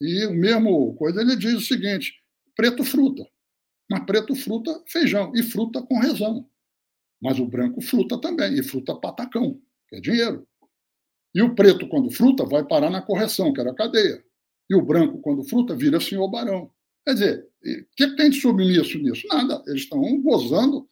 E 0.00 0.26
o 0.26 0.34
mesmo 0.34 0.94
coisa 0.94 1.20
ele 1.20 1.36
diz 1.36 1.54
o 1.54 1.60
seguinte: 1.60 2.12
preto 2.54 2.84
fruta. 2.84 3.26
Mas 3.90 4.04
preto 4.04 4.34
fruta, 4.34 4.82
feijão. 4.86 5.32
E 5.34 5.42
fruta 5.42 5.82
com 5.82 5.98
rezão. 5.98 6.48
Mas 7.20 7.38
o 7.38 7.46
branco 7.46 7.80
fruta 7.80 8.20
também. 8.20 8.58
E 8.58 8.62
fruta 8.62 8.94
patacão, 8.94 9.60
que 9.88 9.96
é 9.96 10.00
dinheiro. 10.00 10.46
E 11.34 11.42
o 11.42 11.54
preto, 11.54 11.88
quando 11.88 12.10
fruta, 12.10 12.44
vai 12.44 12.64
parar 12.64 12.90
na 12.90 13.02
correção, 13.02 13.52
que 13.52 13.60
era 13.60 13.70
a 13.70 13.74
cadeia. 13.74 14.22
E 14.68 14.74
o 14.74 14.82
branco, 14.82 15.18
quando 15.20 15.44
fruta, 15.44 15.74
vira 15.74 16.00
senhor 16.00 16.28
barão. 16.28 16.70
Quer 17.06 17.14
dizer, 17.14 17.48
o 17.64 17.96
que 17.96 18.16
tem 18.16 18.30
de 18.30 18.40
submisso 18.40 18.98
nisso? 18.98 19.26
Nada. 19.28 19.62
Eles 19.66 19.82
estão 19.82 20.00
gozando 20.20 20.88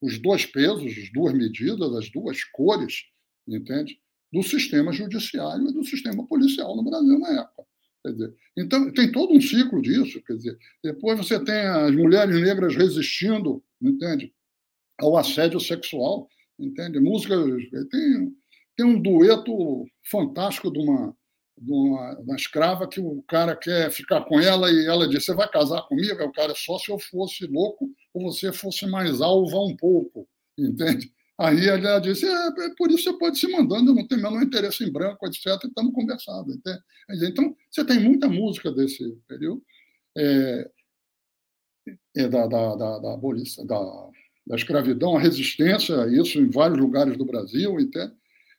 os 0.00 0.18
dois 0.18 0.46
pesos, 0.46 0.92
as 0.96 1.12
duas 1.12 1.34
medidas, 1.34 1.92
as 1.94 2.10
duas 2.10 2.44
cores, 2.44 3.04
entende? 3.48 3.98
Do 4.36 4.42
sistema 4.42 4.92
judiciário 4.92 5.66
e 5.66 5.72
do 5.72 5.82
sistema 5.82 6.26
policial 6.26 6.76
no 6.76 6.82
Brasil 6.82 7.18
na 7.18 7.40
época. 7.40 7.64
Dizer, 8.04 8.34
então, 8.54 8.92
tem 8.92 9.10
todo 9.10 9.32
um 9.32 9.40
ciclo 9.40 9.80
disso. 9.80 10.22
Quer 10.26 10.34
dizer, 10.34 10.58
depois 10.84 11.16
você 11.16 11.42
tem 11.42 11.54
as 11.54 11.94
mulheres 11.94 12.38
negras 12.38 12.76
resistindo, 12.76 13.64
entende? 13.80 14.30
Ao 14.98 15.16
assédio 15.16 15.58
sexual, 15.58 16.28
entende? 16.58 17.00
Música. 17.00 17.34
Tem, 17.90 18.36
tem 18.76 18.86
um 18.86 19.00
dueto 19.00 19.86
fantástico 20.04 20.70
de 20.70 20.80
uma, 20.80 21.16
de 21.58 21.72
uma, 21.72 22.18
uma, 22.20 22.36
escrava 22.36 22.86
que 22.86 23.00
o 23.00 23.22
cara 23.22 23.56
quer 23.56 23.90
ficar 23.90 24.22
com 24.26 24.38
ela 24.38 24.70
e 24.70 24.86
ela 24.86 25.08
diz: 25.08 25.24
Você 25.24 25.34
vai 25.34 25.48
casar 25.48 25.80
comigo? 25.88 26.22
o 26.22 26.32
cara, 26.32 26.54
só 26.54 26.78
se 26.78 26.92
eu 26.92 26.98
fosse 26.98 27.46
louco 27.46 27.90
ou 28.12 28.30
você 28.30 28.52
fosse 28.52 28.86
mais 28.86 29.22
alva 29.22 29.58
um 29.60 29.74
pouco, 29.74 30.28
entende? 30.58 31.10
Aí 31.38 31.68
ela 31.68 31.98
disse: 31.98 32.26
é, 32.26 32.46
é 32.48 32.74
por 32.76 32.90
isso 32.90 33.04
você 33.04 33.18
pode 33.18 33.38
se 33.38 33.50
mandando, 33.50 33.90
eu 33.90 33.94
não 33.94 34.06
tenho 34.06 34.22
menor 34.22 34.42
interesse 34.42 34.84
em 34.84 34.90
branco, 34.90 35.26
etc. 35.26 35.46
E 35.64 35.66
estamos 35.66 35.92
conversando. 35.92 36.52
Entende? 36.52 36.80
Então, 37.22 37.54
você 37.70 37.84
tem 37.84 38.00
muita 38.00 38.28
música 38.28 38.72
desse 38.72 39.18
período. 39.28 39.62
É, 40.16 40.70
é 42.16 42.28
da, 42.28 42.46
da, 42.46 42.74
da, 42.74 42.98
da, 42.98 43.14
abolição, 43.14 43.66
da, 43.66 43.78
da 44.46 44.56
escravidão, 44.56 45.16
a 45.16 45.20
resistência, 45.20 45.94
isso 46.08 46.38
em 46.38 46.50
vários 46.50 46.78
lugares 46.78 47.16
do 47.16 47.24
Brasil, 47.24 47.78
entende? 47.78 48.12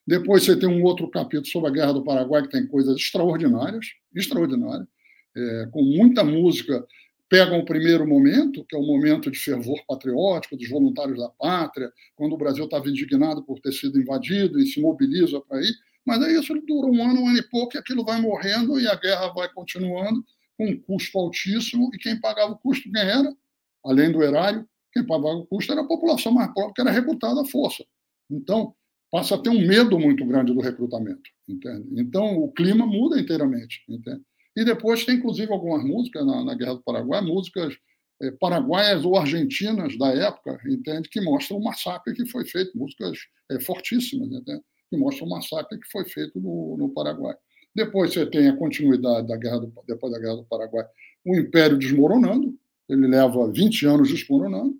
Depois 0.05 0.43
você 0.43 0.55
tem 0.55 0.69
um 0.69 0.83
outro 0.83 1.09
capítulo 1.09 1.47
sobre 1.47 1.69
a 1.69 1.73
Guerra 1.73 1.93
do 1.93 2.03
Paraguai, 2.03 2.43
que 2.43 2.49
tem 2.49 2.65
coisas 2.65 2.95
extraordinárias, 2.95 3.87
extraordinárias, 4.15 4.87
é, 5.35 5.67
com 5.71 5.81
muita 5.81 6.23
música. 6.23 6.85
Pegam 7.29 7.59
o 7.59 7.65
primeiro 7.65 8.07
momento, 8.07 8.63
que 8.65 8.75
é 8.75 8.79
o 8.79 8.85
momento 8.85 9.29
de 9.29 9.37
fervor 9.37 9.83
patriótico 9.85 10.55
dos 10.55 10.69
voluntários 10.69 11.17
da 11.17 11.29
pátria, 11.29 11.91
quando 12.15 12.33
o 12.33 12.37
Brasil 12.37 12.65
estava 12.65 12.87
indignado 12.89 13.43
por 13.43 13.59
ter 13.59 13.73
sido 13.73 13.99
invadido 13.99 14.59
e 14.59 14.65
se 14.65 14.79
mobiliza 14.79 15.41
para 15.41 15.61
ir. 15.61 15.73
Mas 16.05 16.23
aí 16.23 16.39
isso 16.39 16.53
dura 16.65 16.87
um 16.87 17.03
ano, 17.03 17.21
um 17.21 17.27
ano 17.27 17.37
e 17.37 17.43
pouco, 17.49 17.75
e 17.75 17.79
aquilo 17.79 18.05
vai 18.05 18.21
morrendo 18.21 18.79
e 18.79 18.87
a 18.87 18.95
guerra 18.95 19.27
vai 19.33 19.51
continuando 19.53 20.23
com 20.57 20.67
um 20.67 20.79
custo 20.79 21.17
altíssimo. 21.19 21.91
E 21.93 21.97
quem 21.97 22.19
pagava 22.19 22.53
o 22.53 22.57
custo, 22.57 22.89
quem 22.89 23.01
era? 23.01 23.35
Além 23.83 24.09
do 24.11 24.23
erário, 24.23 24.65
quem 24.93 25.05
pagava 25.05 25.35
o 25.35 25.45
custo 25.45 25.73
era 25.73 25.81
a 25.81 25.87
população 25.87 26.31
mais 26.31 26.53
pobre, 26.53 26.73
que 26.73 26.81
era 26.81 26.91
recrutada 26.91 27.41
à 27.41 27.45
força. 27.45 27.83
Então, 28.31 28.73
passa 29.11 29.35
a 29.35 29.37
ter 29.37 29.49
um 29.49 29.65
medo 29.67 29.99
muito 29.99 30.25
grande 30.25 30.53
do 30.53 30.61
recrutamento, 30.61 31.29
entende? 31.47 31.87
Então 32.01 32.37
o 32.39 32.51
clima 32.51 32.85
muda 32.85 33.19
inteiramente, 33.19 33.83
entende? 33.87 34.21
E 34.57 34.65
depois 34.65 35.05
tem 35.05 35.17
inclusive 35.17 35.53
algumas 35.53 35.83
músicas 35.83 36.25
na, 36.25 36.43
na 36.43 36.55
Guerra 36.55 36.73
do 36.73 36.81
Paraguai, 36.81 37.21
músicas 37.21 37.77
é, 38.19 38.31
paraguaias 38.31 39.05
ou 39.05 39.15
argentinas 39.15 39.95
da 39.99 40.07
época, 40.07 40.59
entende? 40.65 41.07
Que 41.09 41.21
mostram 41.21 41.59
o 41.59 41.63
massacre 41.63 42.15
que 42.15 42.25
foi 42.25 42.43
feito, 42.43 42.75
músicas 42.75 43.19
é, 43.51 43.59
fortíssimas, 43.59 44.31
entende? 44.31 44.63
Que 44.89 44.97
mostram 44.97 45.27
o 45.27 45.29
massacre 45.29 45.79
que 45.79 45.87
foi 45.91 46.05
feito 46.05 46.39
no, 46.39 46.75
no 46.75 46.89
Paraguai. 46.89 47.35
Depois 47.75 48.11
você 48.11 48.25
tem 48.25 48.47
a 48.47 48.57
continuidade 48.57 49.27
da 49.27 49.37
guerra 49.37 49.59
do, 49.59 49.73
depois 49.87 50.11
da 50.11 50.19
Guerra 50.19 50.37
do 50.37 50.45
Paraguai, 50.45 50.87
o 51.23 51.35
Império 51.35 51.77
desmoronando, 51.77 52.57
ele 52.89 53.05
leva 53.05 53.51
20 53.51 53.85
anos 53.85 54.09
desmoronando. 54.09 54.75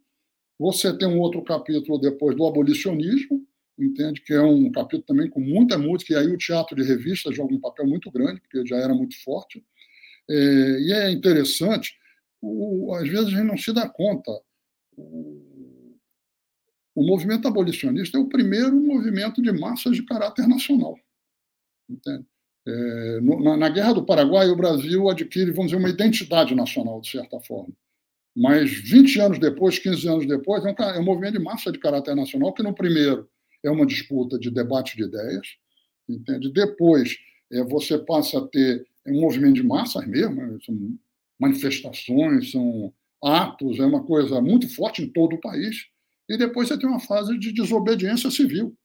Você 0.58 0.98
tem 0.98 1.08
um 1.08 1.20
outro 1.20 1.44
capítulo 1.44 2.00
depois 2.00 2.36
do 2.36 2.48
abolicionismo, 2.48 3.46
entende 3.78 4.22
que 4.22 4.34
é 4.34 4.42
um 4.42 4.72
capítulo 4.72 5.04
também 5.04 5.30
com 5.30 5.40
muita 5.40 5.78
música, 5.78 6.14
e 6.14 6.16
aí 6.18 6.28
o 6.28 6.38
teatro 6.38 6.76
de 6.76 6.84
revista 6.84 7.32
joga 7.32 7.54
um 7.54 7.60
papel 7.60 7.86
muito 7.86 8.10
grande, 8.12 8.42
porque 8.42 8.66
já 8.66 8.78
era 8.78 8.94
muito 8.94 9.22
forte. 9.24 9.64
É, 10.30 10.34
e 10.82 10.92
é 10.94 11.12
interessante, 11.12 11.96
o, 12.42 12.94
às 12.96 13.08
vezes 13.08 13.28
a 13.28 13.30
gente 13.30 13.44
não 13.44 13.58
se 13.58 13.72
dá 13.74 13.88
conta. 13.88 14.32
O, 16.96 17.04
movimento 17.06 17.48
abolicionista 17.48 18.18
é 18.18 18.22
o 18.22 18.28
primeiro 18.28 18.76
movimento 18.76 19.42
de 19.42 19.52
massas 19.52 19.96
de 19.96 20.04
caráter 20.04 20.48
nacional. 20.48 20.98
Entende? 21.88 22.26
É, 22.68 23.22
no, 23.22 23.42
na, 23.42 23.56
na, 23.56 23.70
Guerra 23.70 23.94
do 23.94 24.06
Paraguai, 24.06 24.50
o 24.50 24.56
Brasil 24.56 25.08
adquire, 25.10 25.52
vamos 25.52 25.72
dizer, 25.72 25.78
uma 25.78 25.90
identidade 25.90 26.54
nacional, 26.56 27.00
de 27.00 27.10
certa 27.10 27.40
forma. 27.40 27.74
Mas 28.36 28.72
20 28.72 29.22
anos 29.22 29.40
depois, 29.40 29.80
15 29.80 30.08
anos 30.08 30.28
depois, 30.28 30.66
é 30.66 30.70
um, 30.70 30.84
é 30.84 31.00
um 31.00 31.06
movimento 31.06 31.38
de 31.38 31.44
massa 31.44 31.72
de 31.72 31.80
caráter 31.80 32.16
nacional 32.16 32.54
que, 32.54 32.64
no 32.64 32.74
primeiro, 32.74 33.30
é 33.64 33.72
uma 33.72 33.86
disputa 33.86 34.38
de 34.38 34.52
debate 34.52 34.96
de 34.96 35.04
ideias, 35.04 35.48
entende? 36.08 36.52
Depois, 36.52 37.18
é, 37.52 37.64
você 37.64 37.98
passa 37.98 38.40
a 38.40 38.48
ter 38.48 38.86
um 39.06 39.22
movimento 39.22 39.56
de 39.56 39.64
massas 39.64 40.06
mesmo, 40.08 40.36
né? 40.36 40.58
são 40.66 40.98
manifestações, 41.40 42.52
são 42.52 42.94
atos, 43.24 43.80
é 43.80 43.86
uma 43.86 44.04
coisa 44.04 44.42
muito 44.42 44.68
forte 44.74 45.02
em 45.02 45.10
todo 45.10 45.36
o 45.36 45.42
país. 45.42 45.86
E 46.30 46.38
depois 46.38 46.68
você 46.68 46.78
tem 46.78 46.90
uma 46.90 47.00
fase 47.00 47.38
de 47.38 47.54
desobediência 47.54 48.30
civil. 48.30 48.76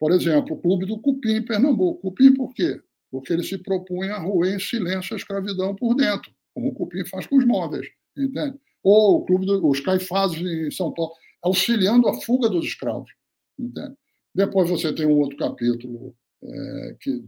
Por 0.00 0.10
exemplo, 0.10 0.56
o 0.56 0.60
Clube 0.60 0.84
do 0.84 0.98
Cupim 1.00 1.36
em 1.36 1.44
Pernambuco. 1.44 2.00
Cupim 2.00 2.34
por 2.34 2.52
quê? 2.54 2.80
Porque 3.10 3.32
ele 3.32 3.44
se 3.44 3.58
propunha 3.58 4.14
a 4.14 4.18
roer 4.18 4.56
em 4.56 4.58
silêncio 4.58 5.14
a 5.14 5.16
escravidão 5.16 5.76
por 5.76 5.94
dentro, 5.94 6.32
como 6.54 6.68
o 6.68 6.74
Cupim 6.74 7.04
faz 7.04 7.26
com 7.26 7.36
os 7.36 7.46
móveis, 7.46 7.86
entende? 8.16 8.58
Ou 8.82 9.18
o 9.18 9.24
Clube 9.24 9.46
dos 9.46 9.80
Caifazes 9.80 10.40
em 10.40 10.70
São 10.72 10.92
Paulo, 10.92 11.12
auxiliando 11.40 12.08
a 12.08 12.20
fuga 12.20 12.48
dos 12.48 12.66
escravos, 12.66 13.12
entende? 13.56 13.94
Depois 14.34 14.68
você 14.68 14.92
tem 14.94 15.06
um 15.06 15.18
outro 15.18 15.36
capítulo, 15.36 16.14
é, 16.42 16.96
que, 17.00 17.22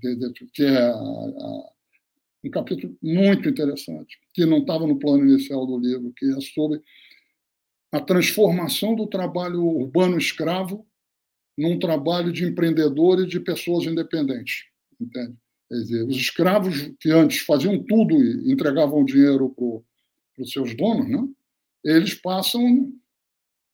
que, 0.53 0.65
é 0.65 0.79
a, 0.79 0.93
a, 0.93 1.71
um 2.45 2.51
capítulo 2.51 2.97
muito 3.03 3.49
interessante, 3.49 4.19
que 4.33 4.45
não 4.45 4.59
estava 4.59 4.87
no 4.87 4.99
plano 4.99 5.29
inicial 5.29 5.67
do 5.67 5.79
livro, 5.79 6.13
que 6.17 6.27
é 6.27 6.41
sobre 6.41 6.81
a 7.93 8.01
transformação 8.01 8.95
do 8.95 9.07
trabalho 9.07 9.63
urbano 9.63 10.19
escravo 10.19 10.87
num 11.57 11.79
trabalho 11.79 12.33
de 12.33 12.45
empreendedor 12.45 13.21
e 13.21 13.27
de 13.27 13.39
pessoas 13.39 13.85
independentes. 13.85 14.65
Entende? 15.01 15.37
Quer 15.69 15.75
dizer, 15.77 16.03
os 16.05 16.17
escravos 16.17 16.93
que 17.01 17.11
antes 17.11 17.39
faziam 17.39 17.83
tudo 17.83 18.15
e 18.15 18.53
entregavam 18.53 19.05
dinheiro 19.05 19.49
para 19.51 20.43
os 20.43 20.51
seus 20.51 20.75
donos, 20.75 21.09
né? 21.09 21.29
eles 21.85 22.15
passam 22.15 22.93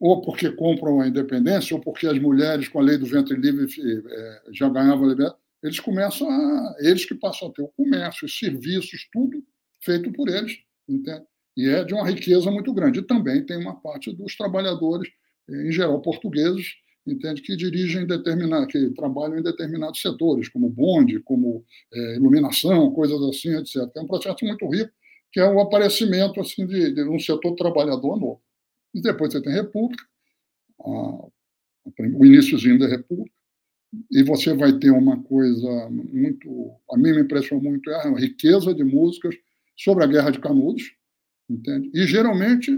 ou 0.00 0.22
porque 0.22 0.50
compram 0.52 1.00
a 1.00 1.06
independência, 1.06 1.76
ou 1.76 1.82
porque 1.82 2.06
as 2.06 2.18
mulheres, 2.18 2.68
com 2.68 2.80
a 2.80 2.82
lei 2.82 2.96
do 2.96 3.04
ventre 3.04 3.36
livre, 3.36 3.66
é, 4.08 4.42
já 4.50 4.68
ganhavam 4.68 5.06
liberdade, 5.06 5.38
eles 5.62 5.78
começam 5.78 6.28
a. 6.28 6.74
Eles 6.80 7.04
que 7.04 7.14
passam 7.14 7.48
a 7.48 7.52
ter 7.52 7.62
o 7.62 7.68
comércio, 7.68 8.24
os 8.24 8.38
serviços, 8.38 9.06
tudo 9.12 9.44
feito 9.80 10.10
por 10.12 10.28
eles, 10.28 10.58
entende? 10.88 11.22
E 11.56 11.68
é 11.68 11.84
de 11.84 11.92
uma 11.92 12.08
riqueza 12.08 12.50
muito 12.50 12.72
grande. 12.72 13.00
E 13.00 13.02
também 13.02 13.44
tem 13.44 13.58
uma 13.58 13.78
parte 13.78 14.10
dos 14.12 14.34
trabalhadores, 14.36 15.10
em 15.48 15.70
geral 15.70 16.00
portugueses, 16.00 16.76
entende 17.06 17.42
que 17.42 17.54
dirigem 17.54 18.06
determinado, 18.06 18.66
que 18.68 18.90
trabalham 18.90 19.38
em 19.38 19.42
determinados 19.42 20.00
setores, 20.00 20.48
como 20.48 20.70
bonde, 20.70 21.20
como 21.20 21.62
é, 21.92 22.16
iluminação, 22.16 22.90
coisas 22.92 23.20
assim, 23.22 23.54
etc. 23.56 23.90
É 23.94 24.00
um 24.00 24.06
processo 24.06 24.44
muito 24.44 24.66
rico 24.66 24.92
que 25.32 25.38
é 25.38 25.48
o 25.48 25.60
aparecimento 25.60 26.40
assim 26.40 26.66
de, 26.66 26.92
de 26.92 27.02
um 27.04 27.18
setor 27.18 27.54
trabalhador 27.54 28.18
novo. 28.18 28.42
E 28.94 29.00
depois 29.00 29.32
você 29.32 29.40
tem 29.42 29.52
República, 29.52 30.04
a, 30.80 30.86
o 30.86 32.24
iníciozinho 32.24 32.78
da 32.78 32.86
República, 32.86 33.34
e 34.10 34.22
você 34.22 34.54
vai 34.54 34.78
ter 34.78 34.90
uma 34.90 35.20
coisa 35.22 35.90
muito, 35.90 36.72
a 36.90 36.96
mim 36.96 37.12
me 37.12 37.22
impressionou 37.22 37.62
muito, 37.62 37.90
é 37.90 38.06
a 38.06 38.18
riqueza 38.18 38.74
de 38.74 38.84
músicas 38.84 39.34
sobre 39.76 40.04
a 40.04 40.06
Guerra 40.06 40.30
de 40.30 40.40
Canudos, 40.40 40.94
entende? 41.48 41.90
E 41.92 42.06
geralmente, 42.06 42.70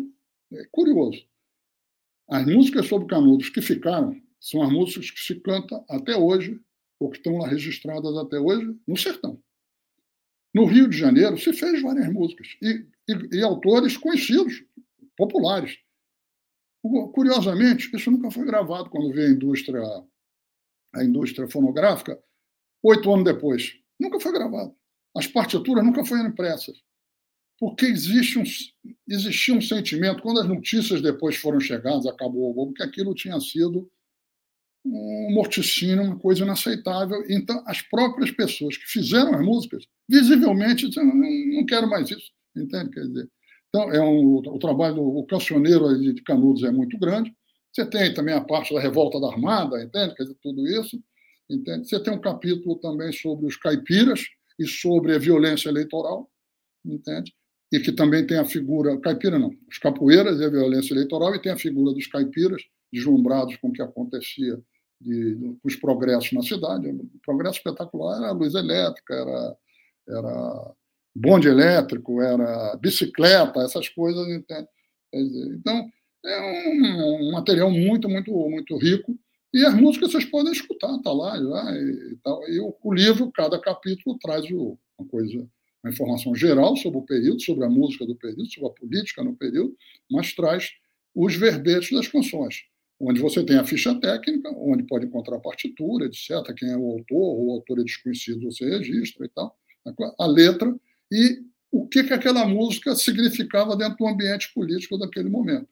é 0.52 0.64
curioso, 0.70 1.22
as 2.28 2.46
músicas 2.46 2.86
sobre 2.86 3.08
Canudos 3.08 3.50
que 3.50 3.60
ficaram 3.60 4.16
são 4.40 4.62
as 4.62 4.72
músicas 4.72 5.10
que 5.10 5.20
se 5.20 5.34
canta 5.36 5.84
até 5.88 6.16
hoje, 6.16 6.58
ou 6.98 7.10
que 7.10 7.18
estão 7.18 7.38
lá 7.38 7.48
registradas 7.48 8.16
até 8.16 8.38
hoje, 8.38 8.74
no 8.86 8.96
sertão. 8.96 9.38
No 10.54 10.64
Rio 10.64 10.88
de 10.88 10.96
Janeiro 10.96 11.38
se 11.38 11.52
fez 11.52 11.82
várias 11.82 12.10
músicas, 12.12 12.48
e, 12.62 12.86
e, 13.08 13.36
e 13.36 13.42
autores 13.42 13.96
conhecidos, 13.96 14.64
populares. 15.16 15.78
Curiosamente, 16.82 17.94
isso 17.94 18.10
nunca 18.10 18.30
foi 18.30 18.44
gravado 18.44 18.90
quando 18.90 19.12
veio 19.12 19.28
a 19.28 19.32
indústria, 19.32 19.82
a 20.94 21.04
indústria 21.04 21.48
fonográfica, 21.48 22.18
oito 22.82 23.12
anos 23.12 23.24
depois. 23.24 23.78
Nunca 24.00 24.18
foi 24.18 24.32
gravado. 24.32 24.74
As 25.16 25.26
partituras 25.26 25.84
nunca 25.84 26.04
foram 26.04 26.26
impressas. 26.26 26.76
Porque 27.58 27.86
existe 27.86 28.38
um, 28.38 28.42
existia 29.06 29.54
um 29.54 29.60
sentimento, 29.60 30.22
quando 30.22 30.40
as 30.40 30.48
notícias 30.48 31.00
depois 31.00 31.36
foram 31.36 31.60
chegadas, 31.60 32.06
acabou 32.06 32.52
o 32.58 32.72
que 32.72 32.82
aquilo 32.82 33.14
tinha 33.14 33.38
sido 33.38 33.88
um 34.84 35.32
morticínio, 35.32 36.02
uma 36.02 36.18
coisa 36.18 36.42
inaceitável. 36.42 37.24
Então, 37.28 37.62
as 37.66 37.80
próprias 37.80 38.32
pessoas 38.32 38.76
que 38.76 38.86
fizeram 38.86 39.34
as 39.34 39.44
músicas, 39.44 39.86
visivelmente, 40.08 40.88
disseram, 40.88 41.14
não, 41.14 41.46
não 41.54 41.64
quero 41.64 41.88
mais 41.88 42.10
isso. 42.10 42.32
Entende? 42.56 42.90
Quer 42.90 43.06
dizer, 43.06 43.30
então, 43.74 43.90
é 43.90 44.02
um, 44.02 44.36
o 44.36 44.58
trabalho 44.58 44.96
do 44.96 45.26
cancioneiro 45.26 45.98
de 45.98 46.22
Canudos 46.22 46.62
é 46.62 46.70
muito 46.70 46.98
grande. 46.98 47.34
Você 47.72 47.86
tem 47.86 48.12
também 48.12 48.34
a 48.34 48.40
parte 48.42 48.74
da 48.74 48.78
revolta 48.78 49.18
da 49.18 49.28
Armada, 49.28 49.82
entende? 49.82 50.14
Quer 50.14 50.24
dizer, 50.24 50.36
tudo 50.42 50.68
isso. 50.68 51.02
Entende? 51.48 51.88
Você 51.88 51.98
tem 51.98 52.12
um 52.12 52.20
capítulo 52.20 52.76
também 52.76 53.10
sobre 53.12 53.46
os 53.46 53.56
caipiras 53.56 54.26
e 54.58 54.66
sobre 54.66 55.14
a 55.14 55.18
violência 55.18 55.70
eleitoral, 55.70 56.30
entende? 56.84 57.34
E 57.72 57.80
que 57.80 57.92
também 57.92 58.26
tem 58.26 58.38
a 58.38 58.44
figura, 58.44 59.00
caipira 59.00 59.38
não, 59.38 59.50
os 59.66 59.78
capoeiras 59.78 60.38
e 60.38 60.44
a 60.44 60.50
violência 60.50 60.92
eleitoral, 60.92 61.34
e 61.34 61.40
tem 61.40 61.50
a 61.50 61.56
figura 61.56 61.94
dos 61.94 62.06
caipiras, 62.06 62.62
deslumbrados 62.92 63.56
com 63.56 63.68
o 63.68 63.72
que 63.72 63.80
acontecia 63.80 64.60
de, 65.00 65.34
de, 65.34 65.58
os 65.64 65.76
progressos 65.76 66.30
na 66.32 66.42
cidade. 66.42 66.88
O 66.88 67.20
progresso 67.24 67.56
espetacular 67.56 68.18
era 68.18 68.28
a 68.28 68.32
luz 68.32 68.54
elétrica, 68.54 69.14
era, 69.14 69.56
era 70.08 70.74
bonde 71.14 71.48
elétrico, 71.48 72.20
era 72.20 72.76
bicicleta, 72.76 73.60
essas 73.60 73.88
coisas. 73.88 74.26
Então, 75.12 75.88
é 76.24 76.40
um, 77.20 77.32
material 77.32 77.70
muito, 77.70 78.08
muito, 78.08 78.32
muito 78.32 78.76
rico. 78.76 79.16
E 79.52 79.64
as 79.66 79.74
músicas 79.74 80.12
vocês 80.12 80.24
podem 80.24 80.52
escutar, 80.52 80.94
está 80.96 81.12
lá 81.12 81.36
já. 81.36 81.76
E, 81.76 82.16
tal. 82.22 82.48
e 82.48 82.60
o, 82.60 82.92
livro, 82.92 83.30
cada 83.32 83.60
capítulo, 83.60 84.18
traz 84.18 84.44
o, 84.50 84.78
uma 84.98 85.08
coisa, 85.08 85.46
uma 85.84 85.92
informação 85.92 86.34
geral 86.34 86.74
sobre 86.76 86.98
o 86.98 87.02
período, 87.02 87.42
sobre 87.42 87.64
a 87.64 87.68
música 87.68 88.06
do 88.06 88.16
período, 88.16 88.46
sobre 88.46 88.68
a 88.68 88.72
política 88.72 89.22
no 89.22 89.36
período, 89.36 89.76
mas 90.10 90.32
traz 90.32 90.70
os 91.14 91.36
verbetes 91.36 91.90
das 91.90 92.08
canções, 92.08 92.62
onde 92.98 93.20
você 93.20 93.44
tem 93.44 93.56
a 93.56 93.64
ficha 93.64 93.94
técnica, 94.00 94.48
onde 94.56 94.84
pode 94.84 95.04
encontrar 95.04 95.36
a 95.36 95.40
partitura, 95.40 96.06
etc., 96.06 96.54
quem 96.56 96.70
é 96.70 96.76
o 96.76 96.86
autor, 96.86 97.44
o 97.44 97.50
autor 97.50 97.80
é 97.80 97.84
desconhecido, 97.84 98.50
você 98.50 98.64
registra 98.64 99.26
e 99.26 99.28
tal. 99.28 99.54
A 100.18 100.26
letra 100.26 100.74
e 101.12 101.42
o 101.70 101.86
que, 101.86 102.04
que 102.04 102.14
aquela 102.14 102.46
música 102.46 102.96
significava 102.96 103.76
dentro 103.76 103.98
do 103.98 104.06
ambiente 104.06 104.50
político 104.54 104.96
daquele 104.96 105.28
momento. 105.28 105.68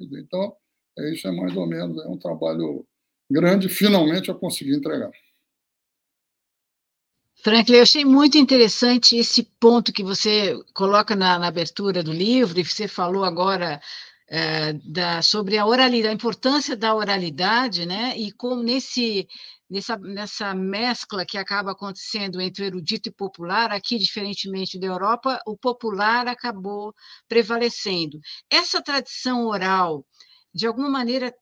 Então, 0.00 0.56
é 0.98 1.14
isso 1.14 1.28
é 1.28 1.30
mais 1.30 1.56
ou 1.56 1.66
menos 1.66 2.04
é 2.04 2.08
um 2.08 2.18
trabalho 2.18 2.84
grande, 3.30 3.68
finalmente 3.68 4.28
eu 4.28 4.34
consegui 4.34 4.74
entregar. 4.74 5.12
Franklin, 7.42 7.76
eu 7.76 7.82
achei 7.82 8.04
muito 8.04 8.36
interessante 8.36 9.16
esse 9.16 9.44
ponto 9.60 9.92
que 9.92 10.02
você 10.02 10.60
coloca 10.74 11.14
na, 11.14 11.38
na 11.38 11.46
abertura 11.46 12.02
do 12.02 12.12
livro, 12.12 12.58
e 12.58 12.64
você 12.64 12.88
falou 12.88 13.24
agora 13.24 13.80
é, 14.28 14.72
da, 14.84 15.22
sobre 15.22 15.56
a 15.56 15.64
oralidade, 15.64 16.08
a 16.08 16.12
importância 16.12 16.76
da 16.76 16.94
oralidade, 16.94 17.86
né? 17.86 18.18
E 18.18 18.30
como 18.32 18.62
nesse 18.62 19.26
nessa, 19.70 19.96
nessa 19.96 20.54
mescla 20.54 21.24
que 21.24 21.38
acaba 21.38 21.72
acontecendo 21.72 22.40
entre 22.40 22.66
erudito 22.66 23.08
e 23.08 23.12
popular, 23.12 23.70
aqui, 23.72 23.96
diferentemente 23.98 24.78
da 24.78 24.86
Europa, 24.86 25.40
o 25.46 25.56
popular 25.56 26.26
acabou 26.26 26.92
prevalecendo. 27.28 28.18
Essa 28.50 28.82
tradição 28.82 29.46
oral, 29.46 30.04
de 30.52 30.66
alguma 30.66 30.90
maneira, 30.90 31.32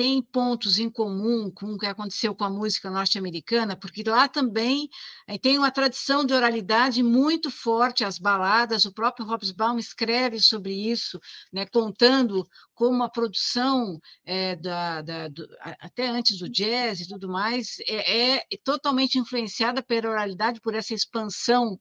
tem 0.00 0.22
pontos 0.22 0.78
em 0.78 0.88
comum 0.88 1.50
com 1.50 1.74
o 1.74 1.78
que 1.78 1.84
aconteceu 1.84 2.34
com 2.34 2.42
a 2.42 2.48
música 2.48 2.90
norte-americana, 2.90 3.76
porque 3.76 4.02
lá 4.02 4.26
também 4.26 4.88
eh, 5.28 5.36
tem 5.36 5.58
uma 5.58 5.70
tradição 5.70 6.24
de 6.24 6.32
oralidade 6.32 7.02
muito 7.02 7.50
forte, 7.50 8.02
as 8.02 8.18
baladas, 8.18 8.86
o 8.86 8.94
próprio 8.94 9.26
Hobsbawm 9.26 9.78
escreve 9.78 10.40
sobre 10.40 10.72
isso, 10.72 11.20
né, 11.52 11.66
contando 11.66 12.48
como 12.72 13.02
a 13.02 13.10
produção 13.10 14.00
é, 14.24 14.56
da, 14.56 15.02
da 15.02 15.28
do, 15.28 15.46
até 15.78 16.08
antes 16.08 16.38
do 16.38 16.48
jazz 16.48 17.00
e 17.00 17.06
tudo 17.06 17.28
mais 17.28 17.76
é, 17.86 18.36
é 18.36 18.46
totalmente 18.64 19.18
influenciada 19.18 19.82
pela 19.82 20.08
oralidade, 20.08 20.62
por 20.62 20.74
essa 20.74 20.94
expansão 20.94 21.78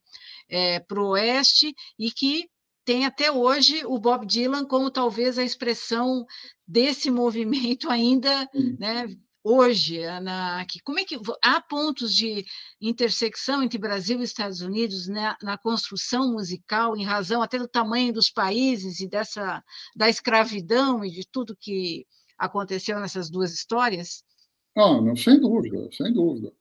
é, 0.49 0.81
para 0.81 1.01
o 1.01 1.11
oeste 1.11 1.73
e 1.97 2.11
que 2.11 2.49
tem 2.89 3.05
até 3.05 3.31
hoje 3.31 3.85
o 3.85 3.99
Bob 3.99 4.25
Dylan 4.25 4.65
como 4.65 4.89
talvez 4.89 5.37
a 5.37 5.43
expressão 5.43 6.25
desse 6.67 7.11
movimento 7.13 7.87
ainda, 7.87 8.49
né, 8.79 9.15
hoje, 9.43 10.01
na, 10.21 10.65
que, 10.65 10.79
como 10.79 10.97
é 10.97 11.05
que 11.05 11.15
há 11.43 11.61
pontos 11.61 12.15
de 12.15 12.43
intersecção 12.81 13.61
entre 13.61 13.77
Brasil 13.77 14.19
e 14.19 14.23
Estados 14.23 14.61
Unidos 14.61 15.07
né, 15.07 15.35
na 15.43 15.55
construção 15.55 16.31
musical, 16.31 16.97
em 16.97 17.05
razão 17.05 17.43
até 17.43 17.59
do 17.59 17.67
tamanho 17.67 18.11
dos 18.11 18.31
países 18.31 18.99
e 19.01 19.07
dessa 19.07 19.63
da 19.95 20.09
escravidão 20.09 21.05
e 21.05 21.11
de 21.11 21.27
tudo 21.31 21.55
que 21.55 22.07
aconteceu 22.39 22.99
nessas 22.99 23.29
duas 23.29 23.53
histórias? 23.53 24.23
Ah, 24.75 24.99
não, 24.99 25.15
sem 25.15 25.39
dúvida, 25.39 25.87
sem 25.91 26.11
dúvida. 26.11 26.51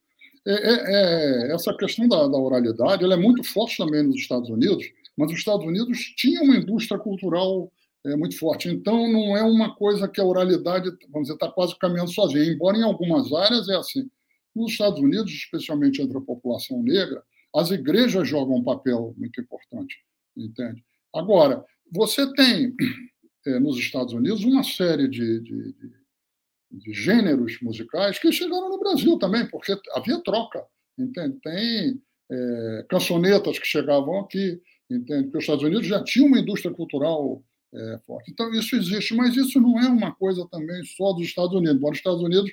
É, 0.47 0.53
é, 0.53 1.51
é, 1.51 1.55
essa 1.55 1.75
questão 1.75 2.07
da, 2.07 2.29
da 2.29 2.37
oralidade 2.37 3.03
ela 3.03 3.15
é 3.15 3.19
muito 3.19 3.43
forte 3.43 3.79
também 3.79 4.03
nos 4.03 4.17
Estados 4.17 4.51
Unidos, 4.51 4.85
mas 5.19 5.33
os 5.33 5.39
Estados 5.39 5.67
Unidos 5.67 5.99
tinham 6.17 6.45
uma 6.45 6.57
indústria 6.57 6.99
cultural 6.99 7.71
é, 8.07 8.17
muito 8.17 8.39
forte. 8.39 8.69
Então, 8.69 9.11
não 9.11 9.37
é 9.37 9.43
uma 9.43 9.75
coisa 9.75 10.07
que 10.07 10.21
a 10.21 10.25
oralidade, 10.25 10.89
vamos 11.11 11.27
dizer, 11.27 11.35
está 11.35 11.51
quase 11.51 11.77
caminhando 11.77 12.13
sozinha, 12.13 12.45
embora 12.45 12.79
em 12.79 12.85
algumas 12.85 13.33
áreas 13.33 13.69
é 13.69 13.75
assim. 13.77 14.09
Nos 14.55 14.73
Estados 14.73 15.01
Unidos, 15.01 15.33
especialmente 15.33 16.01
entre 16.01 16.17
a 16.17 16.21
população 16.21 16.81
negra, 16.83 17.23
as 17.55 17.71
igrejas 17.73 18.29
jogam 18.29 18.57
um 18.57 18.65
papel 18.65 19.13
muito 19.17 19.41
importante, 19.41 19.97
entende? 20.37 20.85
Agora, 21.13 21.65
você 21.91 22.33
tem 22.35 22.75
é, 23.47 23.59
nos 23.59 23.77
Estados 23.77 24.13
Unidos 24.13 24.45
uma 24.45 24.63
série 24.63 25.09
de, 25.09 25.41
de, 25.41 25.73
de, 25.73 25.93
de, 26.71 26.93
gêneros 26.93 27.59
musicais 27.61 28.19
que 28.19 28.31
chegaram 28.31 28.69
no 28.69 28.79
Brasil 28.79 29.19
também, 29.19 29.49
porque 29.49 29.77
havia 29.95 30.23
troca, 30.23 30.65
entende? 30.97 31.39
Tem 31.43 32.01
é, 32.31 32.87
cançonetas 32.89 33.59
que 33.59 33.67
chegavam 33.67 34.21
aqui, 34.21 34.61
entende? 34.91 35.25
Porque 35.25 35.39
os 35.39 35.45
Estados 35.45 35.65
Unidos 35.65 35.87
já 35.87 36.03
tinha 36.03 36.27
uma 36.27 36.39
indústria 36.39 36.73
cultural 36.73 37.43
é, 37.73 37.99
forte. 38.07 38.31
Então, 38.31 38.53
isso 38.53 38.77
existe, 38.77 39.15
mas 39.15 39.37
isso 39.37 39.61
não 39.61 39.79
é 39.79 39.89
uma 39.89 40.15
coisa 40.15 40.47
também 40.51 40.83
só 40.85 41.13
dos 41.13 41.25
Estados 41.25 41.55
Unidos, 41.55 41.77
embora 41.77 41.93
os 41.93 41.99
Estados 41.99 42.23
Unidos 42.23 42.51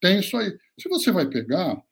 tem 0.00 0.20
isso 0.20 0.36
aí. 0.36 0.56
Se 0.78 0.88
você 0.88 1.10
vai 1.10 1.26
pegar 1.28 1.82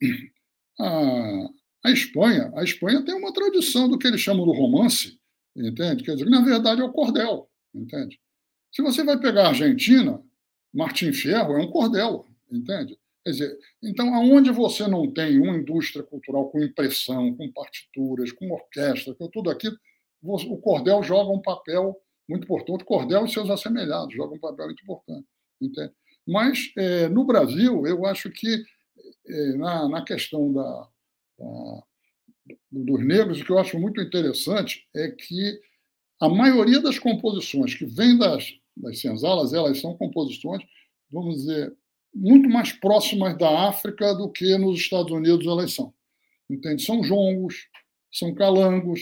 a, 0.78 1.48
a 1.84 1.90
Espanha, 1.90 2.52
a 2.56 2.62
Espanha 2.62 3.04
tem 3.04 3.14
uma 3.14 3.32
tradição 3.32 3.88
do 3.88 3.98
que 3.98 4.06
eles 4.06 4.20
chamam 4.20 4.44
do 4.44 4.52
romance, 4.52 5.18
entende? 5.56 6.04
Quer 6.04 6.14
dizer, 6.14 6.30
na 6.30 6.42
verdade 6.42 6.80
é 6.80 6.84
o 6.84 6.92
cordel, 6.92 7.48
entende? 7.74 8.20
Se 8.72 8.82
você 8.82 9.04
vai 9.04 9.18
pegar 9.18 9.44
a 9.44 9.48
Argentina, 9.48 10.20
Martim 10.72 11.12
Fierro 11.12 11.54
é 11.54 11.62
um 11.62 11.70
cordel, 11.70 12.26
entende? 12.50 12.98
Quer 13.24 13.30
dizer, 13.30 13.58
então, 13.82 14.14
aonde 14.14 14.50
você 14.50 14.86
não 14.86 15.10
tem 15.10 15.40
uma 15.40 15.56
indústria 15.56 16.04
cultural 16.04 16.50
com 16.50 16.62
impressão, 16.62 17.34
com 17.34 17.50
partituras, 17.52 18.30
com 18.30 18.50
orquestra, 18.50 19.14
com 19.14 19.28
tudo 19.28 19.50
aquilo, 19.50 19.76
o 20.22 20.58
cordel 20.58 21.02
joga 21.02 21.30
um 21.30 21.40
papel 21.40 21.98
muito 22.28 22.44
importante. 22.44 22.82
O 22.82 22.86
cordel 22.86 23.24
e 23.24 23.32
seus 23.32 23.48
assemelhados 23.48 24.14
jogam 24.14 24.36
um 24.36 24.40
papel 24.40 24.66
muito 24.66 24.82
importante. 24.82 25.26
Entende? 25.60 25.92
Mas, 26.26 26.70
é, 26.76 27.08
no 27.08 27.24
Brasil, 27.24 27.86
eu 27.86 28.04
acho 28.04 28.30
que, 28.30 28.62
é, 29.26 29.52
na, 29.54 29.88
na 29.88 30.04
questão 30.04 30.52
da, 30.52 30.88
da, 31.38 31.82
dos 32.70 33.04
negros, 33.04 33.40
o 33.40 33.44
que 33.44 33.52
eu 33.52 33.58
acho 33.58 33.78
muito 33.78 34.00
interessante 34.02 34.86
é 34.94 35.10
que 35.10 35.60
a 36.20 36.28
maioria 36.28 36.80
das 36.80 36.98
composições 36.98 37.74
que 37.74 37.86
vêm 37.86 38.18
das, 38.18 38.54
das 38.76 39.00
senzalas, 39.00 39.52
elas 39.52 39.80
são 39.80 39.96
composições, 39.96 40.62
vamos 41.10 41.36
dizer, 41.36 41.74
muito 42.14 42.48
mais 42.48 42.72
próximas 42.72 43.36
da 43.36 43.68
África 43.68 44.14
do 44.14 44.30
que 44.30 44.56
nos 44.56 44.78
Estados 44.78 45.12
Unidos 45.12 45.46
elas 45.46 45.72
são. 45.72 45.92
Entende? 46.48 46.82
São 46.82 47.02
jongos, 47.02 47.66
são 48.12 48.34
calangos, 48.34 49.00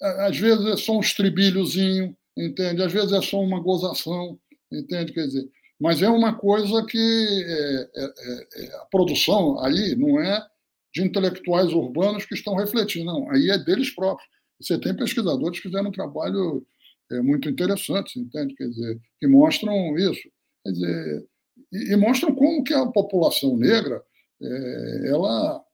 às 0.00 0.36
vezes 0.36 0.66
é 0.66 0.76
só 0.76 0.96
um 0.96 1.00
estribilhozinho, 1.00 2.16
entende? 2.36 2.82
Às 2.82 2.92
vezes 2.92 3.12
é 3.12 3.22
só 3.22 3.40
uma 3.40 3.60
gozação, 3.60 4.38
entende? 4.72 5.12
Quer 5.12 5.26
dizer, 5.26 5.48
mas 5.80 6.02
é 6.02 6.08
uma 6.08 6.34
coisa 6.34 6.84
que 6.84 6.98
é, 6.98 7.90
é, 7.96 8.04
é, 8.04 8.64
é, 8.64 8.76
a 8.76 8.86
produção 8.86 9.60
aí 9.60 9.94
não 9.96 10.20
é 10.20 10.44
de 10.92 11.02
intelectuais 11.02 11.72
urbanos 11.72 12.26
que 12.26 12.34
estão 12.34 12.54
refletindo, 12.54 13.04
não, 13.04 13.30
aí 13.30 13.50
é 13.50 13.58
deles 13.58 13.90
próprios. 13.90 14.28
Você 14.60 14.78
tem 14.78 14.96
pesquisadores 14.96 15.60
que 15.60 15.68
fizeram 15.68 15.88
um 15.88 15.92
trabalho 15.92 16.66
é, 17.12 17.20
muito 17.20 17.48
interessante, 17.48 18.18
entende? 18.18 18.54
Quer 18.54 18.68
dizer, 18.68 19.00
que 19.20 19.26
mostram 19.26 19.96
isso. 19.96 20.28
Quer 20.64 20.72
dizer, 20.72 21.26
e, 21.72 21.92
e 21.92 21.96
mostram 21.96 22.34
como 22.34 22.64
que 22.64 22.74
a 22.74 22.86
população 22.86 23.56
negra 23.56 24.02
é, 24.40 25.08
ela, 25.08 25.64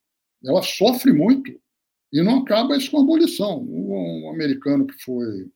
ela 0.44 0.62
sofre 0.62 1.12
muito 1.12 1.50
e 2.12 2.22
não 2.22 2.40
acaba 2.40 2.76
isso 2.76 2.90
com 2.90 2.98
a 2.98 3.02
abolição. 3.02 3.60
Um, 3.62 4.24
um 4.24 4.30
americano 4.30 4.86
que 4.86 5.02
foi 5.02 5.50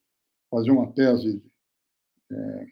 fazer 0.50 0.70
uma 0.70 0.92
tese 0.92 1.42
é, 2.30 2.66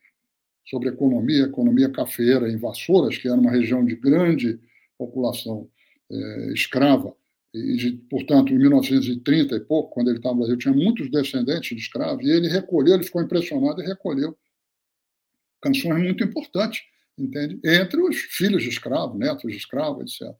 sobre 0.68 0.88
economia, 0.88 1.44
economia 1.44 1.90
cafeira 1.90 2.50
em 2.50 2.56
Vassouras, 2.56 3.16
que 3.16 3.28
era 3.28 3.38
uma 3.38 3.50
região 3.50 3.84
de 3.84 3.94
grande 3.94 4.58
população 4.98 5.70
é, 6.10 6.52
escrava, 6.52 7.14
e, 7.54 7.76
de, 7.76 7.92
portanto, 8.10 8.52
em 8.52 8.58
1930 8.58 9.56
e 9.56 9.60
pouco, 9.60 9.94
quando 9.94 10.08
ele 10.08 10.18
estava 10.18 10.34
no 10.34 10.40
Brasil, 10.40 10.58
tinha 10.58 10.74
muitos 10.74 11.10
descendentes 11.10 11.70
de 11.76 11.82
escravos, 11.82 12.24
e 12.24 12.30
ele 12.30 12.48
recolheu, 12.48 12.94
ele 12.94 13.04
ficou 13.04 13.22
impressionado 13.22 13.80
e 13.80 13.86
recolheu 13.86 14.36
canções 15.60 16.02
muito 16.02 16.22
importantes, 16.22 16.82
entende? 17.18 17.60
Entre 17.64 18.00
os 18.00 18.16
filhos 18.16 18.62
de 18.62 18.68
escravos, 18.68 19.18
netos 19.18 19.50
de 19.50 19.56
escravos, 19.56 20.20
etc. 20.20 20.34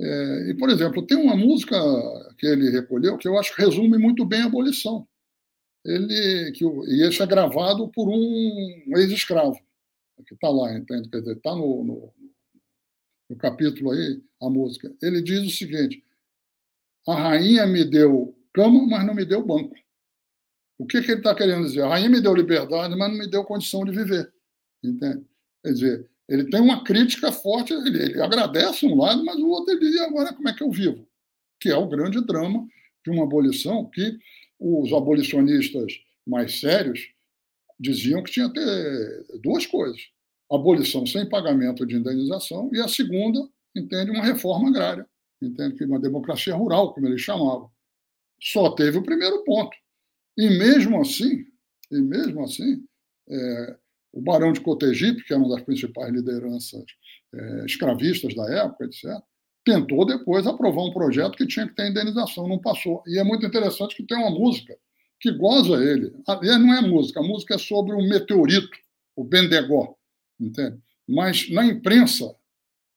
É, 0.00 0.50
e, 0.50 0.54
por 0.54 0.68
exemplo, 0.70 1.06
tem 1.06 1.16
uma 1.16 1.36
música 1.36 1.76
que 2.38 2.46
ele 2.46 2.70
recolheu 2.70 3.16
que 3.18 3.28
eu 3.28 3.38
acho 3.38 3.54
que 3.54 3.62
resume 3.62 3.98
muito 3.98 4.24
bem 4.24 4.42
a 4.42 4.46
abolição, 4.46 5.06
ele 5.84 6.52
que 6.52 6.64
e 6.64 7.02
esse 7.06 7.22
é 7.22 7.26
gravado 7.26 7.88
por 7.88 8.08
um 8.08 8.96
ex-escravo 8.96 9.58
que 10.26 10.34
está 10.34 10.48
lá, 10.48 10.72
entende? 10.74 11.08
Quer 11.08 11.20
dizer, 11.20 11.36
está 11.36 11.54
no, 11.54 11.84
no, 11.84 12.14
no, 13.28 13.36
capítulo 13.36 13.90
aí 13.90 14.22
a 14.40 14.48
música. 14.48 14.94
Ele 15.02 15.20
diz 15.20 15.40
o 15.40 15.50
seguinte: 15.50 16.04
a 17.08 17.14
rainha 17.14 17.66
me 17.66 17.84
deu 17.84 18.36
cama, 18.52 18.86
mas 18.86 19.04
não 19.04 19.14
me 19.14 19.24
deu 19.24 19.44
banco. 19.44 19.74
O 20.78 20.86
que, 20.86 21.00
que 21.02 21.10
ele 21.10 21.20
está 21.20 21.34
querendo 21.34 21.66
dizer? 21.66 21.82
A 21.82 21.88
rainha 21.88 22.08
me 22.08 22.20
deu 22.20 22.34
liberdade, 22.34 22.96
mas 22.96 23.10
não 23.10 23.18
me 23.18 23.28
deu 23.28 23.44
condição 23.44 23.84
de 23.84 23.92
viver, 23.92 24.32
entende? 24.82 25.24
Quer 25.62 25.72
dizer, 25.72 26.10
ele 26.28 26.50
tem 26.50 26.60
uma 26.60 26.82
crítica 26.84 27.30
forte, 27.30 27.72
ele, 27.72 28.02
ele 28.02 28.20
agradece 28.20 28.86
um 28.86 28.96
lado, 28.96 29.24
mas 29.24 29.36
o 29.36 29.48
outro 29.48 29.72
ele 29.72 29.90
diz, 29.90 30.00
agora 30.00 30.32
como 30.32 30.48
é 30.48 30.52
que 30.54 30.62
eu 30.62 30.70
vivo? 30.70 31.06
Que 31.60 31.70
é 31.70 31.76
o 31.76 31.88
grande 31.88 32.24
drama 32.24 32.66
de 33.04 33.10
uma 33.10 33.24
abolição 33.24 33.88
que 33.90 34.18
os 34.58 34.92
abolicionistas 34.92 35.92
mais 36.26 36.60
sérios 36.60 37.12
diziam 37.78 38.22
que 38.22 38.30
tinha 38.30 38.48
que 38.48 38.54
ter 38.54 39.40
duas 39.42 39.66
coisas: 39.66 40.00
abolição 40.50 41.04
sem 41.06 41.28
pagamento 41.28 41.84
de 41.84 41.96
indenização 41.96 42.70
e 42.72 42.80
a 42.80 42.88
segunda, 42.88 43.40
entende, 43.76 44.10
uma 44.10 44.24
reforma 44.24 44.68
agrária, 44.68 45.06
entende 45.42 45.76
que 45.76 45.84
uma 45.84 46.00
democracia 46.00 46.54
rural, 46.54 46.94
como 46.94 47.06
eles 47.08 47.20
chamavam. 47.20 47.70
Só 48.40 48.70
teve 48.70 48.98
o 48.98 49.02
primeiro 49.02 49.44
ponto. 49.44 49.76
E 50.36 50.48
mesmo 50.48 51.00
assim, 51.00 51.44
e 51.90 52.00
mesmo 52.00 52.42
assim, 52.42 52.84
é, 53.28 53.76
o 54.12 54.20
Barão 54.20 54.52
de 54.52 54.60
Cotegipe, 54.60 55.24
que 55.24 55.32
era 55.32 55.42
uma 55.42 55.54
das 55.54 55.64
principais 55.64 56.12
lideranças 56.12 56.84
é, 57.34 57.64
escravistas 57.64 58.34
da 58.34 58.44
época, 58.64 58.84
etc., 58.84 59.04
tentou 59.64 60.04
depois 60.04 60.46
aprovar 60.46 60.82
um 60.82 60.92
projeto 60.92 61.36
que 61.36 61.46
tinha 61.46 61.66
que 61.66 61.74
ter 61.74 61.88
indenização, 61.88 62.48
não 62.48 62.58
passou. 62.58 63.02
E 63.06 63.18
é 63.18 63.24
muito 63.24 63.46
interessante 63.46 63.96
que 63.96 64.02
tem 64.02 64.18
uma 64.18 64.30
música 64.30 64.76
que 65.20 65.30
goza 65.30 65.82
ele. 65.82 66.12
Aliás, 66.26 66.60
não 66.60 66.74
é 66.74 66.80
música, 66.80 67.20
a 67.20 67.22
música 67.22 67.54
é 67.54 67.58
sobre 67.58 67.94
um 67.94 68.08
meteorito, 68.08 68.76
o 69.14 69.22
Bendegó, 69.22 69.96
entende? 70.38 70.78
Mas 71.08 71.48
na 71.50 71.64
imprensa 71.64 72.34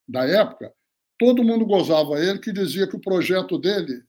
da 0.08 0.26
época, 0.26 0.74
todo 1.20 1.44
mundo 1.44 1.66
gozava 1.66 2.20
ele, 2.20 2.40
que 2.40 2.52
dizia 2.52 2.88
que 2.88 2.96
o 2.96 3.02
projeto 3.02 3.60
dele, 3.60 4.04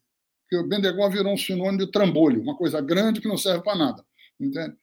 que 0.49 0.57
o 0.57 0.67
Bendegó 0.67 1.09
virou 1.11 1.35
um 1.35 1.37
sinônimo 1.37 1.85
de 1.85 1.91
trambolho, 1.91 2.41
uma 2.41 2.57
coisa 2.57 2.81
grande 2.81 3.21
que 3.21 3.29
não 3.29 3.37
serve 3.37 3.63
para 3.63 3.77
nada, 3.77 4.05
entende? 4.41 4.75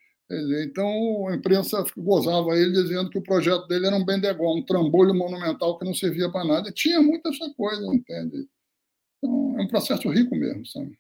Então, 0.64 1.28
a 1.28 1.36
imprensa 1.36 1.84
gozava 1.98 2.58
ele 2.58 2.72
dizendo 2.72 3.10
que 3.10 3.18
o 3.18 3.24
projeto 3.24 3.68
dele 3.68 3.88
era 3.88 3.96
um 3.96 4.06
bendegó, 4.06 4.56
um 4.56 4.66
trambolho 4.66 5.14
monumental 5.14 5.78
que 5.78 5.86
não 5.86 5.94
servia 5.94 6.32
para 6.32 6.46
nada. 6.46 6.70
E 6.70 6.74
tinha 6.74 7.02
muita 7.02 7.30
essa 7.30 7.52
coisa, 7.56 7.86
entende? 7.94 8.48
Então, 9.18 9.56
é 9.60 9.62
um 9.64 9.68
processo 9.68 10.10
rico 10.10 10.36
mesmo, 10.36 10.66
sabe? 10.66 10.98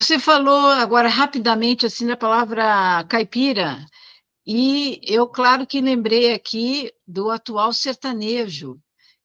Você 0.00 0.18
falou 0.18 0.66
agora 0.66 1.08
rapidamente 1.08 1.86
assim 1.86 2.06
da 2.06 2.16
palavra 2.16 3.04
caipira, 3.04 3.86
e 4.46 5.00
eu, 5.02 5.26
claro 5.26 5.66
que 5.66 5.80
lembrei 5.80 6.34
aqui 6.34 6.92
do 7.06 7.30
atual 7.30 7.72
sertanejo, 7.72 8.78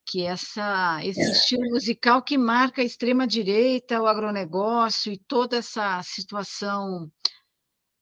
que 0.06 0.22
é 0.22 0.28
essa, 0.28 1.00
esse 1.04 1.22
é. 1.22 1.32
estilo 1.32 1.70
musical 1.70 2.22
que 2.22 2.38
marca 2.38 2.82
a 2.82 2.86
extrema-direita, 2.86 4.02
o 4.02 4.08
agronegócio 4.08 5.12
e 5.12 5.18
toda 5.18 5.58
essa 5.58 6.02
situação 6.04 7.12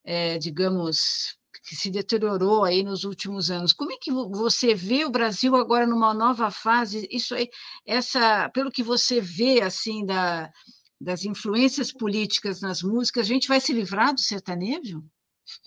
é, 0.07 0.37
digamos, 0.37 1.37
que 1.67 1.75
se 1.75 1.91
deteriorou 1.91 2.63
aí 2.63 2.81
nos 2.81 3.03
últimos 3.03 3.51
anos. 3.51 3.73
Como 3.73 3.91
é 3.91 3.97
que 4.01 4.09
você 4.09 4.73
vê 4.73 5.03
o 5.03 5.11
Brasil 5.11 5.53
agora 5.53 5.85
numa 5.85 6.13
nova 6.13 6.49
fase? 6.49 7.05
Isso 7.11 7.35
aí, 7.35 7.49
essa, 7.85 8.49
pelo 8.49 8.71
que 8.71 8.81
você 8.81 9.19
vê 9.19 9.61
assim 9.61 10.05
da, 10.05 10.49
das 10.99 11.25
influências 11.25 11.91
políticas 11.91 12.61
nas 12.61 12.81
músicas, 12.81 13.25
a 13.25 13.33
gente 13.33 13.49
vai 13.49 13.59
se 13.59 13.73
livrar 13.73 14.13
do 14.13 14.21
sertanejo? 14.21 15.03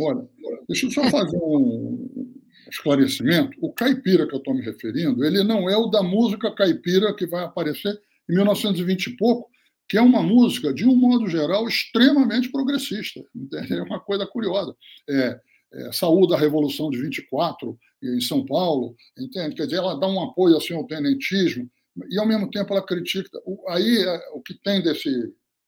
Olha, 0.01 0.26
deixa 0.66 0.86
eu 0.86 0.91
só 0.91 1.05
fazer 1.11 1.36
um 1.36 2.34
esclarecimento. 2.70 3.59
O 3.61 3.70
caipira 3.74 4.26
que 4.26 4.34
eu 4.34 4.38
estou 4.38 4.55
me 4.55 4.62
referindo, 4.62 5.22
ele 5.22 5.45
não 5.45 5.68
é 5.68 5.76
o 5.76 5.88
da 5.88 6.03
música 6.03 6.55
caipira 6.55 7.14
que 7.14 7.26
vai 7.26 7.45
aparecer 7.45 8.01
em 8.26 8.36
1920 8.36 9.07
e 9.07 9.16
pouco, 9.18 9.51
que 9.91 9.99
é 9.99 10.01
uma 10.01 10.22
música, 10.22 10.72
de 10.72 10.86
um 10.86 10.95
modo 10.95 11.26
geral, 11.26 11.66
extremamente 11.66 12.49
progressista. 12.49 13.20
É 13.68 13.82
uma 13.82 13.99
coisa 13.99 14.24
curiosa. 14.24 14.72
É, 15.09 15.41
é, 15.72 15.93
saúde 15.93 16.32
a 16.32 16.38
Revolução 16.38 16.91
de 16.91 17.03
24 17.03 17.76
em 18.01 18.20
São 18.20 18.47
Paulo, 18.47 18.95
entende? 19.18 19.57
Quer 19.57 19.64
dizer, 19.64 19.78
ela 19.78 19.99
dá 19.99 20.07
um 20.07 20.22
apoio 20.22 20.57
assim, 20.57 20.74
ao 20.74 20.86
tenentismo 20.86 21.68
e, 22.09 22.20
ao 22.20 22.26
mesmo 22.26 22.49
tempo, 22.49 22.72
ela 22.72 22.86
critica. 22.86 23.36
Aí, 23.70 23.99
é, 23.99 24.28
o 24.32 24.41
que 24.41 24.55
tem 24.55 24.80
desse 24.80 25.11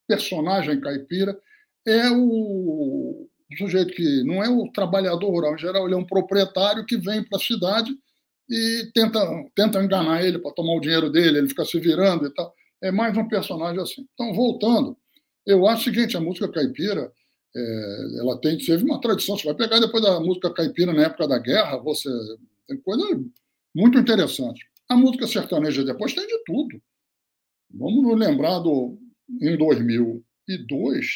personagem 0.06 0.80
caipira 0.80 1.36
é 1.84 2.08
o, 2.12 3.26
o 3.50 3.56
sujeito 3.58 3.92
que 3.92 4.22
não 4.22 4.40
é 4.40 4.48
o 4.48 4.70
trabalhador 4.70 5.30
rural, 5.30 5.56
em 5.56 5.58
geral, 5.58 5.84
ele 5.86 5.94
é 5.94 5.98
um 5.98 6.06
proprietário 6.06 6.86
que 6.86 6.96
vem 6.96 7.24
para 7.24 7.38
a 7.38 7.42
cidade 7.42 7.90
e 8.48 8.88
tenta, 8.94 9.18
tenta 9.56 9.82
enganar 9.82 10.24
ele 10.24 10.38
para 10.38 10.54
tomar 10.54 10.76
o 10.76 10.80
dinheiro 10.80 11.10
dele, 11.10 11.38
ele 11.38 11.48
fica 11.48 11.64
se 11.64 11.80
virando 11.80 12.24
e 12.28 12.30
tal 12.32 12.54
é 12.82 12.90
mais 12.90 13.16
um 13.16 13.28
personagem 13.28 13.80
assim. 13.80 14.06
Então, 14.14 14.34
voltando, 14.34 14.96
eu 15.46 15.66
acho 15.66 15.82
o 15.82 15.94
seguinte: 15.94 16.16
a 16.16 16.20
música 16.20 16.50
caipira 16.50 17.12
é, 17.54 18.18
ela 18.20 18.38
tem, 18.40 18.58
teve 18.58 18.84
uma 18.84 19.00
tradição. 19.00 19.36
Você 19.36 19.44
vai 19.44 19.54
pegar 19.54 19.80
depois 19.80 20.02
da 20.02 20.20
música 20.20 20.52
caipira 20.52 20.92
na 20.92 21.04
época 21.04 21.28
da 21.28 21.38
guerra, 21.38 21.78
você 21.78 22.08
tem 22.66 22.78
coisa 22.80 23.04
muito 23.74 23.98
interessante. 23.98 24.66
A 24.88 24.96
música 24.96 25.26
sertaneja 25.26 25.84
depois 25.84 26.14
tem 26.14 26.26
de 26.26 26.44
tudo. 26.44 26.82
Vamos 27.70 28.02
nos 28.02 28.18
lembrar 28.18 28.58
do 28.58 28.98
em 29.40 29.56
2002, 29.56 31.06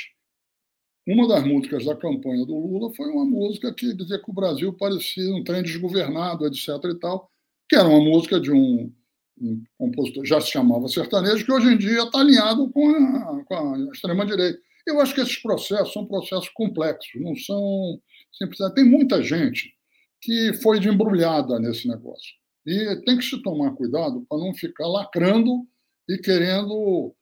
uma 1.06 1.28
das 1.28 1.44
músicas 1.44 1.84
da 1.84 1.94
campanha 1.94 2.44
do 2.46 2.56
Lula 2.56 2.92
foi 2.94 3.08
uma 3.10 3.24
música 3.24 3.72
que 3.72 3.94
dizia 3.94 4.18
que 4.18 4.30
o 4.30 4.34
Brasil 4.34 4.72
parecia 4.72 5.34
um 5.34 5.44
trem 5.44 5.62
desgovernado, 5.62 6.46
etc. 6.46 6.68
e 6.84 6.98
tal, 6.98 7.30
que 7.68 7.76
era 7.76 7.86
uma 7.86 8.00
música 8.00 8.40
de 8.40 8.50
um 8.50 8.92
um 9.40 9.62
compositor 9.78 10.24
já 10.24 10.40
se 10.40 10.50
chamava 10.50 10.88
sertanejo, 10.88 11.44
que 11.44 11.52
hoje 11.52 11.68
em 11.68 11.78
dia 11.78 12.02
está 12.02 12.20
alinhado 12.20 12.70
com 12.70 12.88
a, 12.88 13.44
com 13.44 13.74
a 13.74 13.78
extrema-direita. 13.92 14.58
Eu 14.86 15.00
acho 15.00 15.14
que 15.14 15.20
esses 15.20 15.36
processos 15.42 15.92
são 15.92 16.06
processos 16.06 16.48
complexos, 16.50 17.10
não 17.16 17.34
são 17.36 18.00
simples. 18.32 18.58
Tem 18.74 18.84
muita 18.84 19.22
gente 19.22 19.74
que 20.20 20.54
foi 20.62 20.78
de 20.78 20.88
embrulhada 20.88 21.58
nesse 21.58 21.88
negócio. 21.88 22.34
E 22.64 22.96
tem 23.04 23.18
que 23.18 23.24
se 23.24 23.40
tomar 23.42 23.72
cuidado 23.72 24.24
para 24.28 24.38
não 24.38 24.54
ficar 24.54 24.86
lacrando 24.86 25.66
e 26.08 26.18
querendo 26.18 27.14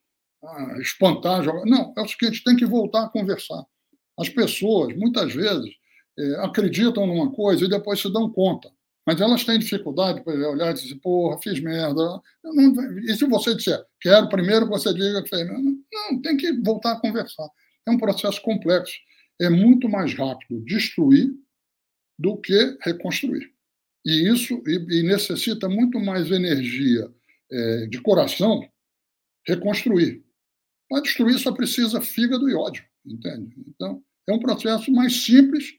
ah, 0.42 0.78
espantar. 0.80 1.42
Jogar. 1.42 1.64
Não, 1.64 1.92
é 1.96 2.00
o 2.00 2.08
seguinte: 2.08 2.44
tem 2.44 2.56
que 2.56 2.66
voltar 2.66 3.04
a 3.04 3.08
conversar. 3.08 3.64
As 4.18 4.28
pessoas, 4.28 4.96
muitas 4.96 5.34
vezes, 5.34 5.70
é, 6.18 6.44
acreditam 6.44 7.06
numa 7.06 7.32
coisa 7.32 7.64
e 7.64 7.68
depois 7.68 8.00
se 8.00 8.12
dão 8.12 8.30
conta. 8.30 8.70
Mas 9.06 9.20
elas 9.20 9.44
têm 9.44 9.58
dificuldade 9.58 10.22
para 10.24 10.32
olhar 10.50 10.70
e 10.70 10.74
dizer, 10.74 10.94
porra, 10.96 11.38
fiz 11.42 11.60
merda. 11.60 12.20
Não, 12.42 13.00
e 13.00 13.14
se 13.14 13.26
você 13.26 13.54
disser, 13.54 13.84
quero 14.00 14.28
primeiro 14.28 14.64
que 14.64 14.72
você 14.72 14.94
diga 14.94 15.22
que 15.22 15.28
fez 15.28 15.46
merda? 15.46 15.62
Não, 15.92 16.22
tem 16.22 16.36
que 16.36 16.52
voltar 16.62 16.92
a 16.92 17.00
conversar. 17.00 17.48
É 17.86 17.90
um 17.90 17.98
processo 17.98 18.40
complexo. 18.40 18.94
É 19.40 19.50
muito 19.50 19.88
mais 19.88 20.14
rápido 20.14 20.64
destruir 20.64 21.34
do 22.18 22.36
que 22.38 22.78
reconstruir. 22.80 23.52
E 24.06 24.28
isso 24.28 24.62
e, 24.66 25.00
e 25.00 25.02
necessita 25.02 25.68
muito 25.68 25.98
mais 25.98 26.30
energia 26.30 27.10
é, 27.50 27.86
de 27.86 28.00
coração 28.00 28.66
reconstruir. 29.46 30.24
Para 30.88 31.02
destruir 31.02 31.38
só 31.38 31.52
precisa 31.52 32.00
fígado 32.00 32.48
e 32.48 32.54
ódio. 32.54 32.84
entende? 33.04 33.54
Então, 33.68 34.02
é 34.26 34.32
um 34.32 34.38
processo 34.38 34.90
mais 34.90 35.24
simples, 35.24 35.74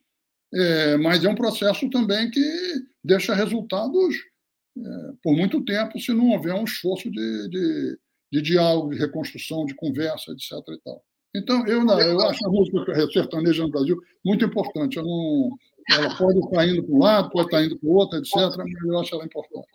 é, 0.54 0.98
mas 0.98 1.24
é 1.24 1.30
um 1.30 1.36
processo 1.36 1.90
também 1.90 2.30
que 2.30 2.42
deixa 3.06 3.36
resultados 3.36 4.16
é, 4.78 4.82
por 5.24 5.36
muito 5.36 5.64
tempo 5.64 6.00
se 6.00 6.12
não 6.14 6.32
houver 6.32 6.54
um 6.54 6.64
esforço 6.64 7.10
de, 7.10 7.50
de, 7.50 8.00
de, 8.32 8.42
diálogo, 8.42 8.90
de 8.90 9.00
reconstrução, 9.00 9.66
de 9.66 9.76
conversa, 9.76 10.32
etc. 10.32 10.52
Então, 11.36 11.66
eu, 11.68 11.86
eu 11.86 12.22
acho 12.22 12.46
a 12.46 12.50
música 12.50 13.12
sertaneja 13.12 13.64
no 13.64 13.70
Brasil 13.70 13.98
muito 14.24 14.44
importante. 14.44 14.98
Não, 14.98 15.50
ela 15.92 16.18
pode 16.18 16.40
estar 16.40 16.68
indo 16.68 16.84
para 16.84 16.96
um 16.96 17.00
lado, 17.00 17.30
pode 17.30 17.48
estar 17.48 17.64
indo 17.64 17.78
para 17.78 17.90
o 17.90 17.94
outro, 17.94 18.18
etc., 18.18 18.34
mas 18.58 18.84
eu 18.86 19.00
acho 19.00 19.16
ela 19.16 19.26
importante. 19.26 19.68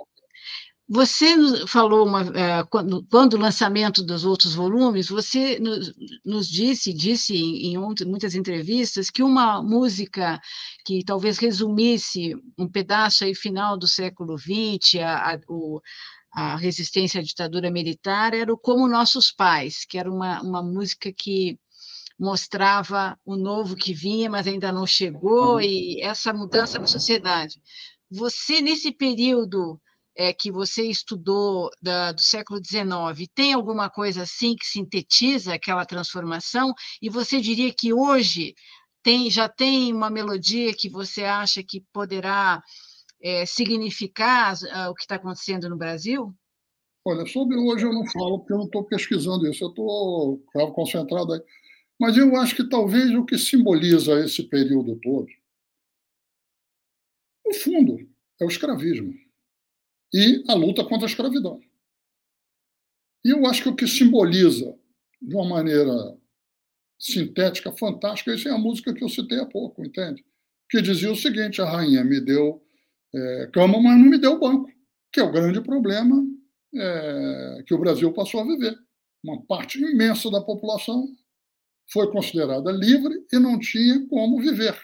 Você 0.92 1.36
falou, 1.68 2.04
uma, 2.04 2.22
é, 2.36 2.64
quando, 2.64 3.06
quando, 3.08 3.34
o 3.34 3.38
lançamento 3.38 4.02
dos 4.02 4.24
outros 4.24 4.54
volumes, 4.54 5.08
você 5.08 5.56
nos, 5.60 5.94
nos 6.24 6.48
disse, 6.48 6.92
disse 6.92 7.32
em, 7.36 7.76
em, 7.76 7.78
muitas 7.78 8.34
entrevistas, 8.34 9.08
que 9.08 9.22
uma 9.22 9.62
música 9.62 10.40
que 10.84 11.04
talvez 11.04 11.38
resumisse 11.38 12.34
um 12.58 12.68
pedaço 12.68 13.22
aí 13.22 13.36
final 13.36 13.78
do 13.78 13.86
século 13.86 14.36
XX, 14.36 14.96
a, 15.00 15.34
a, 15.34 15.40
o, 15.48 15.80
a 16.32 16.56
resistência 16.56 17.20
à 17.20 17.22
ditadura 17.22 17.70
militar, 17.70 18.34
era 18.34 18.52
o 18.52 18.58
Como 18.58 18.88
Nossos 18.88 19.30
Pais, 19.30 19.84
que 19.88 19.96
era 19.96 20.10
uma, 20.10 20.42
uma 20.42 20.60
música 20.60 21.12
que 21.12 21.56
mostrava 22.18 23.16
o 23.24 23.36
novo 23.36 23.76
que 23.76 23.94
vinha, 23.94 24.28
mas 24.28 24.44
ainda 24.48 24.72
não 24.72 24.88
chegou, 24.88 25.54
uhum. 25.54 25.60
e 25.60 26.02
essa 26.02 26.32
mudança 26.32 26.80
na 26.80 26.88
sociedade. 26.88 27.62
Você, 28.10 28.60
nesse 28.60 28.90
período 28.90 29.80
é, 30.20 30.34
que 30.34 30.52
você 30.52 30.82
estudou 30.82 31.70
da, 31.80 32.12
do 32.12 32.20
século 32.20 32.60
XIX, 32.62 33.26
tem 33.34 33.54
alguma 33.54 33.88
coisa 33.88 34.24
assim 34.24 34.54
que 34.54 34.66
sintetiza 34.66 35.54
aquela 35.54 35.86
transformação? 35.86 36.74
E 37.00 37.08
você 37.08 37.40
diria 37.40 37.72
que 37.72 37.90
hoje 37.90 38.54
tem, 39.02 39.30
já 39.30 39.48
tem 39.48 39.94
uma 39.94 40.10
melodia 40.10 40.74
que 40.74 40.90
você 40.90 41.24
acha 41.24 41.62
que 41.66 41.82
poderá 41.90 42.62
é, 43.22 43.46
significar 43.46 44.56
uh, 44.56 44.90
o 44.90 44.94
que 44.94 45.04
está 45.04 45.14
acontecendo 45.14 45.70
no 45.70 45.78
Brasil? 45.78 46.34
Olha, 47.02 47.24
sobre 47.24 47.56
hoje 47.56 47.86
eu 47.86 47.92
não 47.94 48.06
falo, 48.06 48.40
porque 48.40 48.52
eu 48.52 48.58
não 48.58 48.66
estou 48.66 48.84
pesquisando 48.84 49.50
isso, 49.50 49.64
eu 49.64 49.70
estou 49.70 50.72
concentrado 50.74 51.32
aí. 51.32 51.40
Mas 51.98 52.18
eu 52.18 52.36
acho 52.36 52.54
que 52.54 52.68
talvez 52.68 53.10
o 53.14 53.24
que 53.24 53.38
simboliza 53.38 54.22
esse 54.22 54.42
período 54.42 55.00
todo, 55.00 55.28
no 57.46 57.54
fundo, 57.54 58.06
é 58.38 58.44
o 58.44 58.48
escravismo 58.48 59.14
e 60.12 60.44
a 60.48 60.54
luta 60.54 60.84
contra 60.84 61.06
a 61.06 61.10
escravidão. 61.10 61.60
E 63.24 63.30
eu 63.30 63.46
acho 63.46 63.62
que 63.62 63.68
o 63.68 63.76
que 63.76 63.86
simboliza, 63.86 64.74
de 65.20 65.34
uma 65.34 65.48
maneira 65.48 65.92
sintética, 66.98 67.72
fantástica, 67.72 68.34
isso 68.34 68.48
é 68.48 68.52
a 68.52 68.58
música 68.58 68.94
que 68.94 69.04
eu 69.04 69.08
citei 69.08 69.38
há 69.38 69.46
pouco, 69.46 69.84
entende? 69.84 70.24
Que 70.68 70.80
dizia 70.80 71.10
o 71.10 71.16
seguinte: 71.16 71.60
a 71.60 71.66
rainha 71.66 72.02
me 72.04 72.20
deu 72.20 72.62
é, 73.14 73.50
cama, 73.52 73.80
mas 73.80 73.98
não 73.98 74.06
me 74.06 74.18
deu 74.18 74.38
banco, 74.38 74.70
que 75.12 75.20
é 75.20 75.22
o 75.22 75.32
grande 75.32 75.60
problema 75.60 76.16
é, 76.74 77.62
que 77.66 77.74
o 77.74 77.78
Brasil 77.78 78.12
passou 78.12 78.40
a 78.40 78.44
viver. 78.44 78.76
Uma 79.22 79.42
parte 79.46 79.78
imensa 79.78 80.30
da 80.30 80.40
população 80.40 81.08
foi 81.92 82.10
considerada 82.10 82.70
livre 82.70 83.26
e 83.32 83.38
não 83.38 83.58
tinha 83.58 84.06
como 84.06 84.40
viver, 84.40 84.78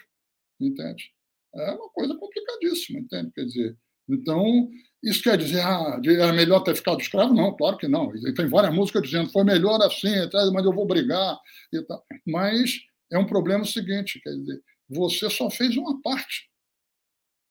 entende? 0.61 1.15
É 1.55 1.71
uma 1.73 1.89
coisa 1.91 2.15
complicadíssima, 2.17 2.99
entende? 2.99 3.31
Quer 3.33 3.45
dizer, 3.45 3.79
então, 4.09 4.71
isso 5.03 5.23
quer 5.23 5.37
dizer, 5.37 5.61
ah, 5.61 6.01
era 6.05 6.33
melhor 6.33 6.61
ter 6.61 6.75
ficado 6.75 7.01
escravo? 7.01 7.35
Não, 7.35 7.57
claro 7.57 7.77
que 7.77 7.89
não. 7.89 8.11
Tem 8.35 8.49
várias 8.49 8.75
músicas 8.75 9.03
dizendo, 9.03 9.31
foi 9.31 9.45
melhor 9.45 9.81
assim, 9.83 10.15
mas 10.53 10.65
eu 10.65 10.73
vou 10.73 10.87
brigar 10.87 11.39
e 11.73 11.83
tal. 11.83 12.05
Mas 12.27 12.81
é 13.11 13.19
um 13.19 13.27
problema 13.27 13.65
seguinte, 13.65 14.21
quer 14.21 14.31
dizer, 14.31 14.63
você 14.89 15.29
só 15.31 15.51
fez 15.51 15.77
uma 15.77 16.01
parte 16.03 16.49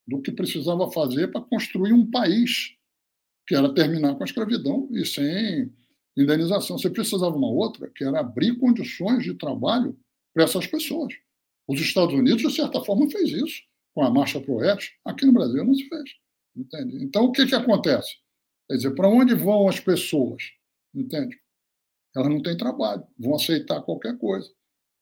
do 0.07 0.21
que 0.21 0.31
precisava 0.31 0.91
fazer 0.91 1.31
para 1.31 1.41
construir 1.41 1.93
um 1.93 2.09
país, 2.09 2.75
que 3.47 3.55
era 3.55 3.73
terminar 3.73 4.15
com 4.15 4.23
a 4.23 4.25
escravidão 4.25 4.87
e 4.91 5.05
sem 5.05 5.71
indenização. 6.15 6.77
Você 6.77 6.89
precisava 6.89 7.35
uma 7.35 7.49
outra, 7.49 7.89
que 7.93 8.03
era 8.03 8.19
abrir 8.19 8.57
condições 8.57 9.23
de 9.23 9.33
trabalho 9.33 9.97
para 10.33 10.43
essas 10.43 10.67
pessoas. 10.67 11.13
Os 11.67 11.79
Estados 11.81 12.13
Unidos, 12.13 12.41
de 12.41 12.51
certa 12.51 12.81
forma, 12.83 13.09
fez 13.09 13.31
isso 13.31 13.61
com 13.93 14.03
a 14.03 14.11
Marcha 14.11 14.39
para 14.39 14.51
o 14.51 14.55
Oeste. 14.55 14.93
Aqui 15.03 15.25
no 15.25 15.33
Brasil 15.33 15.63
não 15.63 15.73
se 15.73 15.87
fez. 15.87 16.11
Entende? 16.55 17.03
Então, 17.03 17.25
o 17.25 17.31
que, 17.31 17.45
que 17.45 17.55
acontece? 17.55 18.15
Quer 18.67 18.75
dizer, 18.75 18.95
para 18.95 19.09
onde 19.09 19.35
vão 19.35 19.67
as 19.67 19.79
pessoas? 19.79 20.41
Entende? 20.93 21.37
Elas 22.15 22.29
não 22.29 22.41
têm 22.41 22.55
trabalho, 22.55 23.05
vão 23.19 23.35
aceitar 23.35 23.81
qualquer 23.81 24.17
coisa. 24.17 24.49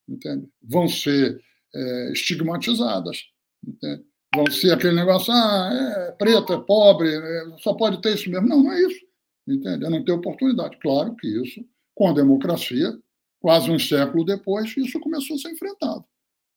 Entende? 0.07 0.49
Vão 0.61 0.87
ser 0.87 1.39
é, 1.73 2.11
estigmatizadas. 2.11 3.23
Entende? 3.65 4.03
Vão 4.35 4.47
ser 4.47 4.73
aquele 4.73 4.95
negócio, 4.95 5.31
ah, 5.31 5.69
é 5.71 6.11
preto, 6.13 6.53
é 6.53 6.59
pobre, 6.59 7.09
é, 7.13 7.57
só 7.59 7.73
pode 7.73 8.01
ter 8.01 8.15
isso 8.15 8.29
mesmo. 8.29 8.47
Não, 8.47 8.63
não 8.63 8.73
é 8.73 8.81
isso. 8.81 9.05
Entende? 9.47 9.85
É 9.85 9.89
não 9.89 10.03
ter 10.03 10.11
oportunidade. 10.11 10.77
Claro 10.79 11.15
que 11.15 11.27
isso, 11.27 11.63
com 11.93 12.07
a 12.07 12.13
democracia, 12.13 12.97
quase 13.39 13.69
um 13.69 13.77
século 13.77 14.25
depois, 14.25 14.75
isso 14.75 14.99
começou 14.99 15.35
a 15.35 15.39
ser 15.39 15.51
enfrentado. 15.51 16.03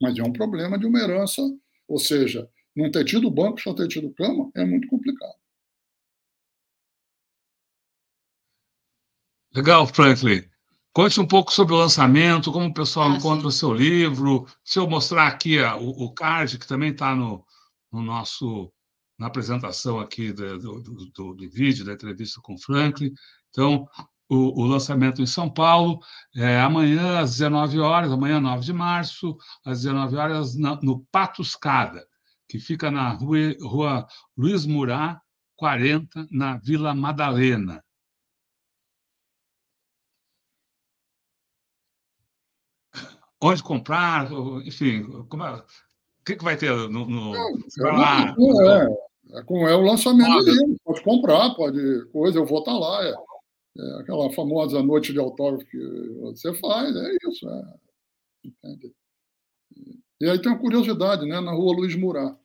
Mas 0.01 0.18
é 0.18 0.22
um 0.22 0.32
problema 0.32 0.78
de 0.78 0.86
uma 0.86 1.01
herança, 1.01 1.42
ou 1.88 1.99
seja, 1.99 2.49
não 2.76 2.90
ter 2.90 3.04
tido 3.04 3.30
banco, 3.30 3.60
só 3.60 3.72
ter 3.74 3.88
tido 3.88 4.12
cama, 4.12 4.50
é 4.54 4.64
muito 4.64 4.86
complicado. 4.88 5.34
Legal, 9.54 9.86
Franklin. 9.86 10.44
Conte 10.92 11.18
um 11.18 11.26
pouco 11.26 11.52
sobre 11.52 11.74
o 11.74 11.78
lançamento, 11.78 12.52
como 12.52 12.66
o 12.66 12.74
pessoal 12.74 13.10
ah, 13.10 13.16
encontra 13.16 13.42
sim. 13.42 13.46
o 13.48 13.52
seu 13.52 13.72
livro. 13.72 14.46
Se 14.62 14.78
eu 14.78 14.88
mostrar 14.88 15.26
aqui 15.26 15.58
o, 15.58 16.04
o, 16.04 16.12
card, 16.12 16.58
que 16.58 16.66
também 16.66 16.90
está 16.90 17.14
no, 17.14 17.44
no, 17.90 18.02
nosso 18.02 18.70
na 19.18 19.26
apresentação 19.28 19.98
aqui 19.98 20.32
do, 20.32 20.58
do, 20.58 20.82
do, 20.82 21.34
do, 21.34 21.50
vídeo, 21.50 21.86
da 21.86 21.94
entrevista 21.94 22.40
com 22.42 22.54
o 22.54 22.58
Franklin. 22.58 23.12
Então, 23.48 23.88
o, 24.28 24.62
o 24.62 24.66
lançamento 24.66 25.22
em 25.22 25.26
São 25.26 25.50
Paulo, 25.50 26.00
é, 26.34 26.60
amanhã 26.60 27.20
às 27.20 27.32
19 27.32 27.78
horas, 27.80 28.12
amanhã 28.12 28.40
9 28.40 28.64
de 28.64 28.72
março, 28.74 29.36
às 29.64 29.82
19 29.82 30.16
horas, 30.16 30.56
na, 30.56 30.78
no 30.82 31.00
Patuscada 31.10 32.06
que 32.49 32.59
fica 32.59 32.90
na 32.90 33.11
rua, 33.11 33.55
rua 33.61 34.07
Luiz 34.36 34.66
Murat, 34.66 35.18
40, 35.57 36.28
na 36.30 36.59
Vila 36.59 36.94
Madalena. 36.94 37.82
Onde 43.40 43.62
comprar, 43.62 44.30
enfim, 44.64 45.03
como 45.28 45.44
é, 45.44 45.57
o 45.57 46.24
que, 46.24 46.36
que 46.36 46.44
vai 46.44 46.57
ter 46.57 46.70
no. 46.88 47.07
no 47.07 47.34
é, 47.34 47.38
é, 47.38 48.86
é, 49.32 49.70
é, 49.70 49.74
o 49.74 49.80
lançamento 49.82 50.44
dele, 50.44 50.76
pode 50.84 51.03
comprar, 51.03 51.55
pode 51.55 52.07
coisa, 52.07 52.38
eu 52.38 52.47
vou 52.47 52.61
estar 52.61 52.72
lá. 52.72 53.05
É, 53.05 53.14
é, 53.78 54.01
aquela 54.01 54.32
famosa 54.32 54.82
noite 54.82 55.12
de 55.12 55.18
autógrafo 55.18 55.66
que 55.66 56.18
você 56.20 56.55
faz, 56.55 56.97
é 56.97 57.16
isso. 57.28 57.49
É, 57.49 57.74
entende? 58.44 58.94
E 60.20 60.28
aí 60.28 60.40
tem 60.40 60.50
uma 60.50 60.58
curiosidade, 60.58 61.26
né? 61.26 61.40
na 61.40 61.52
rua 61.52 61.76
Luiz 61.76 61.94
Murat. 61.94 62.36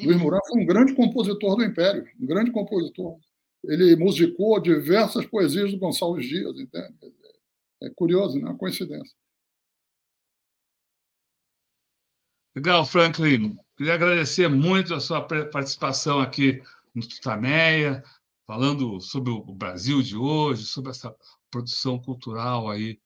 Luiz 0.00 0.16
Murat 0.16 0.40
foi 0.48 0.62
um 0.62 0.66
grande 0.66 0.94
compositor 0.94 1.56
do 1.56 1.64
Império, 1.64 2.06
um 2.18 2.26
grande 2.26 2.50
compositor. 2.50 3.18
Ele 3.64 3.94
musicou 3.96 4.58
diversas 4.60 5.26
poesias 5.26 5.70
do 5.70 5.78
Gonçalves 5.78 6.26
Dias, 6.26 6.58
entende? 6.58 6.94
É 7.82 7.90
curioso, 7.90 8.38
né? 8.38 8.46
Uma 8.46 8.56
coincidência. 8.56 9.14
Legal, 12.54 12.84
Franklin. 12.84 13.56
Queria 13.76 13.94
agradecer 13.94 14.48
muito 14.48 14.94
a 14.94 15.00
sua 15.00 15.22
participação 15.22 16.20
aqui 16.20 16.62
no 16.94 17.06
Tutameia, 17.06 18.02
falando 18.46 19.00
sobre 19.00 19.30
o 19.30 19.54
Brasil 19.54 20.02
de 20.02 20.16
hoje, 20.16 20.64
sobre 20.64 20.90
essa 20.90 21.14
produção 21.50 21.98
cultural 21.98 22.68
aí 22.68 22.98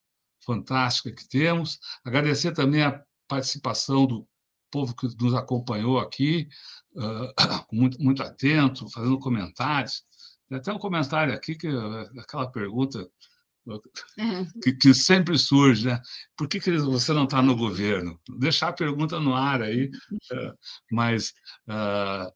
fantástica 0.45 1.11
que 1.11 1.27
temos. 1.27 1.79
Agradecer 2.03 2.53
também 2.53 2.83
a 2.83 3.03
participação 3.27 4.05
do 4.05 4.27
povo 4.71 4.95
que 4.95 5.07
nos 5.19 5.33
acompanhou 5.33 5.99
aqui, 5.99 6.47
uh, 6.95 7.65
muito, 7.71 8.01
muito 8.01 8.21
atento, 8.23 8.89
fazendo 8.89 9.19
comentários. 9.19 10.03
Tem 10.49 10.57
até 10.57 10.71
um 10.71 10.79
comentário 10.79 11.33
aqui, 11.33 11.55
que 11.55 11.67
aquela 12.19 12.51
pergunta 12.51 13.07
que, 14.63 14.73
que, 14.73 14.93
sempre 14.93 15.37
surge, 15.39 15.87
né? 15.87 15.99
Por 16.37 16.47
que, 16.47 16.59
que 16.59 16.77
você 16.77 17.13
não 17.13 17.23
está 17.23 17.41
no 17.41 17.55
governo? 17.55 18.19
Deixar 18.37 18.69
a 18.69 18.73
pergunta 18.73 19.19
no 19.19 19.33
ar 19.33 19.61
aí, 19.61 19.89
uh, 20.31 20.53
mas 20.91 21.33
uh, 21.67 22.31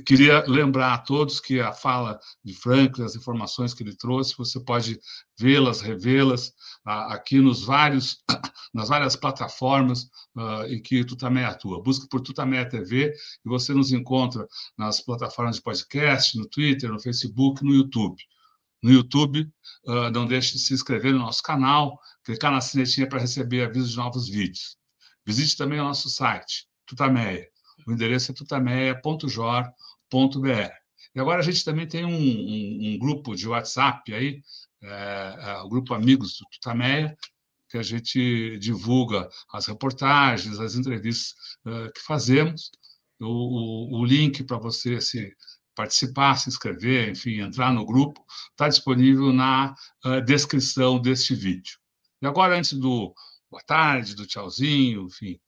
queria 0.00 0.44
lembrar 0.46 0.94
a 0.94 0.98
todos 0.98 1.40
que 1.40 1.60
a 1.60 1.72
fala 1.72 2.18
de 2.44 2.54
Franklin, 2.54 3.04
as 3.04 3.16
informações 3.16 3.74
que 3.74 3.82
ele 3.82 3.96
trouxe, 3.96 4.36
você 4.36 4.60
pode 4.60 5.00
vê-las, 5.38 5.80
revê-las 5.80 6.52
aqui 6.84 7.40
nos 7.40 7.64
vários, 7.64 8.22
nas 8.74 8.88
várias 8.88 9.16
plataformas 9.16 10.04
uh, 10.36 10.64
em 10.68 10.80
que 10.80 11.04
Tutameia 11.04 11.48
atua. 11.48 11.82
Busque 11.82 12.08
por 12.08 12.20
Tutameia 12.20 12.68
TV 12.68 13.12
e 13.44 13.48
você 13.48 13.72
nos 13.72 13.92
encontra 13.92 14.46
nas 14.76 15.00
plataformas 15.00 15.56
de 15.56 15.62
podcast, 15.62 16.36
no 16.38 16.48
Twitter, 16.48 16.90
no 16.90 17.00
Facebook, 17.00 17.64
no 17.64 17.74
YouTube. 17.74 18.22
no 18.82 18.90
YouTube. 18.90 19.48
Uh, 19.86 20.10
não 20.12 20.26
deixe 20.26 20.52
de 20.52 20.58
se 20.58 20.74
inscrever 20.74 21.12
no 21.12 21.20
nosso 21.20 21.42
canal, 21.42 21.98
clicar 22.24 22.52
na 22.52 22.60
sinetinha 22.60 23.08
para 23.08 23.20
receber 23.20 23.64
avisos 23.64 23.90
de 23.90 23.96
novos 23.96 24.28
vídeos. 24.28 24.76
Visite 25.24 25.56
também 25.56 25.80
o 25.80 25.84
nosso 25.84 26.08
site, 26.08 26.66
Tutameia. 26.86 27.48
O 27.86 27.92
endereço 27.92 28.30
é 28.30 28.34
tutameia.jor.br. 30.10 30.72
E 31.14 31.20
agora 31.20 31.40
a 31.40 31.42
gente 31.42 31.64
também 31.64 31.86
tem 31.86 32.04
um, 32.04 32.10
um, 32.10 32.94
um 32.94 32.98
grupo 32.98 33.34
de 33.34 33.48
WhatsApp 33.48 34.12
aí, 34.14 34.42
é, 34.82 35.36
é, 35.38 35.56
o 35.62 35.68
grupo 35.68 35.94
Amigos 35.94 36.38
do 36.38 36.46
Tutameia, 36.52 37.16
que 37.68 37.78
a 37.78 37.82
gente 37.82 38.58
divulga 38.58 39.28
as 39.52 39.66
reportagens, 39.66 40.58
as 40.58 40.74
entrevistas 40.74 41.34
uh, 41.64 41.92
que 41.92 42.00
fazemos. 42.00 42.70
O, 43.20 43.26
o, 43.96 44.00
o 44.00 44.04
link 44.04 44.42
para 44.44 44.58
você 44.58 45.00
se 45.00 45.32
participar, 45.74 46.36
se 46.36 46.48
inscrever, 46.48 47.10
enfim, 47.10 47.40
entrar 47.40 47.72
no 47.72 47.86
grupo, 47.86 48.24
está 48.50 48.68
disponível 48.68 49.32
na 49.32 49.74
uh, 50.04 50.20
descrição 50.24 51.00
deste 51.00 51.34
vídeo. 51.34 51.78
E 52.20 52.26
agora, 52.26 52.56
antes 52.56 52.72
do 52.72 53.14
boa 53.50 53.62
tarde, 53.64 54.14
do 54.14 54.26
tchauzinho, 54.26 55.06
enfim, 55.06 55.38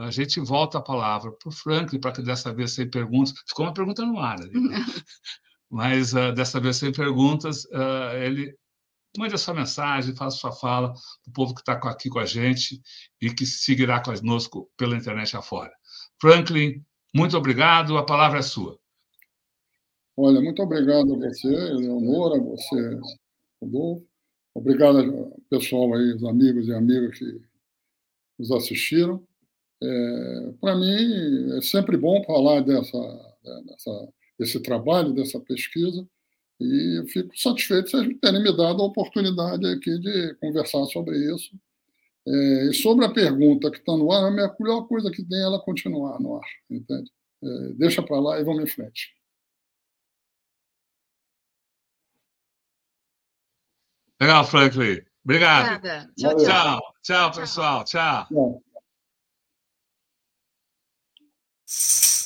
a 0.00 0.10
gente 0.10 0.40
volta 0.40 0.78
a 0.78 0.82
palavra 0.82 1.32
para 1.32 1.48
o 1.48 1.52
Franklin, 1.52 2.00
para 2.00 2.12
que 2.12 2.22
dessa 2.22 2.52
vez 2.52 2.72
sem 2.72 2.88
perguntas. 2.88 3.34
Ficou 3.46 3.66
uma 3.66 3.74
pergunta 3.74 4.04
no 4.04 4.18
ar 4.18 4.40
ali. 4.40 4.60
Né? 4.60 4.76
Mas 5.70 6.12
uh, 6.14 6.32
dessa 6.32 6.60
vez 6.60 6.76
sem 6.76 6.92
perguntas, 6.92 7.64
uh, 7.66 8.16
ele 8.22 8.56
mande 9.16 9.34
a 9.34 9.38
sua 9.38 9.54
mensagem, 9.54 10.14
faça 10.14 10.38
sua 10.38 10.52
fala 10.52 10.92
para 10.92 11.30
o 11.30 11.32
povo 11.32 11.54
que 11.54 11.60
está 11.60 11.72
aqui 11.72 12.08
com 12.08 12.18
a 12.18 12.26
gente 12.26 12.80
e 13.20 13.30
que 13.32 13.44
seguirá 13.44 14.00
conosco 14.00 14.70
pela 14.76 14.96
internet 14.96 15.36
afora. 15.36 15.72
Franklin, 16.20 16.84
muito 17.14 17.36
obrigado, 17.36 17.96
a 17.96 18.04
palavra 18.04 18.38
é 18.38 18.42
sua. 18.42 18.78
Olha, 20.16 20.40
muito 20.40 20.62
obrigado 20.62 21.14
a 21.14 21.16
você, 21.16 21.48
Leonora, 21.48 22.40
a 22.40 22.42
você, 22.42 23.00
Rodolfo. 23.62 24.06
Obrigado, 24.54 25.32
pessoal 25.48 25.94
aí, 25.94 26.14
os 26.14 26.24
amigos 26.24 26.66
e 26.66 26.72
amigas 26.72 27.18
que 27.18 27.40
nos 28.38 28.50
assistiram. 28.50 29.27
É, 29.82 30.52
Para 30.60 30.76
mim, 30.76 31.56
é 31.56 31.62
sempre 31.62 31.96
bom 31.96 32.22
falar 32.24 32.60
dessa, 32.60 33.36
dessa, 33.66 34.08
desse 34.38 34.60
trabalho, 34.60 35.12
dessa 35.12 35.38
pesquisa, 35.40 36.06
e 36.60 37.04
fico 37.08 37.36
satisfeito 37.38 37.84
de 37.84 37.90
vocês 37.92 38.18
terem 38.20 38.42
me 38.42 38.56
dado 38.56 38.82
a 38.82 38.86
oportunidade 38.86 39.66
aqui 39.66 39.98
de 39.98 40.34
conversar 40.40 40.84
sobre 40.86 41.16
isso. 41.32 41.50
É, 42.26 42.70
e 42.70 42.74
sobre 42.74 43.06
a 43.06 43.12
pergunta 43.12 43.70
que 43.70 43.78
está 43.78 43.96
no 43.96 44.12
ar, 44.12 44.26
a 44.26 44.30
melhor 44.30 44.86
coisa 44.86 45.10
que 45.10 45.24
tem 45.24 45.38
é 45.38 45.42
ela 45.42 45.60
continuar 45.60 46.20
no 46.20 46.36
ar, 46.36 46.46
entende? 46.68 47.10
É, 47.42 47.72
deixa 47.74 48.02
para 48.02 48.20
lá 48.20 48.40
e 48.40 48.44
vamos 48.44 48.64
em 48.64 48.66
frente. 48.66 49.14
Legal, 54.20 54.44
Franklin. 54.44 55.00
Obrigado. 55.24 55.80
Tchau, 56.16 56.36
tchau. 56.36 56.80
Tchau, 57.02 57.30
pessoal. 57.32 57.84
Tchau. 57.84 58.26
tchau. 58.26 58.62
you 61.70 62.17